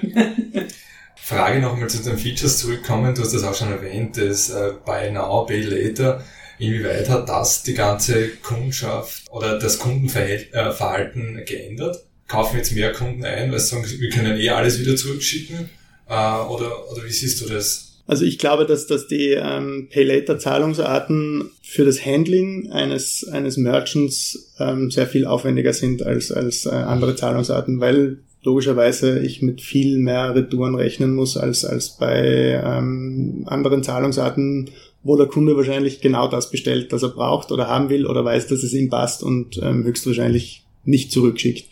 Frage 1.28 1.60
nochmal 1.60 1.90
zu 1.90 2.02
den 2.02 2.18
Features 2.18 2.60
zurückkommen. 2.60 3.14
Du 3.14 3.22
hast 3.22 3.34
das 3.34 3.44
auch 3.44 3.54
schon 3.54 3.72
erwähnt, 3.72 4.16
das 4.18 4.50
äh, 4.50 4.72
Buy 4.86 5.12
Now, 5.12 5.46
Pay 5.46 5.62
Later. 5.62 6.24
Inwieweit 6.58 7.10
hat 7.10 7.28
das 7.28 7.64
die 7.64 7.74
ganze 7.74 8.30
Kundschaft 8.30 9.30
oder 9.30 9.60
das 9.60 9.78
Kundenverhalten 9.78 11.40
äh, 11.40 11.44
geändert? 11.44 12.06
Kaufen 12.28 12.58
jetzt 12.58 12.72
mehr 12.72 12.94
Kunden 12.94 13.26
ein, 13.26 13.52
weil 13.52 13.60
sie 13.60 13.68
sagen, 13.68 13.86
wir 13.86 14.10
können 14.10 14.40
eh 14.40 14.50
alles 14.50 14.80
wieder 14.80 14.96
zurückschicken? 14.96 15.70
Äh, 16.08 16.14
oder, 16.14 16.90
oder 16.90 17.04
wie 17.04 17.12
siehst 17.12 17.42
du 17.42 17.50
das? 17.50 17.87
Also 18.08 18.24
ich 18.24 18.40
glaube, 18.40 18.66
dass, 18.66 18.88
dass 18.88 19.08
die 19.08 19.32
ähm, 19.32 19.90
Pay-Later-Zahlungsarten 19.92 21.52
für 21.62 21.84
das 21.84 22.06
Handling 22.06 22.72
eines, 22.72 23.28
eines 23.28 23.58
Merchants 23.58 24.54
ähm, 24.60 24.90
sehr 24.90 25.08
viel 25.08 25.26
aufwendiger 25.26 25.74
sind 25.74 26.04
als, 26.04 26.32
als 26.32 26.66
äh, 26.66 26.70
andere 26.70 27.16
Zahlungsarten, 27.16 27.82
weil 27.82 28.20
logischerweise 28.44 29.20
ich 29.20 29.42
mit 29.42 29.62
viel 29.62 29.98
mehr 29.98 30.34
Retouren 30.34 30.76
rechnen 30.76 31.14
muss 31.14 31.36
als, 31.36 31.66
als 31.66 31.98
bei 31.98 32.62
ähm, 32.64 33.44
anderen 33.46 33.84
Zahlungsarten, 33.84 34.70
wo 35.04 35.18
der 35.18 35.28
Kunde 35.28 35.58
wahrscheinlich 35.58 36.00
genau 36.00 36.30
das 36.30 36.50
bestellt, 36.50 36.94
was 36.94 37.04
er 37.04 37.10
braucht 37.10 37.52
oder 37.52 37.68
haben 37.68 37.90
will 37.90 38.06
oder 38.06 38.24
weiß, 38.24 38.48
dass 38.48 38.64
es 38.64 38.74
ihm 38.74 38.90
passt 38.90 39.22
und 39.22 39.60
ähm, 39.62 39.84
höchstwahrscheinlich 39.84 40.64
nicht 40.86 41.12
zurückschickt. 41.12 41.66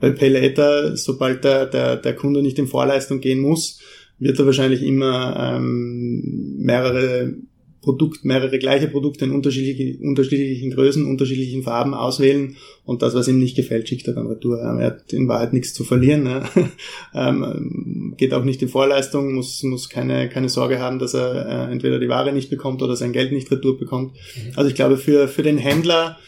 Bei 0.00 0.10
PayLater, 0.10 0.96
sobald 0.96 1.44
der, 1.44 1.66
der, 1.66 1.96
der 1.96 2.16
Kunde 2.16 2.42
nicht 2.42 2.58
in 2.58 2.66
Vorleistung 2.66 3.20
gehen 3.20 3.38
muss, 3.38 3.78
wird 4.20 4.38
er 4.38 4.46
wahrscheinlich 4.46 4.82
immer 4.82 5.56
ähm, 5.56 6.56
mehrere 6.58 7.34
Produkt, 7.82 8.26
mehrere 8.26 8.58
gleiche 8.58 8.88
Produkte 8.88 9.24
in 9.24 9.30
unterschiedlichen, 9.30 10.06
unterschiedlichen 10.06 10.70
Größen, 10.70 11.06
unterschiedlichen 11.06 11.62
Farben 11.62 11.94
auswählen 11.94 12.56
und 12.84 13.00
das, 13.00 13.14
was 13.14 13.26
ihm 13.26 13.38
nicht 13.38 13.56
gefällt, 13.56 13.88
schickt 13.88 14.06
er 14.06 14.14
dann 14.14 14.26
retour. 14.26 14.58
Er 14.58 14.86
hat 14.86 15.12
in 15.14 15.28
Wahrheit 15.28 15.54
nichts 15.54 15.72
zu 15.72 15.84
verlieren. 15.84 16.24
Ne? 16.24 16.42
ähm, 17.14 18.14
geht 18.18 18.34
auch 18.34 18.44
nicht 18.44 18.60
in 18.60 18.68
Vorleistung, 18.68 19.32
muss, 19.34 19.62
muss 19.62 19.88
keine, 19.88 20.28
keine 20.28 20.50
Sorge 20.50 20.78
haben, 20.78 20.98
dass 20.98 21.14
er 21.14 21.68
äh, 21.68 21.72
entweder 21.72 21.98
die 21.98 22.10
Ware 22.10 22.34
nicht 22.34 22.50
bekommt 22.50 22.82
oder 22.82 22.96
sein 22.96 23.12
Geld 23.12 23.32
nicht 23.32 23.50
retour 23.50 23.78
bekommt. 23.78 24.12
Mhm. 24.12 24.52
Also 24.56 24.68
ich 24.68 24.74
glaube, 24.74 24.98
für, 24.98 25.26
für 25.26 25.42
den 25.42 25.56
Händler 25.56 26.18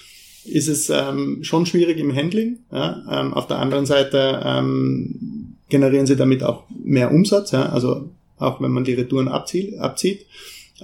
ist 0.44 0.68
es 0.68 0.90
ähm, 0.90 1.40
schon 1.42 1.66
schwierig 1.66 1.98
im 1.98 2.14
Handling. 2.14 2.61
Ja? 2.72 3.05
Ähm, 3.11 3.35
auf 3.35 3.46
der 3.46 3.59
anderen 3.59 3.85
Seite 3.85 4.40
ähm, 4.44 5.41
generieren 5.73 6.07
sie 6.07 6.17
damit 6.17 6.45
auch 6.45 6.65
mehr 6.85 7.11
Umsatz, 7.11 7.51
ja, 7.51 7.71
also 7.71 8.11
auch 8.39 8.61
wenn 8.61 8.71
man 8.71 8.85
die 8.85 8.93
Retouren 8.93 9.29
abzieht. 9.29 9.79
abzieht. 9.79 10.27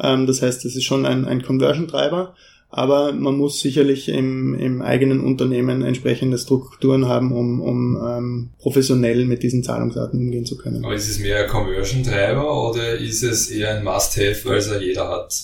Ähm, 0.00 0.26
das 0.26 0.40
heißt, 0.42 0.64
das 0.64 0.74
ist 0.74 0.84
schon 0.84 1.04
ein, 1.04 1.26
ein 1.26 1.42
Conversion-Treiber, 1.42 2.34
aber 2.70 3.12
man 3.12 3.36
muss 3.36 3.60
sicherlich 3.60 4.08
im, 4.08 4.54
im 4.54 4.80
eigenen 4.80 5.20
Unternehmen 5.20 5.82
entsprechende 5.82 6.38
Strukturen 6.38 7.06
haben, 7.06 7.32
um, 7.32 7.60
um 7.60 7.96
ähm, 8.02 8.48
professionell 8.58 9.26
mit 9.26 9.42
diesen 9.42 9.62
Zahlungsarten 9.62 10.18
umgehen 10.18 10.46
zu 10.46 10.56
können. 10.56 10.82
Aber 10.84 10.94
ist 10.94 11.10
es 11.10 11.18
mehr 11.18 11.42
ein 11.42 11.48
Conversion-Treiber 11.48 12.70
oder 12.70 12.96
ist 12.96 13.22
es 13.22 13.50
eher 13.50 13.76
ein 13.76 13.84
Must-Have, 13.84 14.48
weil 14.48 14.56
es 14.56 14.70
ja 14.70 14.78
jeder 14.78 15.08
hat? 15.08 15.34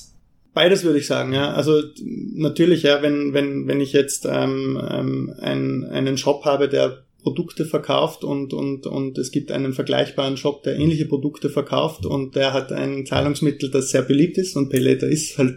Beides 0.54 0.84
würde 0.84 1.00
ich 1.00 1.06
sagen, 1.06 1.34
ja. 1.34 1.52
Also 1.52 1.82
natürlich, 2.34 2.84
ja, 2.84 3.02
wenn, 3.02 3.34
wenn, 3.34 3.66
wenn 3.66 3.80
ich 3.80 3.92
jetzt 3.92 4.24
ähm, 4.24 4.80
ähm, 4.90 5.34
ein, 5.38 5.84
einen 5.84 6.16
Shop 6.16 6.44
habe, 6.44 6.68
der 6.68 7.03
Produkte 7.24 7.64
verkauft 7.64 8.22
und, 8.22 8.52
und, 8.52 8.86
und 8.86 9.16
es 9.16 9.32
gibt 9.32 9.50
einen 9.50 9.72
vergleichbaren 9.72 10.36
Shop, 10.36 10.62
der 10.62 10.76
ähnliche 10.76 11.06
Produkte 11.06 11.48
verkauft 11.48 12.04
und 12.04 12.36
der 12.36 12.52
hat 12.52 12.70
ein 12.70 13.06
Zahlungsmittel, 13.06 13.70
das 13.70 13.90
sehr 13.90 14.02
beliebt 14.02 14.36
ist 14.36 14.56
und 14.56 14.68
PayLater 14.68 15.08
ist 15.08 15.38
halt 15.38 15.56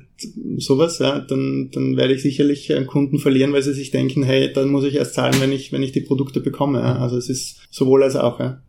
sowas, 0.57 0.99
ja, 0.99 1.19
dann, 1.19 1.69
dann 1.73 1.97
werde 1.97 2.15
ich 2.15 2.21
sicherlich 2.21 2.73
einen 2.73 2.87
Kunden 2.87 3.19
verlieren, 3.19 3.51
weil 3.51 3.61
sie 3.61 3.73
sich 3.73 3.91
denken, 3.91 4.23
hey, 4.23 4.51
dann 4.51 4.69
muss 4.69 4.85
ich 4.85 4.95
erst 4.95 5.13
zahlen, 5.13 5.35
wenn 5.39 5.51
ich, 5.51 5.73
wenn 5.73 5.83
ich 5.83 5.91
die 5.91 6.01
Produkte 6.01 6.39
bekomme. 6.39 6.79
Ja. 6.79 6.99
Also 6.99 7.17
es 7.17 7.29
ist 7.29 7.59
sowohl 7.69 8.01
als 8.03 8.15
auch, 8.15 8.39
ja. 8.39 8.61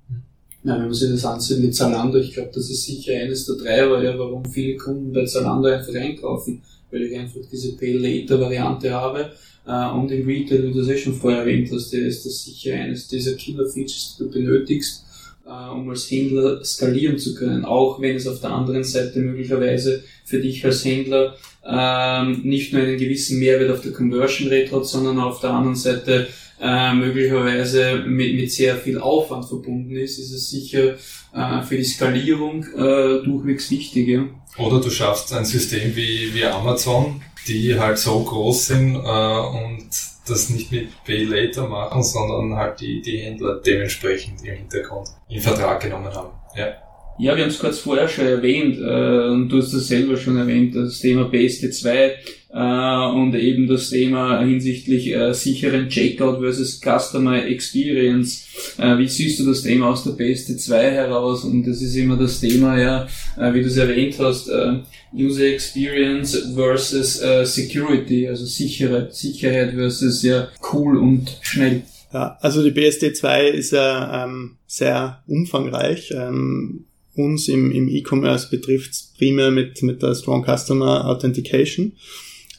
Ja, 0.65 0.75
wenn 0.75 0.87
man 0.87 0.95
sich 0.95 1.11
das 1.11 1.25
ansieht 1.25 1.61
mit 1.61 1.75
Zalando, 1.75 2.19
ich 2.19 2.33
glaube, 2.33 2.51
das 2.53 2.69
ist 2.69 2.85
sicher 2.85 3.15
eines 3.15 3.47
der 3.47 3.57
Treiber, 3.59 4.03
ja, 4.03 4.19
warum 4.19 4.45
viele 4.45 4.77
Kunden 4.77 5.13
bei 5.13 5.25
Zalando 5.25 5.69
einfach 5.69 5.95
einkaufen, 5.95 6.61
weil 6.91 7.03
ich 7.03 7.17
einfach 7.17 7.41
diese 7.51 7.77
Pay-Later-Variante 7.77 8.93
habe 8.93 9.31
Uh, 9.69 9.99
und 9.99 10.11
im 10.11 10.27
Retail, 10.27 10.63
wie 10.63 10.73
du 10.73 10.81
es 10.81 10.89
eh 10.89 10.97
schon 10.97 11.13
vorher 11.13 11.41
erwähnt 11.41 11.69
hast, 11.71 11.93
ist 11.93 12.25
das 12.25 12.43
sicher 12.43 12.75
eines 12.75 13.07
dieser 13.07 13.35
Killer-Features, 13.35 14.17
die 14.19 14.25
du 14.25 14.31
benötigst, 14.31 15.05
uh, 15.47 15.75
um 15.75 15.91
als 15.91 16.11
Händler 16.11 16.65
skalieren 16.65 17.19
zu 17.19 17.35
können. 17.35 17.67
Auch 17.67 18.01
wenn 18.01 18.17
es 18.17 18.27
auf 18.27 18.41
der 18.41 18.51
anderen 18.51 18.83
Seite 18.83 19.19
möglicherweise 19.19 20.03
für 20.25 20.41
dich 20.41 20.65
als 20.65 20.87
Händler 20.87 21.35
uh, 21.67 22.25
nicht 22.43 22.73
nur 22.73 22.81
einen 22.81 22.97
gewissen 22.97 23.41
Mehrwert 23.41 23.71
auf 23.71 23.83
der 23.83 23.93
Conversion 23.93 24.49
Rate 24.49 24.75
hat, 24.75 24.87
sondern 24.87 25.19
auf 25.19 25.41
der 25.41 25.51
anderen 25.51 25.77
Seite 25.77 26.29
äh, 26.61 26.93
möglicherweise 26.93 28.03
mit, 28.07 28.35
mit 28.35 28.51
sehr 28.51 28.77
viel 28.77 28.99
Aufwand 28.99 29.45
verbunden 29.45 29.97
ist, 29.97 30.19
ist 30.19 30.33
es 30.33 30.51
sicher 30.51 30.95
äh, 31.33 31.63
für 31.63 31.77
die 31.77 31.85
Skalierung 31.85 32.65
äh, 32.77 33.23
durchwegs 33.25 33.71
wichtig. 33.71 34.09
Ja. 34.09 34.25
Oder 34.59 34.81
du 34.81 34.91
schaffst 34.91 35.33
ein 35.33 35.45
System 35.45 35.95
wie, 35.95 36.35
wie 36.35 36.45
Amazon, 36.45 37.21
die 37.46 37.79
halt 37.79 37.98
so 37.98 38.22
groß 38.22 38.66
sind 38.66 38.96
äh, 38.96 38.98
und 38.98 39.88
das 40.29 40.51
nicht 40.51 40.70
mit 40.70 40.88
Pay 41.05 41.24
Later 41.24 41.68
machen, 41.68 42.03
sondern 42.03 42.57
halt 42.57 42.81
die, 42.81 43.01
die 43.01 43.18
Händler 43.18 43.61
dementsprechend 43.64 44.44
im 44.44 44.57
Hintergrund 44.57 45.09
in 45.29 45.40
Vertrag 45.40 45.81
genommen 45.81 46.12
haben. 46.12 46.31
Ja. 46.57 46.74
Ja, 47.20 47.35
wir 47.35 47.42
haben 47.42 47.51
es 47.51 47.59
kurz 47.59 47.79
vorher 47.79 48.09
schon 48.09 48.27
erwähnt, 48.27 48.79
äh, 48.79 49.29
und 49.29 49.48
du 49.48 49.59
hast 49.59 49.72
es 49.72 49.88
selber 49.88 50.16
schon 50.16 50.37
erwähnt, 50.37 50.77
das 50.77 51.01
Thema 51.01 51.22
BSD2 51.22 52.12
äh, 52.51 53.07
und 53.11 53.35
eben 53.35 53.67
das 53.67 53.91
Thema 53.91 54.41
hinsichtlich 54.41 55.15
äh, 55.15 55.33
sicheren 55.35 55.89
Checkout 55.89 56.41
versus 56.41 56.81
Customer 56.81 57.45
Experience. 57.45 58.47
Äh, 58.79 58.99
wie 58.99 59.09
siehst 59.09 59.41
du 59.41 59.47
das 59.47 59.63
Thema 59.63 59.91
aus 59.91 60.05
der 60.05 60.15
BSD2 60.15 60.73
heraus? 60.73 61.45
Und 61.45 61.67
das 61.67 61.83
ist 61.83 61.95
immer 61.97 62.17
das 62.17 62.41
Thema, 62.41 62.81
ja, 62.81 63.07
äh, 63.37 63.53
wie 63.53 63.61
du 63.61 63.67
es 63.67 63.77
erwähnt 63.77 64.17
hast, 64.19 64.49
äh, 64.49 64.79
User 65.15 65.45
Experience 65.45 66.37
versus 66.55 67.21
äh, 67.21 67.45
Security, 67.45 68.29
also 68.29 68.45
Sicherheit, 68.45 69.15
Sicherheit 69.15 69.75
versus 69.75 70.23
ja 70.23 70.49
cool 70.73 70.99
und 70.99 71.39
schnell. 71.43 71.83
Ja, 72.13 72.39
also 72.41 72.63
die 72.63 72.73
BSD2 72.73 73.49
ist 73.49 73.72
ja 73.72 74.25
ähm, 74.25 74.57
sehr 74.66 75.22
umfangreich. 75.27 76.12
Ähm, 76.16 76.85
uns 77.14 77.49
im, 77.49 77.72
im 77.72 77.89
E-Commerce 77.89 78.49
betrifft 78.49 78.93
es 78.93 79.12
primär 79.18 79.51
mit, 79.51 79.83
mit 79.83 80.03
der 80.03 80.14
Strong 80.14 80.45
Customer 80.45 81.07
Authentication. 81.07 81.93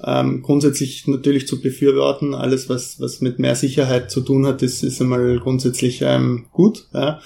Ähm, 0.04 0.42
grundsätzlich 0.42 1.08
natürlich 1.08 1.48
zu 1.48 1.62
befürworten, 1.62 2.34
alles 2.34 2.70
was, 2.70 3.00
was 3.00 3.22
mit 3.22 3.40
mehr 3.40 3.56
Sicherheit 3.56 4.12
zu 4.12 4.22
tun 4.22 4.46
hat, 4.46 4.62
ist, 4.62 4.84
ist 4.84 5.02
einmal 5.02 5.40
grundsätzlich 5.40 6.02
ähm, 6.02 6.46
gut. 6.52 6.88
Ja. 6.94 7.22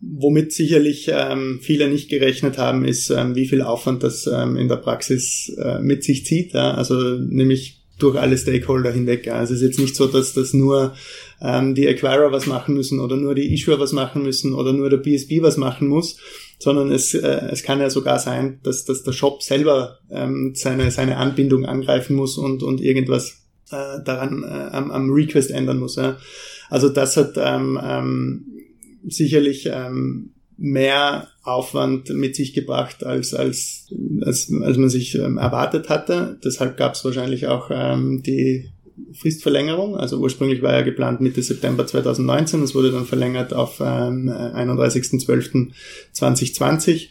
womit 0.00 0.52
sicherlich 0.52 1.10
ähm, 1.12 1.60
viele 1.62 1.88
nicht 1.88 2.10
gerechnet 2.10 2.58
haben, 2.58 2.84
ist, 2.84 3.10
ähm, 3.10 3.34
wie 3.34 3.46
viel 3.46 3.62
Aufwand 3.62 4.02
das 4.02 4.26
ähm, 4.26 4.56
in 4.56 4.68
der 4.68 4.76
Praxis 4.76 5.52
äh, 5.58 5.78
mit 5.80 6.04
sich 6.04 6.26
zieht. 6.26 6.52
Ja? 6.52 6.74
Also 6.74 6.94
nämlich 6.94 7.80
durch 7.98 8.18
alle 8.18 8.36
Stakeholder 8.36 8.92
hinweg. 8.92 9.26
Ja. 9.26 9.34
Also 9.34 9.54
es 9.54 9.60
ist 9.60 9.66
jetzt 9.66 9.78
nicht 9.78 9.96
so, 9.96 10.06
dass 10.06 10.34
das 10.34 10.52
nur 10.52 10.94
ähm, 11.40 11.74
die 11.74 11.88
Acquirer 11.88 12.32
was 12.32 12.46
machen 12.46 12.74
müssen 12.74 13.00
oder 13.00 13.16
nur 13.16 13.34
die 13.34 13.52
Issuer 13.52 13.78
was 13.78 13.92
machen 13.92 14.22
müssen 14.22 14.54
oder 14.54 14.72
nur 14.72 14.90
der 14.90 14.98
BSB 14.98 15.42
was 15.42 15.56
machen 15.56 15.88
muss, 15.88 16.18
sondern 16.58 16.90
es, 16.90 17.14
äh, 17.14 17.48
es 17.50 17.62
kann 17.62 17.80
ja 17.80 17.90
sogar 17.90 18.18
sein, 18.18 18.60
dass, 18.62 18.84
dass 18.84 19.02
der 19.02 19.12
Shop 19.12 19.42
selber 19.42 19.98
ähm, 20.10 20.52
seine, 20.54 20.90
seine 20.90 21.16
Anbindung 21.16 21.64
angreifen 21.66 22.16
muss 22.16 22.38
und, 22.38 22.62
und 22.62 22.80
irgendwas 22.80 23.42
äh, 23.70 24.02
daran 24.04 24.42
äh, 24.42 24.74
am, 24.74 24.90
am 24.90 25.10
Request 25.10 25.50
ändern 25.50 25.78
muss. 25.78 25.96
Ja. 25.96 26.18
Also 26.70 26.88
das 26.88 27.16
hat 27.16 27.34
ähm, 27.36 27.78
ähm, 27.82 28.46
sicherlich 29.06 29.68
ähm, 29.70 30.30
mehr 30.56 31.28
Aufwand 31.42 32.10
mit 32.10 32.36
sich 32.36 32.54
gebracht, 32.54 33.04
als, 33.04 33.34
als, 33.34 33.92
als, 34.22 34.52
als 34.62 34.76
man 34.76 34.88
sich 34.88 35.14
ähm, 35.16 35.36
erwartet 35.36 35.88
hatte. 35.88 36.38
Deshalb 36.44 36.76
gab 36.76 36.94
es 36.94 37.04
wahrscheinlich 37.04 37.48
auch 37.48 37.70
ähm, 37.72 38.22
die 38.22 38.70
Fristverlängerung. 39.12 39.96
Also 39.96 40.18
ursprünglich 40.18 40.62
war 40.62 40.72
ja 40.72 40.82
geplant 40.82 41.20
Mitte 41.20 41.42
September 41.42 41.84
2019. 41.86 42.60
Das 42.60 42.74
wurde 42.74 42.92
dann 42.92 43.06
verlängert 43.06 43.52
auf 43.52 43.80
ähm, 43.80 44.30
31.12.2020. 44.30 47.08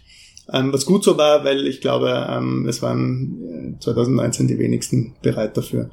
Ähm, 0.51 0.73
was 0.73 0.85
gut 0.85 1.03
so 1.03 1.17
war, 1.17 1.45
weil 1.45 1.67
ich 1.67 1.81
glaube, 1.81 2.27
ähm, 2.29 2.67
es 2.67 2.81
waren 2.81 3.77
2019 3.79 4.45
äh, 4.45 4.49
die 4.49 4.59
wenigsten 4.59 5.15
bereit 5.21 5.55
dafür. 5.55 5.89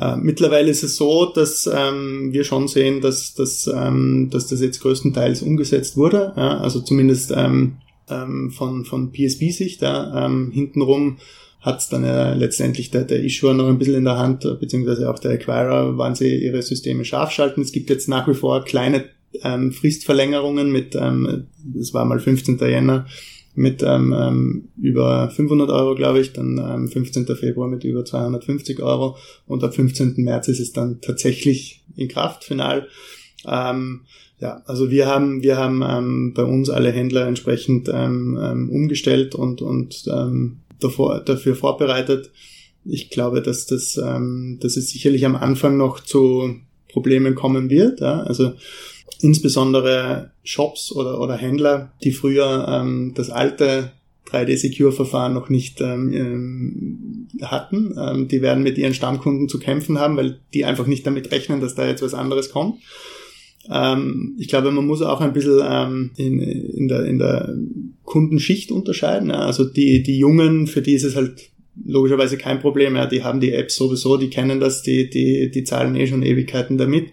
Äh, 0.00 0.16
mittlerweile 0.16 0.70
ist 0.70 0.82
es 0.82 0.96
so, 0.96 1.26
dass 1.26 1.68
ähm, 1.72 2.32
wir 2.32 2.44
schon 2.44 2.68
sehen, 2.68 3.00
dass, 3.00 3.34
dass, 3.34 3.66
ähm, 3.66 4.30
dass 4.30 4.46
das 4.46 4.60
jetzt 4.60 4.80
größtenteils 4.80 5.42
umgesetzt 5.42 5.96
wurde. 5.96 6.32
Ja? 6.36 6.58
Also 6.58 6.80
zumindest 6.80 7.32
ähm, 7.36 7.78
ähm, 8.08 8.50
von, 8.50 8.84
von 8.84 9.12
PSB-Sicht. 9.12 9.82
Ja? 9.82 10.26
Ähm, 10.26 10.50
hintenrum 10.52 11.18
hat 11.62 11.78
es 11.78 11.88
dann 11.88 12.04
ja 12.04 12.34
letztendlich 12.34 12.90
der, 12.90 13.04
der 13.04 13.22
Issuer 13.22 13.54
noch 13.54 13.68
ein 13.68 13.78
bisschen 13.78 13.94
in 13.94 14.04
der 14.04 14.18
Hand, 14.18 14.42
beziehungsweise 14.60 15.08
auch 15.08 15.18
der 15.18 15.32
Acquirer, 15.32 15.96
wann 15.96 16.14
sie 16.14 16.36
ihre 16.36 16.60
Systeme 16.60 17.04
scharf 17.04 17.30
schalten. 17.30 17.62
Es 17.62 17.72
gibt 17.72 17.88
jetzt 17.88 18.08
nach 18.08 18.28
wie 18.28 18.34
vor 18.34 18.64
kleine 18.64 19.04
ähm, 19.42 19.72
Fristverlängerungen 19.72 20.72
mit, 20.72 20.94
ähm, 20.96 21.46
das 21.64 21.94
war 21.94 22.04
mal 22.04 22.18
15. 22.18 22.58
Jänner, 22.58 23.06
mit 23.54 23.82
ähm, 23.82 24.14
ähm, 24.18 24.68
über 24.80 25.30
500 25.30 25.70
Euro, 25.70 25.94
glaube 25.94 26.20
ich, 26.20 26.32
dann 26.32 26.58
ähm, 26.58 26.88
15. 26.88 27.26
Februar 27.36 27.68
mit 27.68 27.84
über 27.84 28.04
250 28.04 28.82
Euro 28.82 29.16
und 29.46 29.62
ab 29.62 29.74
15. 29.74 30.14
März 30.16 30.48
ist 30.48 30.60
es 30.60 30.72
dann 30.72 31.00
tatsächlich 31.00 31.84
in 31.96 32.08
Kraft, 32.08 32.44
final. 32.44 32.88
Ähm, 33.46 34.02
ja, 34.40 34.62
also 34.66 34.90
wir 34.90 35.06
haben, 35.06 35.42
wir 35.42 35.56
haben 35.56 35.82
ähm, 35.86 36.32
bei 36.34 36.44
uns 36.44 36.70
alle 36.70 36.90
Händler 36.90 37.26
entsprechend 37.26 37.88
ähm, 37.92 38.38
ähm, 38.42 38.70
umgestellt 38.70 39.34
und, 39.34 39.62
und 39.62 40.04
ähm, 40.12 40.62
davor, 40.82 41.20
dafür 41.20 41.54
vorbereitet. 41.54 42.30
Ich 42.84 43.10
glaube, 43.10 43.42
dass 43.42 43.66
das, 43.66 43.96
ähm, 43.96 44.58
dass 44.60 44.76
es 44.76 44.90
sicherlich 44.90 45.24
am 45.24 45.36
Anfang 45.36 45.76
noch 45.76 46.00
zu 46.00 46.56
Problemen 46.88 47.34
kommen 47.34 47.70
wird. 47.70 48.00
Ja? 48.00 48.20
Also 48.22 48.52
insbesondere 49.20 50.32
Shops 50.44 50.92
oder, 50.92 51.20
oder 51.20 51.36
Händler, 51.36 51.92
die 52.02 52.12
früher 52.12 52.66
ähm, 52.68 53.12
das 53.14 53.30
alte 53.30 53.92
3D-Secure-Verfahren 54.30 55.34
noch 55.34 55.48
nicht 55.48 55.80
ähm, 55.80 56.12
ähm, 56.12 57.28
hatten. 57.42 57.94
Ähm, 57.98 58.28
die 58.28 58.42
werden 58.42 58.62
mit 58.62 58.78
ihren 58.78 58.94
Stammkunden 58.94 59.48
zu 59.48 59.58
kämpfen 59.58 59.98
haben, 59.98 60.16
weil 60.16 60.40
die 60.54 60.64
einfach 60.64 60.86
nicht 60.86 61.06
damit 61.06 61.30
rechnen, 61.30 61.60
dass 61.60 61.74
da 61.74 61.86
jetzt 61.86 62.02
was 62.02 62.14
anderes 62.14 62.50
kommt. 62.50 62.80
Ähm, 63.70 64.36
ich 64.38 64.48
glaube, 64.48 64.70
man 64.70 64.86
muss 64.86 65.02
auch 65.02 65.20
ein 65.20 65.32
bisschen 65.32 65.60
ähm, 65.64 66.10
in, 66.16 66.40
in, 66.40 66.88
der, 66.88 67.04
in 67.04 67.18
der 67.18 67.54
Kundenschicht 68.04 68.72
unterscheiden. 68.72 69.30
Ja. 69.30 69.40
Also 69.40 69.64
die, 69.64 70.02
die 70.02 70.18
Jungen, 70.18 70.66
für 70.66 70.82
die 70.82 70.94
ist 70.94 71.04
es 71.04 71.16
halt 71.16 71.50
logischerweise 71.84 72.36
kein 72.36 72.60
Problem. 72.60 72.96
Ja. 72.96 73.06
Die 73.06 73.24
haben 73.24 73.40
die 73.40 73.52
Apps 73.52 73.76
sowieso, 73.76 74.16
die 74.16 74.30
kennen 74.30 74.60
das, 74.60 74.82
die, 74.82 75.08
die, 75.08 75.50
die 75.50 75.64
zahlen 75.64 75.96
eh 75.96 76.06
schon 76.06 76.22
Ewigkeiten 76.22 76.78
damit 76.78 77.06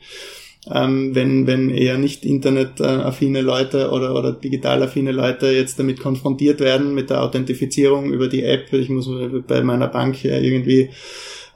ähm, 0.72 1.16
wenn, 1.16 1.48
wenn 1.48 1.70
eher 1.70 1.98
nicht 1.98 2.26
internetaffine 2.26 3.42
Leute 3.42 3.92
oder, 3.92 4.16
oder 4.16 4.34
digitalaffine 4.34 5.12
Leute 5.12 5.48
jetzt 5.48 5.80
damit 5.80 6.00
konfrontiert 6.00 6.60
werden 6.60 6.94
mit 6.94 7.10
der 7.10 7.24
Authentifizierung 7.24 8.12
über 8.12 8.28
die 8.28 8.44
App. 8.44 8.72
Ich 8.74 8.90
muss 8.90 9.10
bei 9.48 9.62
meiner 9.62 9.88
Bank 9.88 10.24
irgendwie 10.24 10.90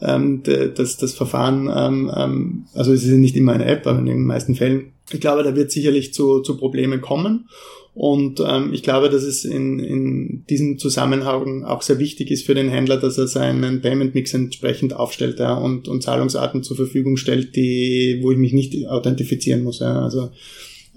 ähm, 0.03 0.43
das, 0.43 0.97
das 0.97 1.13
Verfahren, 1.13 1.69
ähm, 1.73 2.11
ähm, 2.15 2.65
also 2.73 2.93
es 2.93 3.03
ist 3.03 3.11
nicht 3.11 3.35
immer 3.35 3.53
eine 3.53 3.65
App, 3.65 3.87
aber 3.87 3.99
in 3.99 4.05
den 4.05 4.25
meisten 4.25 4.55
Fällen. 4.55 4.91
Ich 5.11 5.21
glaube, 5.21 5.43
da 5.43 5.55
wird 5.55 5.71
sicherlich 5.71 6.13
zu, 6.13 6.41
zu 6.41 6.57
Problemen 6.57 7.01
kommen. 7.01 7.47
Und 7.95 8.41
ähm, 8.45 8.73
ich 8.73 8.81
glaube, 8.81 9.09
dass 9.09 9.21
es 9.21 9.45
in, 9.45 9.77
in 9.77 10.45
diesem 10.49 10.79
Zusammenhang 10.79 11.63
auch 11.63 11.83
sehr 11.83 11.99
wichtig 11.99 12.31
ist 12.31 12.43
für 12.43 12.55
den 12.55 12.69
Händler, 12.69 12.97
dass 12.97 13.19
er 13.19 13.27
seinen 13.27 13.81
Payment 13.81 14.15
Mix 14.15 14.33
entsprechend 14.33 14.95
aufstellt 14.95 15.39
ja, 15.39 15.53
und, 15.53 15.87
und 15.87 16.01
Zahlungsarten 16.01 16.63
zur 16.63 16.75
Verfügung 16.75 17.17
stellt, 17.17 17.55
die, 17.55 18.19
wo 18.23 18.31
ich 18.31 18.37
mich 18.37 18.53
nicht 18.53 18.87
authentifizieren 18.87 19.61
muss. 19.61 19.79
Ja. 19.79 20.01
Also 20.01 20.31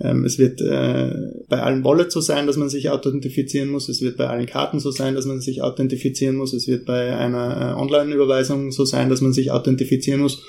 ähm, 0.00 0.24
es 0.24 0.38
wird 0.38 0.60
äh, 0.60 1.10
bei 1.48 1.62
allen 1.62 1.84
Wallets 1.84 2.14
so 2.14 2.20
sein, 2.20 2.46
dass 2.46 2.56
man 2.56 2.68
sich 2.68 2.90
authentifizieren 2.90 3.70
muss. 3.70 3.88
Es 3.88 4.02
wird 4.02 4.16
bei 4.16 4.26
allen 4.26 4.46
Karten 4.46 4.78
so 4.78 4.90
sein, 4.90 5.14
dass 5.14 5.26
man 5.26 5.40
sich 5.40 5.62
authentifizieren 5.62 6.36
muss. 6.36 6.52
Es 6.52 6.68
wird 6.68 6.84
bei 6.84 7.16
einer 7.16 7.74
äh, 7.76 7.80
Online-Überweisung 7.80 8.72
so 8.72 8.84
sein, 8.84 9.08
dass 9.08 9.20
man 9.20 9.32
sich 9.32 9.50
authentifizieren 9.50 10.20
muss 10.20 10.42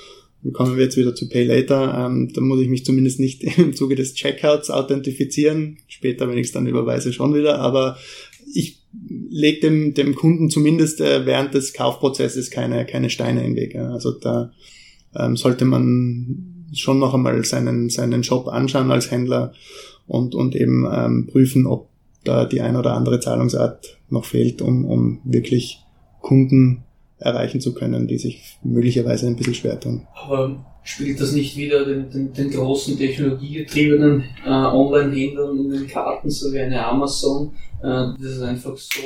kommen 0.52 0.76
wir 0.76 0.84
jetzt 0.84 0.96
wieder 0.96 1.14
zu 1.14 1.28
Pay 1.28 1.44
Later. 1.44 2.06
Ähm, 2.06 2.32
da 2.32 2.40
muss 2.40 2.60
ich 2.60 2.68
mich 2.68 2.84
zumindest 2.84 3.20
nicht 3.20 3.42
im 3.58 3.74
Zuge 3.74 3.94
des 3.94 4.14
Checkouts 4.14 4.70
authentifizieren. 4.70 5.78
Später, 5.88 6.28
wenn 6.28 6.38
ich 6.38 6.48
es 6.48 6.52
dann 6.52 6.66
überweise, 6.66 7.12
schon 7.12 7.34
wieder. 7.34 7.58
Aber 7.58 7.98
ich 8.54 8.80
lege 9.30 9.60
dem, 9.60 9.94
dem 9.94 10.14
Kunden 10.14 10.50
zumindest 10.50 11.00
äh, 11.00 11.26
während 11.26 11.54
des 11.54 11.72
Kaufprozesses 11.72 12.50
keine, 12.50 12.86
keine 12.86 13.10
Steine 13.10 13.44
im 13.44 13.56
Weg. 13.56 13.74
Also 13.76 14.12
da 14.12 14.52
ähm, 15.14 15.36
sollte 15.36 15.64
man 15.64 16.57
schon 16.74 16.98
noch 16.98 17.14
einmal 17.14 17.44
seinen, 17.44 17.90
seinen 17.90 18.22
Shop 18.22 18.48
anschauen 18.48 18.90
als 18.90 19.10
Händler 19.10 19.52
und, 20.06 20.34
und 20.34 20.56
eben 20.56 20.86
ähm, 20.92 21.26
prüfen, 21.26 21.66
ob 21.66 21.88
da 22.24 22.44
die 22.44 22.60
ein 22.60 22.76
oder 22.76 22.94
andere 22.94 23.20
Zahlungsart 23.20 23.98
noch 24.10 24.24
fehlt, 24.24 24.60
um, 24.62 24.84
um 24.84 25.20
wirklich 25.24 25.80
Kunden 26.20 26.84
erreichen 27.18 27.60
zu 27.60 27.74
können, 27.74 28.06
die 28.06 28.18
sich 28.18 28.58
möglicherweise 28.62 29.26
ein 29.26 29.36
bisschen 29.36 29.54
schwer 29.54 29.80
tun. 29.80 30.06
Aber 30.14 30.64
spielt 30.82 31.20
das 31.20 31.32
nicht 31.32 31.56
wieder 31.56 31.84
den, 31.84 32.10
den, 32.10 32.32
den 32.32 32.50
großen 32.50 32.96
technologiegetriebenen 32.96 34.24
äh, 34.44 34.48
Online-Händlern 34.48 35.58
in 35.58 35.70
den 35.70 35.86
Karten, 35.86 36.30
so 36.30 36.52
wie 36.52 36.60
eine 36.60 36.84
Amazon, 36.84 37.52
äh, 37.82 38.06
die 38.18 38.22
das 38.22 38.40
einfach 38.40 38.76
so 38.76 39.02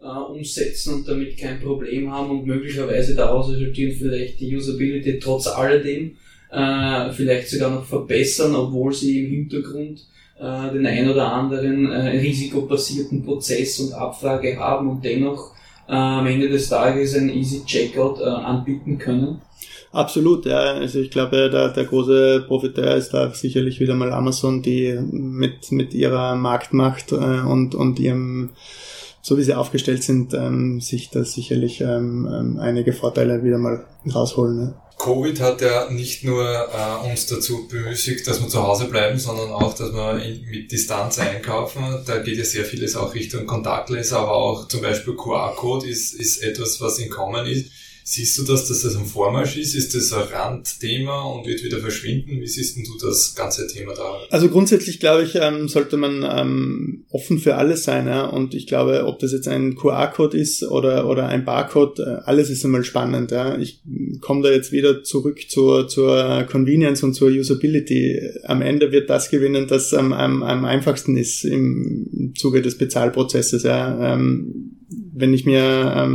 äh, 0.00 0.06
umsetzen 0.06 0.94
und 0.94 1.08
damit 1.08 1.36
kein 1.36 1.60
Problem 1.60 2.10
haben 2.10 2.30
und 2.30 2.46
möglicherweise 2.46 3.14
daraus 3.14 3.50
resultieren 3.50 3.94
vielleicht 3.96 4.40
die 4.40 4.56
Usability 4.56 5.18
trotz 5.18 5.48
alledem 5.48 6.12
äh, 6.50 7.12
vielleicht 7.12 7.48
sogar 7.48 7.70
noch 7.70 7.84
verbessern, 7.84 8.54
obwohl 8.54 8.92
sie 8.92 9.24
im 9.24 9.30
Hintergrund 9.30 10.06
äh, 10.38 10.72
den 10.72 10.86
ein 10.86 11.10
oder 11.10 11.32
anderen 11.32 11.90
äh, 11.90 12.18
risikobasierten 12.18 13.24
Prozess 13.24 13.80
und 13.80 13.92
Abfrage 13.92 14.56
haben 14.58 14.88
und 14.88 15.04
dennoch 15.04 15.52
äh, 15.88 15.92
am 15.92 16.26
Ende 16.26 16.48
des 16.48 16.68
Tages 16.68 17.16
ein 17.16 17.28
Easy 17.28 17.64
Checkout 17.64 18.20
äh, 18.20 18.24
anbieten 18.24 18.98
können? 18.98 19.40
Absolut, 19.90 20.44
ja. 20.44 20.74
Also 20.74 21.00
ich 21.00 21.10
glaube, 21.10 21.48
der, 21.50 21.70
der 21.70 21.84
große 21.84 22.44
Profiteur 22.46 22.94
ist 22.96 23.14
da 23.14 23.32
sicherlich 23.32 23.80
wieder 23.80 23.94
mal 23.94 24.12
Amazon, 24.12 24.62
die 24.62 24.98
mit, 25.10 25.72
mit 25.72 25.94
ihrer 25.94 26.36
Marktmacht 26.36 27.12
äh, 27.12 27.14
und, 27.14 27.74
und 27.74 27.98
ihrem, 27.98 28.50
so 29.22 29.38
wie 29.38 29.42
sie 29.42 29.54
aufgestellt 29.54 30.02
sind, 30.02 30.34
ähm, 30.34 30.80
sich 30.80 31.10
da 31.10 31.24
sicherlich 31.24 31.80
ähm, 31.80 32.28
ähm 32.30 32.58
einige 32.60 32.92
Vorteile 32.92 33.42
wieder 33.42 33.58
mal 33.58 33.86
rausholen. 34.14 34.56
Ne? 34.56 34.74
Covid 35.08 35.40
hat 35.40 35.62
ja 35.62 35.90
nicht 35.90 36.22
nur 36.22 36.44
äh, 36.44 37.10
uns 37.10 37.26
dazu 37.26 37.66
bemüßigt, 37.66 38.26
dass 38.26 38.42
wir 38.42 38.48
zu 38.48 38.62
Hause 38.62 38.86
bleiben, 38.86 39.18
sondern 39.18 39.50
auch, 39.50 39.74
dass 39.74 39.92
wir 39.92 40.22
in, 40.22 40.44
mit 40.44 40.70
Distanz 40.70 41.18
einkaufen. 41.18 42.02
Da 42.06 42.18
geht 42.18 42.36
ja 42.36 42.44
sehr 42.44 42.66
vieles 42.66 42.94
auch 42.94 43.14
Richtung 43.14 43.46
Kontaktles, 43.46 44.12
aber 44.12 44.32
auch 44.32 44.68
zum 44.68 44.82
Beispiel 44.82 45.14
QR-Code 45.14 45.88
ist, 45.88 46.12
ist 46.12 46.42
etwas, 46.42 46.80
was 46.82 46.98
in 46.98 47.08
Kommen 47.08 47.46
ist. 47.46 47.70
Siehst 48.10 48.38
du 48.38 48.42
das, 48.44 48.66
dass 48.66 48.84
das 48.84 48.96
ein 48.96 49.04
Vormarsch 49.04 49.58
ist? 49.58 49.74
Ist 49.74 49.94
das 49.94 50.14
ein 50.14 50.22
Randthema 50.32 51.24
und 51.24 51.46
wird 51.46 51.62
wieder 51.62 51.78
verschwinden? 51.78 52.40
Wie 52.40 52.46
siehst 52.46 52.78
du 52.78 53.06
das 53.06 53.34
ganze 53.34 53.66
Thema 53.66 53.92
da? 53.92 54.20
Also 54.30 54.48
grundsätzlich 54.48 54.98
glaube 54.98 55.24
ich, 55.24 55.34
ähm, 55.34 55.68
sollte 55.68 55.98
man 55.98 56.24
ähm, 56.26 57.04
offen 57.10 57.38
für 57.38 57.56
alles 57.56 57.84
sein. 57.84 58.08
Und 58.30 58.54
ich 58.54 58.66
glaube, 58.66 59.04
ob 59.04 59.18
das 59.18 59.32
jetzt 59.32 59.46
ein 59.46 59.74
QR-Code 59.74 60.38
ist 60.38 60.62
oder, 60.62 61.06
oder 61.06 61.28
ein 61.28 61.44
Barcode, 61.44 61.98
äh, 61.98 62.02
alles 62.24 62.48
ist 62.48 62.64
einmal 62.64 62.82
spannend. 62.82 63.30
Ich 63.60 63.82
komme 64.22 64.40
da 64.42 64.52
jetzt 64.52 64.72
wieder 64.72 65.04
zurück 65.04 65.40
zur, 65.46 65.86
zur 65.86 66.46
Convenience 66.50 67.02
und 67.02 67.12
zur 67.12 67.28
Usability. 67.28 68.22
Am 68.44 68.62
Ende 68.62 68.90
wird 68.90 69.10
das 69.10 69.28
gewinnen, 69.28 69.66
das 69.68 69.92
am, 69.92 70.14
am, 70.14 70.42
am 70.42 70.64
einfachsten 70.64 71.14
ist 71.18 71.44
im 71.44 72.32
Zuge 72.34 72.62
des 72.62 72.78
Bezahlprozesses. 72.78 73.64
Ähm, 73.66 74.78
wenn 75.12 75.34
ich 75.34 75.44
mir 75.44 76.06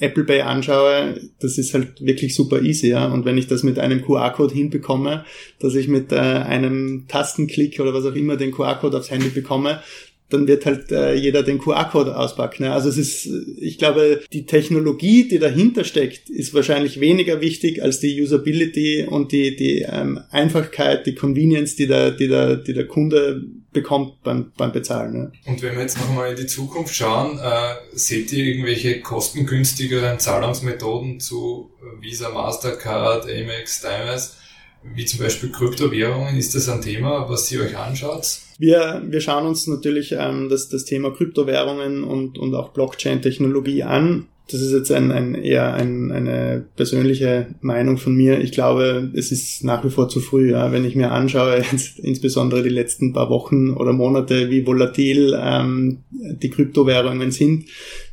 Apple 0.00 0.24
Pay 0.24 0.42
anschaue, 0.42 1.20
das 1.40 1.58
ist 1.58 1.74
halt 1.74 2.00
wirklich 2.00 2.34
super 2.34 2.62
easy, 2.62 2.88
ja. 2.88 3.06
Und 3.06 3.24
wenn 3.24 3.36
ich 3.36 3.48
das 3.48 3.62
mit 3.64 3.78
einem 3.78 4.02
QR-Code 4.02 4.54
hinbekomme, 4.54 5.24
dass 5.58 5.74
ich 5.74 5.88
mit 5.88 6.12
äh, 6.12 6.16
einem 6.16 7.06
Tastenklick 7.08 7.80
oder 7.80 7.92
was 7.94 8.04
auch 8.04 8.14
immer 8.14 8.36
den 8.36 8.52
QR-Code 8.52 8.96
aufs 8.96 9.10
Handy 9.10 9.28
bekomme, 9.28 9.82
dann 10.30 10.46
wird 10.46 10.66
halt 10.66 10.92
äh, 10.92 11.14
jeder 11.14 11.42
den 11.42 11.58
QR-Code 11.58 12.16
auspacken. 12.16 12.64
Ne? 12.64 12.72
Also 12.72 12.88
es 12.88 12.98
ist, 12.98 13.28
ich 13.58 13.78
glaube, 13.78 14.22
die 14.32 14.44
Technologie, 14.46 15.26
die 15.28 15.38
dahinter 15.38 15.84
steckt, 15.84 16.28
ist 16.28 16.52
wahrscheinlich 16.54 17.00
weniger 17.00 17.40
wichtig 17.40 17.82
als 17.82 18.00
die 18.00 18.20
Usability 18.20 19.06
und 19.08 19.32
die, 19.32 19.56
die 19.56 19.86
ähm, 19.88 20.20
Einfachkeit, 20.30 21.06
die 21.06 21.14
Convenience, 21.14 21.76
die 21.76 21.86
der, 21.86 22.10
die 22.10 22.28
der, 22.28 22.56
die 22.56 22.74
der 22.74 22.86
Kunde 22.86 23.42
bekommt 23.72 24.22
beim, 24.22 24.52
beim 24.56 24.72
Bezahlen. 24.72 25.12
Ne? 25.12 25.32
Und 25.46 25.62
wenn 25.62 25.74
wir 25.74 25.82
jetzt 25.82 25.98
nochmal 25.98 26.30
in 26.30 26.36
die 26.36 26.46
Zukunft 26.46 26.94
schauen, 26.94 27.38
äh, 27.38 27.74
seht 27.92 28.32
ihr 28.32 28.44
irgendwelche 28.44 29.00
kostengünstigeren 29.00 30.18
Zahlungsmethoden 30.18 31.20
zu 31.20 31.70
Visa, 32.00 32.30
Mastercard, 32.30 33.24
Amex, 33.24 33.82
Dimes, 33.82 34.36
wie 34.82 35.04
zum 35.04 35.20
Beispiel 35.20 35.50
Kryptowährungen? 35.50 36.36
Ist 36.36 36.54
das 36.54 36.68
ein 36.68 36.80
Thema, 36.80 37.28
was 37.28 37.50
ihr 37.52 37.60
euch 37.62 37.76
anschaut? 37.76 38.40
Wir, 38.58 39.02
wir 39.06 39.20
schauen 39.20 39.46
uns 39.46 39.66
natürlich 39.66 40.12
ähm, 40.12 40.48
das, 40.48 40.68
das 40.68 40.84
Thema 40.84 41.10
Kryptowährungen 41.10 42.04
und, 42.04 42.38
und 42.38 42.54
auch 42.54 42.70
Blockchain-Technologie 42.70 43.84
an. 43.84 44.26
Das 44.50 44.62
ist 44.62 44.72
jetzt 44.72 44.90
ein, 44.90 45.12
ein 45.12 45.34
eher 45.34 45.74
ein, 45.74 46.10
eine 46.10 46.64
persönliche 46.74 47.48
Meinung 47.60 47.98
von 47.98 48.14
mir. 48.14 48.40
Ich 48.40 48.52
glaube, 48.52 49.10
es 49.14 49.30
ist 49.30 49.62
nach 49.62 49.84
wie 49.84 49.90
vor 49.90 50.08
zu 50.08 50.20
früh. 50.20 50.52
Ja. 50.52 50.72
Wenn 50.72 50.86
ich 50.86 50.96
mir 50.96 51.12
anschaue, 51.12 51.62
jetzt 51.72 51.98
insbesondere 51.98 52.62
die 52.62 52.70
letzten 52.70 53.12
paar 53.12 53.28
Wochen 53.28 53.74
oder 53.74 53.92
Monate, 53.92 54.50
wie 54.50 54.66
volatil 54.66 55.38
ähm, 55.38 55.98
die 56.10 56.50
Kryptowährungen 56.50 57.30
sind, 57.30 57.66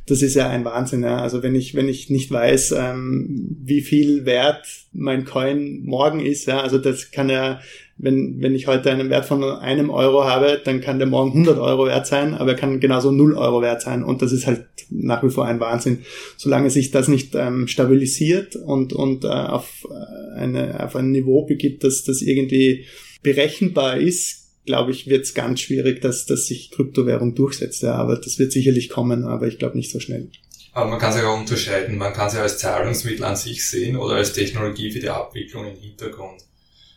das 0.06 0.22
ist 0.22 0.34
ja 0.34 0.48
ein 0.48 0.64
Wahnsinn. 0.64 1.02
Ja. 1.02 1.18
Also 1.18 1.42
wenn 1.42 1.54
ich, 1.54 1.74
wenn 1.74 1.88
ich 1.88 2.10
nicht 2.10 2.30
weiß, 2.30 2.72
ähm, 2.78 3.56
wie 3.62 3.80
viel 3.80 4.24
wert 4.24 4.66
mein 4.92 5.24
Coin 5.24 5.82
morgen 5.84 6.20
ist, 6.20 6.46
ja, 6.46 6.60
also 6.60 6.78
das 6.78 7.10
kann 7.10 7.28
ja, 7.28 7.60
wenn, 7.98 8.40
wenn 8.40 8.54
ich 8.54 8.68
heute 8.68 8.90
einen 8.90 9.10
Wert 9.10 9.24
von 9.24 9.42
einem 9.42 9.90
Euro 9.90 10.24
habe, 10.24 10.60
dann 10.64 10.80
kann 10.80 10.98
der 10.98 11.08
morgen 11.08 11.30
100 11.30 11.58
Euro 11.58 11.86
wert 11.86 12.06
sein, 12.06 12.34
aber 12.34 12.52
er 12.52 12.56
kann 12.56 12.78
genauso 12.78 13.10
0 13.10 13.34
Euro 13.34 13.62
wert 13.62 13.82
sein. 13.82 14.04
Und 14.04 14.22
das 14.22 14.32
ist 14.32 14.46
halt 14.46 14.66
nach 14.90 15.24
wie 15.24 15.30
vor 15.30 15.46
ein 15.46 15.60
Wahnsinn. 15.60 16.00
Solange 16.36 16.70
sich 16.70 16.92
das 16.92 17.08
nicht 17.08 17.34
ähm, 17.34 17.66
stabilisiert 17.66 18.54
und, 18.54 18.92
und 18.92 19.24
äh, 19.24 19.28
auf, 19.28 19.88
eine, 20.36 20.84
auf 20.84 20.94
ein 20.94 21.10
Niveau 21.10 21.46
begibt, 21.46 21.82
dass 21.82 22.04
das 22.04 22.22
irgendwie 22.22 22.84
berechenbar 23.22 23.96
ist, 23.96 24.45
glaube 24.66 24.90
ich, 24.90 25.08
wird 25.08 25.24
es 25.24 25.34
ganz 25.34 25.60
schwierig, 25.60 26.00
dass, 26.00 26.26
dass 26.26 26.46
sich 26.46 26.70
Kryptowährung 26.70 27.34
durchsetzt. 27.34 27.82
Ja, 27.82 27.94
aber 27.94 28.16
das 28.16 28.38
wird 28.38 28.52
sicherlich 28.52 28.88
kommen, 28.88 29.24
aber 29.24 29.46
ich 29.46 29.58
glaube 29.58 29.76
nicht 29.76 29.90
so 29.90 30.00
schnell. 30.00 30.28
Aber 30.72 30.90
man 30.90 30.98
kann 30.98 31.12
sich 31.12 31.22
auch 31.22 31.38
unterscheiden. 31.38 31.96
Man 31.96 32.12
kann 32.12 32.28
sie 32.28 32.38
als 32.38 32.58
Zahlungsmittel 32.58 33.24
an 33.24 33.36
sich 33.36 33.66
sehen 33.66 33.96
oder 33.96 34.16
als 34.16 34.34
Technologie 34.34 34.90
für 34.90 35.00
die 35.00 35.08
Abwicklung 35.08 35.66
im 35.66 35.80
Hintergrund. 35.80 36.42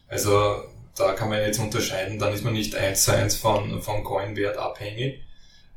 Also 0.07 0.29
da 0.97 1.13
kann 1.13 1.29
man 1.29 1.41
jetzt 1.41 1.59
unterscheiden, 1.59 2.19
dann 2.19 2.33
ist 2.33 2.43
man 2.43 2.53
nicht 2.53 2.75
eins 2.75 3.05
zu 3.05 3.13
eins 3.13 3.35
von, 3.35 3.81
von 3.81 4.03
Coinwert 4.03 4.57
abhängig, 4.57 5.21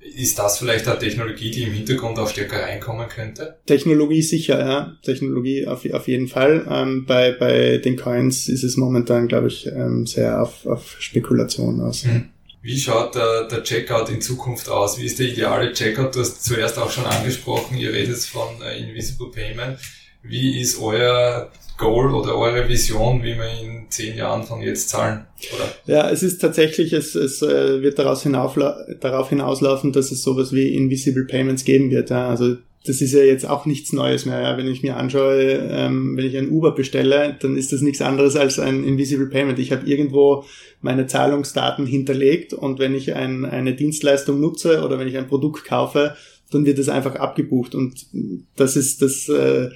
ist 0.03 0.39
das 0.39 0.59
vielleicht 0.59 0.87
eine 0.89 0.99
Technologie, 0.99 1.51
die 1.51 1.63
im 1.63 1.73
Hintergrund 1.73 2.19
auch 2.19 2.29
stärker 2.29 2.63
reinkommen 2.63 3.09
könnte? 3.09 3.59
Technologie 3.67 4.23
sicher, 4.23 4.59
ja. 4.59 4.97
Technologie 5.03 5.67
auf, 5.67 5.89
auf 5.93 6.09
jeden 6.09 6.29
Fall. 6.29 6.67
Ähm, 6.69 7.05
bei, 7.07 7.33
bei 7.33 7.79
den 7.79 7.97
Coins 7.97 8.49
ist 8.49 8.65
es 8.65 8.77
momentan, 8.77 9.29
glaube 9.29 9.49
ich, 9.49 9.67
ähm, 9.67 10.07
sehr 10.07 10.43
auf, 10.43 10.67
auf 10.67 10.97
Spekulation 10.99 11.81
aus. 11.81 12.05
Mhm. 12.05 12.31
Wie 12.63 12.79
schaut 12.79 13.17
der, 13.17 13.49
der 13.49 13.65
Checkout 13.65 14.09
in 14.09 14.21
Zukunft 14.21 14.69
aus? 14.69 14.99
Wie 14.99 15.05
ist 15.05 15.19
der 15.19 15.27
ideale 15.27 15.73
Checkout? 15.73 16.15
Du 16.15 16.21
hast 16.21 16.45
zuerst 16.45 16.79
auch 16.79 16.91
schon 16.91 17.07
angesprochen, 17.07 17.77
ihr 17.77 17.93
redet 17.93 18.19
von 18.19 18.63
äh, 18.63 18.79
Invisible 18.79 19.31
Payment. 19.33 19.79
Wie 20.23 20.61
ist 20.61 20.81
euer 20.81 21.51
Goal 21.79 22.15
oder 22.15 22.37
eure 22.37 22.69
Vision, 22.69 23.23
wie 23.23 23.35
wir 23.35 23.51
in 23.61 23.87
zehn 23.89 24.17
Jahren 24.17 24.45
von 24.45 24.63
jetzt 24.63 24.89
zahlen? 24.89 25.27
Oder? 25.53 25.75
Ja, 25.87 26.11
es 26.11 26.23
ist 26.23 26.39
tatsächlich, 26.39 26.93
es, 26.93 27.17
es 27.17 27.43
äh, 27.43 27.83
wird 27.83 27.99
daraus 27.99 28.23
darauf 28.23 29.29
hinauslaufen, 29.29 29.93
dass 29.93 30.13
es 30.13 30.23
sowas 30.23 30.53
wie 30.53 30.75
Invisible 30.75 31.25
Payments 31.25 31.65
geben 31.65 31.91
wird. 31.91 32.11
Ja. 32.11 32.29
Also 32.29 32.57
das 32.85 33.01
ist 33.01 33.13
ja 33.13 33.23
jetzt 33.23 33.49
auch 33.49 33.67
nichts 33.67 33.93
Neues 33.93 34.25
mehr. 34.25 34.41
Ja. 34.41 34.57
Wenn 34.57 34.69
ich 34.69 34.85
mir 34.85 34.97
anschaue, 34.97 35.41
ähm, 35.41 36.17
wenn 36.17 36.27
ich 36.27 36.37
ein 36.37 36.51
Uber 36.51 36.73
bestelle, 36.73 37.37
dann 37.41 37.57
ist 37.57 37.73
das 37.73 37.81
nichts 37.81 38.01
anderes 38.01 38.37
als 38.37 38.61
ein 38.61 38.85
Invisible 38.85 39.27
Payment. 39.27 39.59
Ich 39.59 39.73
habe 39.73 39.87
irgendwo 39.87 40.45
meine 40.83 41.09
Zahlungsdaten 41.09 41.85
hinterlegt 41.85 42.55
und 42.55 42.79
wenn 42.79 42.95
ich 42.95 43.15
ein, 43.15 43.45
eine 43.45 43.75
Dienstleistung 43.75 44.41
nutze 44.41 44.85
oder 44.85 45.01
wenn 45.01 45.09
ich 45.09 45.17
ein 45.17 45.27
Produkt 45.27 45.65
kaufe, 45.65 46.17
dann 46.53 46.65
wird 46.65 46.79
es 46.79 46.89
einfach 46.89 47.17
abgebucht. 47.17 47.75
Und 47.75 48.07
das 48.55 48.77
ist 48.77 49.03
das... 49.03 49.29
Äh, 49.29 49.71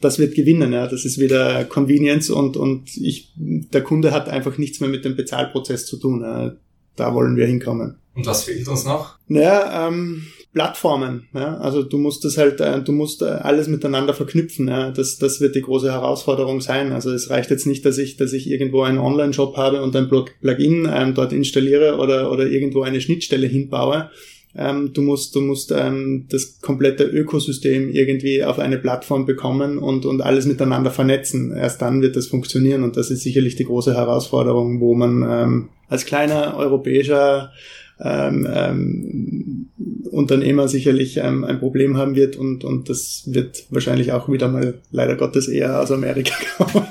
das 0.00 0.18
wird 0.18 0.34
gewinnen. 0.34 0.72
Ja. 0.72 0.86
Das 0.86 1.04
ist 1.04 1.18
wieder 1.18 1.64
Convenience 1.64 2.30
und, 2.30 2.56
und 2.56 2.96
ich, 2.96 3.32
der 3.36 3.82
Kunde 3.82 4.12
hat 4.12 4.28
einfach 4.28 4.58
nichts 4.58 4.80
mehr 4.80 4.88
mit 4.88 5.04
dem 5.04 5.16
Bezahlprozess 5.16 5.86
zu 5.86 5.98
tun. 5.98 6.22
Ja. 6.22 6.54
Da 6.96 7.14
wollen 7.14 7.36
wir 7.36 7.46
hinkommen. 7.46 7.96
Und 8.14 8.26
was 8.26 8.44
fehlt 8.44 8.66
uns 8.66 8.84
noch? 8.84 9.16
Naja, 9.28 9.86
ähm, 9.86 10.24
Plattformen. 10.52 11.28
Ja? 11.34 11.58
Also 11.58 11.84
du 11.84 11.98
musst 11.98 12.24
das 12.24 12.36
halt, 12.36 12.60
äh, 12.60 12.82
du 12.82 12.90
musst 12.90 13.22
äh, 13.22 13.26
alles 13.26 13.68
miteinander 13.68 14.12
verknüpfen. 14.12 14.66
Ja? 14.66 14.90
Das, 14.90 15.18
das 15.18 15.40
wird 15.40 15.54
die 15.54 15.62
große 15.62 15.92
Herausforderung 15.92 16.60
sein. 16.60 16.92
Also 16.92 17.12
es 17.12 17.30
reicht 17.30 17.50
jetzt 17.50 17.66
nicht, 17.66 17.84
dass 17.84 17.96
ich, 17.96 18.16
dass 18.16 18.32
ich 18.32 18.50
irgendwo 18.50 18.82
einen 18.82 18.98
Online-Shop 18.98 19.56
habe 19.56 19.82
und 19.82 19.94
ein 19.94 20.08
Plugin 20.08 20.90
ähm, 20.92 21.14
dort 21.14 21.32
installiere 21.32 21.98
oder, 21.98 22.32
oder 22.32 22.48
irgendwo 22.48 22.82
eine 22.82 23.00
Schnittstelle 23.00 23.46
hinbaue, 23.46 24.10
ähm, 24.54 24.92
du 24.92 25.02
musst, 25.02 25.34
du 25.34 25.40
musst 25.40 25.72
ähm, 25.72 26.26
das 26.30 26.60
komplette 26.60 27.04
Ökosystem 27.04 27.90
irgendwie 27.90 28.44
auf 28.44 28.58
eine 28.58 28.78
Plattform 28.78 29.26
bekommen 29.26 29.78
und, 29.78 30.06
und 30.06 30.22
alles 30.22 30.46
miteinander 30.46 30.90
vernetzen. 30.90 31.54
Erst 31.54 31.82
dann 31.82 32.02
wird 32.02 32.16
das 32.16 32.26
funktionieren 32.26 32.82
und 32.82 32.96
das 32.96 33.10
ist 33.10 33.22
sicherlich 33.22 33.56
die 33.56 33.64
große 33.64 33.94
Herausforderung, 33.94 34.80
wo 34.80 34.94
man 34.94 35.26
ähm, 35.28 35.68
als 35.88 36.06
kleiner 36.06 36.56
europäischer 36.56 37.52
ähm, 38.00 38.48
ähm, 38.50 39.68
Unternehmer 40.10 40.68
sicherlich 40.68 41.18
ähm, 41.18 41.44
ein 41.44 41.58
Problem 41.58 41.96
haben 41.96 42.16
wird 42.16 42.36
und, 42.36 42.64
und 42.64 42.88
das 42.88 43.24
wird 43.26 43.64
wahrscheinlich 43.70 44.12
auch 44.12 44.28
wieder 44.28 44.48
mal 44.48 44.80
leider 44.90 45.16
Gottes 45.16 45.48
eher 45.48 45.80
aus 45.80 45.90
Amerika 45.90 46.34
kommen 46.56 46.84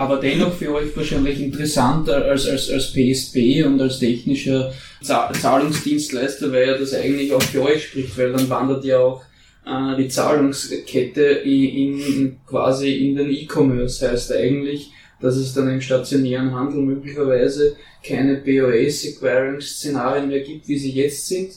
aber 0.00 0.16
dennoch 0.16 0.54
für 0.54 0.72
euch 0.72 0.96
wahrscheinlich 0.96 1.42
interessanter 1.42 2.24
als, 2.24 2.48
als, 2.48 2.70
als 2.70 2.94
PSP 2.94 3.62
und 3.66 3.78
als 3.82 3.98
technischer 3.98 4.72
Zahlungsdienstleister, 5.02 6.50
weil 6.50 6.68
ja 6.68 6.78
das 6.78 6.94
eigentlich 6.94 7.34
auch 7.34 7.42
für 7.42 7.64
euch 7.64 7.84
spricht, 7.84 8.16
weil 8.16 8.32
dann 8.32 8.48
wandert 8.48 8.82
ja 8.82 8.98
auch 8.98 9.22
äh, 9.66 9.98
die 9.98 10.08
Zahlungskette 10.08 11.20
in, 11.20 12.00
in 12.00 12.36
quasi 12.46 12.94
in 12.94 13.14
den 13.14 13.30
E-Commerce. 13.30 14.10
Heißt 14.10 14.32
eigentlich, 14.32 14.90
dass 15.20 15.36
es 15.36 15.52
dann 15.52 15.68
im 15.68 15.82
stationären 15.82 16.54
Handel 16.54 16.80
möglicherweise 16.80 17.76
keine 18.02 18.36
POS-Acquiring-Szenarien 18.36 20.28
mehr 20.28 20.40
gibt, 20.40 20.66
wie 20.66 20.78
sie 20.78 20.92
jetzt 20.92 21.28
sind 21.28 21.50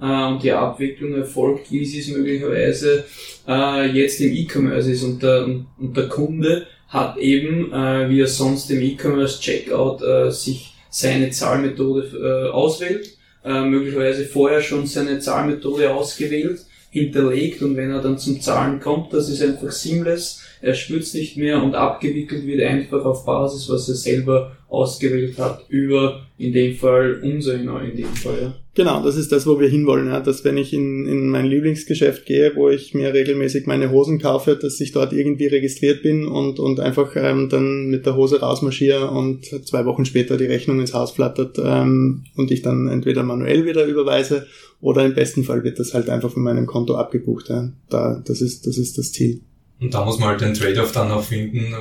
äh, 0.00 0.26
und 0.26 0.42
die 0.42 0.52
Abwicklung 0.52 1.12
erfolgt, 1.16 1.70
wie 1.70 1.84
sie 1.84 2.00
es 2.00 2.08
möglicherweise 2.08 3.04
äh, 3.46 3.90
jetzt 3.90 4.22
im 4.22 4.32
E-Commerce 4.32 4.90
ist 4.90 5.02
und 5.02 5.22
der, 5.22 5.44
und 5.44 5.94
der 5.94 6.08
Kunde 6.08 6.66
hat 6.90 7.16
eben, 7.16 7.72
äh, 7.72 8.10
wie 8.10 8.20
er 8.20 8.26
sonst 8.26 8.70
im 8.70 8.82
E-Commerce 8.82 9.40
Checkout 9.40 10.02
äh, 10.02 10.30
sich 10.30 10.74
seine 10.90 11.30
Zahlmethode 11.30 12.48
äh, 12.48 12.50
auswählt, 12.50 13.16
äh, 13.44 13.62
möglicherweise 13.62 14.26
vorher 14.26 14.60
schon 14.60 14.86
seine 14.86 15.20
Zahlmethode 15.20 15.94
ausgewählt, 15.94 16.60
hinterlegt 16.90 17.62
und 17.62 17.76
wenn 17.76 17.92
er 17.92 18.02
dann 18.02 18.18
zum 18.18 18.40
Zahlen 18.40 18.80
kommt, 18.80 19.12
das 19.12 19.28
ist 19.28 19.40
einfach 19.40 19.70
seamless, 19.70 20.42
er 20.60 20.74
spürt 20.74 21.14
nicht 21.14 21.36
mehr 21.36 21.62
und 21.62 21.76
abgewickelt 21.76 22.44
wird 22.44 22.62
einfach 22.62 23.04
auf 23.04 23.24
Basis, 23.24 23.68
was 23.68 23.88
er 23.88 23.94
selber 23.94 24.56
ausgewählt 24.68 25.38
hat, 25.38 25.64
über 25.68 26.26
in 26.36 26.52
dem 26.52 26.74
Fall 26.74 27.20
unser 27.22 27.54
in 27.54 27.96
dem 27.96 28.14
Fall. 28.16 28.42
Ja. 28.42 28.54
Genau, 28.80 29.02
das 29.02 29.16
ist 29.16 29.30
das, 29.30 29.46
wo 29.46 29.60
wir 29.60 29.68
hinwollen, 29.68 30.08
ja, 30.08 30.20
dass 30.20 30.42
wenn 30.42 30.56
ich 30.56 30.72
in, 30.72 31.04
in 31.04 31.28
mein 31.28 31.44
Lieblingsgeschäft 31.44 32.24
gehe, 32.24 32.56
wo 32.56 32.70
ich 32.70 32.94
mir 32.94 33.12
regelmäßig 33.12 33.66
meine 33.66 33.90
Hosen 33.90 34.18
kaufe, 34.18 34.56
dass 34.56 34.80
ich 34.80 34.92
dort 34.92 35.12
irgendwie 35.12 35.48
registriert 35.48 36.02
bin 36.02 36.26
und, 36.26 36.58
und 36.58 36.80
einfach 36.80 37.14
ähm, 37.14 37.50
dann 37.50 37.88
mit 37.88 38.06
der 38.06 38.16
Hose 38.16 38.40
rausmarschiere 38.40 39.10
und 39.10 39.44
zwei 39.66 39.84
Wochen 39.84 40.06
später 40.06 40.38
die 40.38 40.46
Rechnung 40.46 40.80
ins 40.80 40.94
Haus 40.94 41.10
flattert 41.10 41.58
ähm, 41.62 42.24
und 42.36 42.50
ich 42.50 42.62
dann 42.62 42.88
entweder 42.88 43.22
manuell 43.22 43.66
wieder 43.66 43.84
überweise 43.84 44.46
oder 44.80 45.04
im 45.04 45.12
besten 45.12 45.44
Fall 45.44 45.62
wird 45.62 45.78
das 45.78 45.92
halt 45.92 46.08
einfach 46.08 46.30
von 46.30 46.42
meinem 46.42 46.64
Konto 46.64 46.94
abgebucht. 46.94 47.50
Ja. 47.50 47.70
Da, 47.90 48.22
das, 48.24 48.40
ist, 48.40 48.66
das 48.66 48.78
ist 48.78 48.96
das 48.96 49.12
Ziel. 49.12 49.42
Und 49.78 49.92
da 49.92 50.06
muss 50.06 50.18
man 50.18 50.30
halt 50.30 50.40
den 50.40 50.54
Trade-off 50.54 50.92
dann 50.92 51.08
noch 51.08 51.22
finden. 51.22 51.74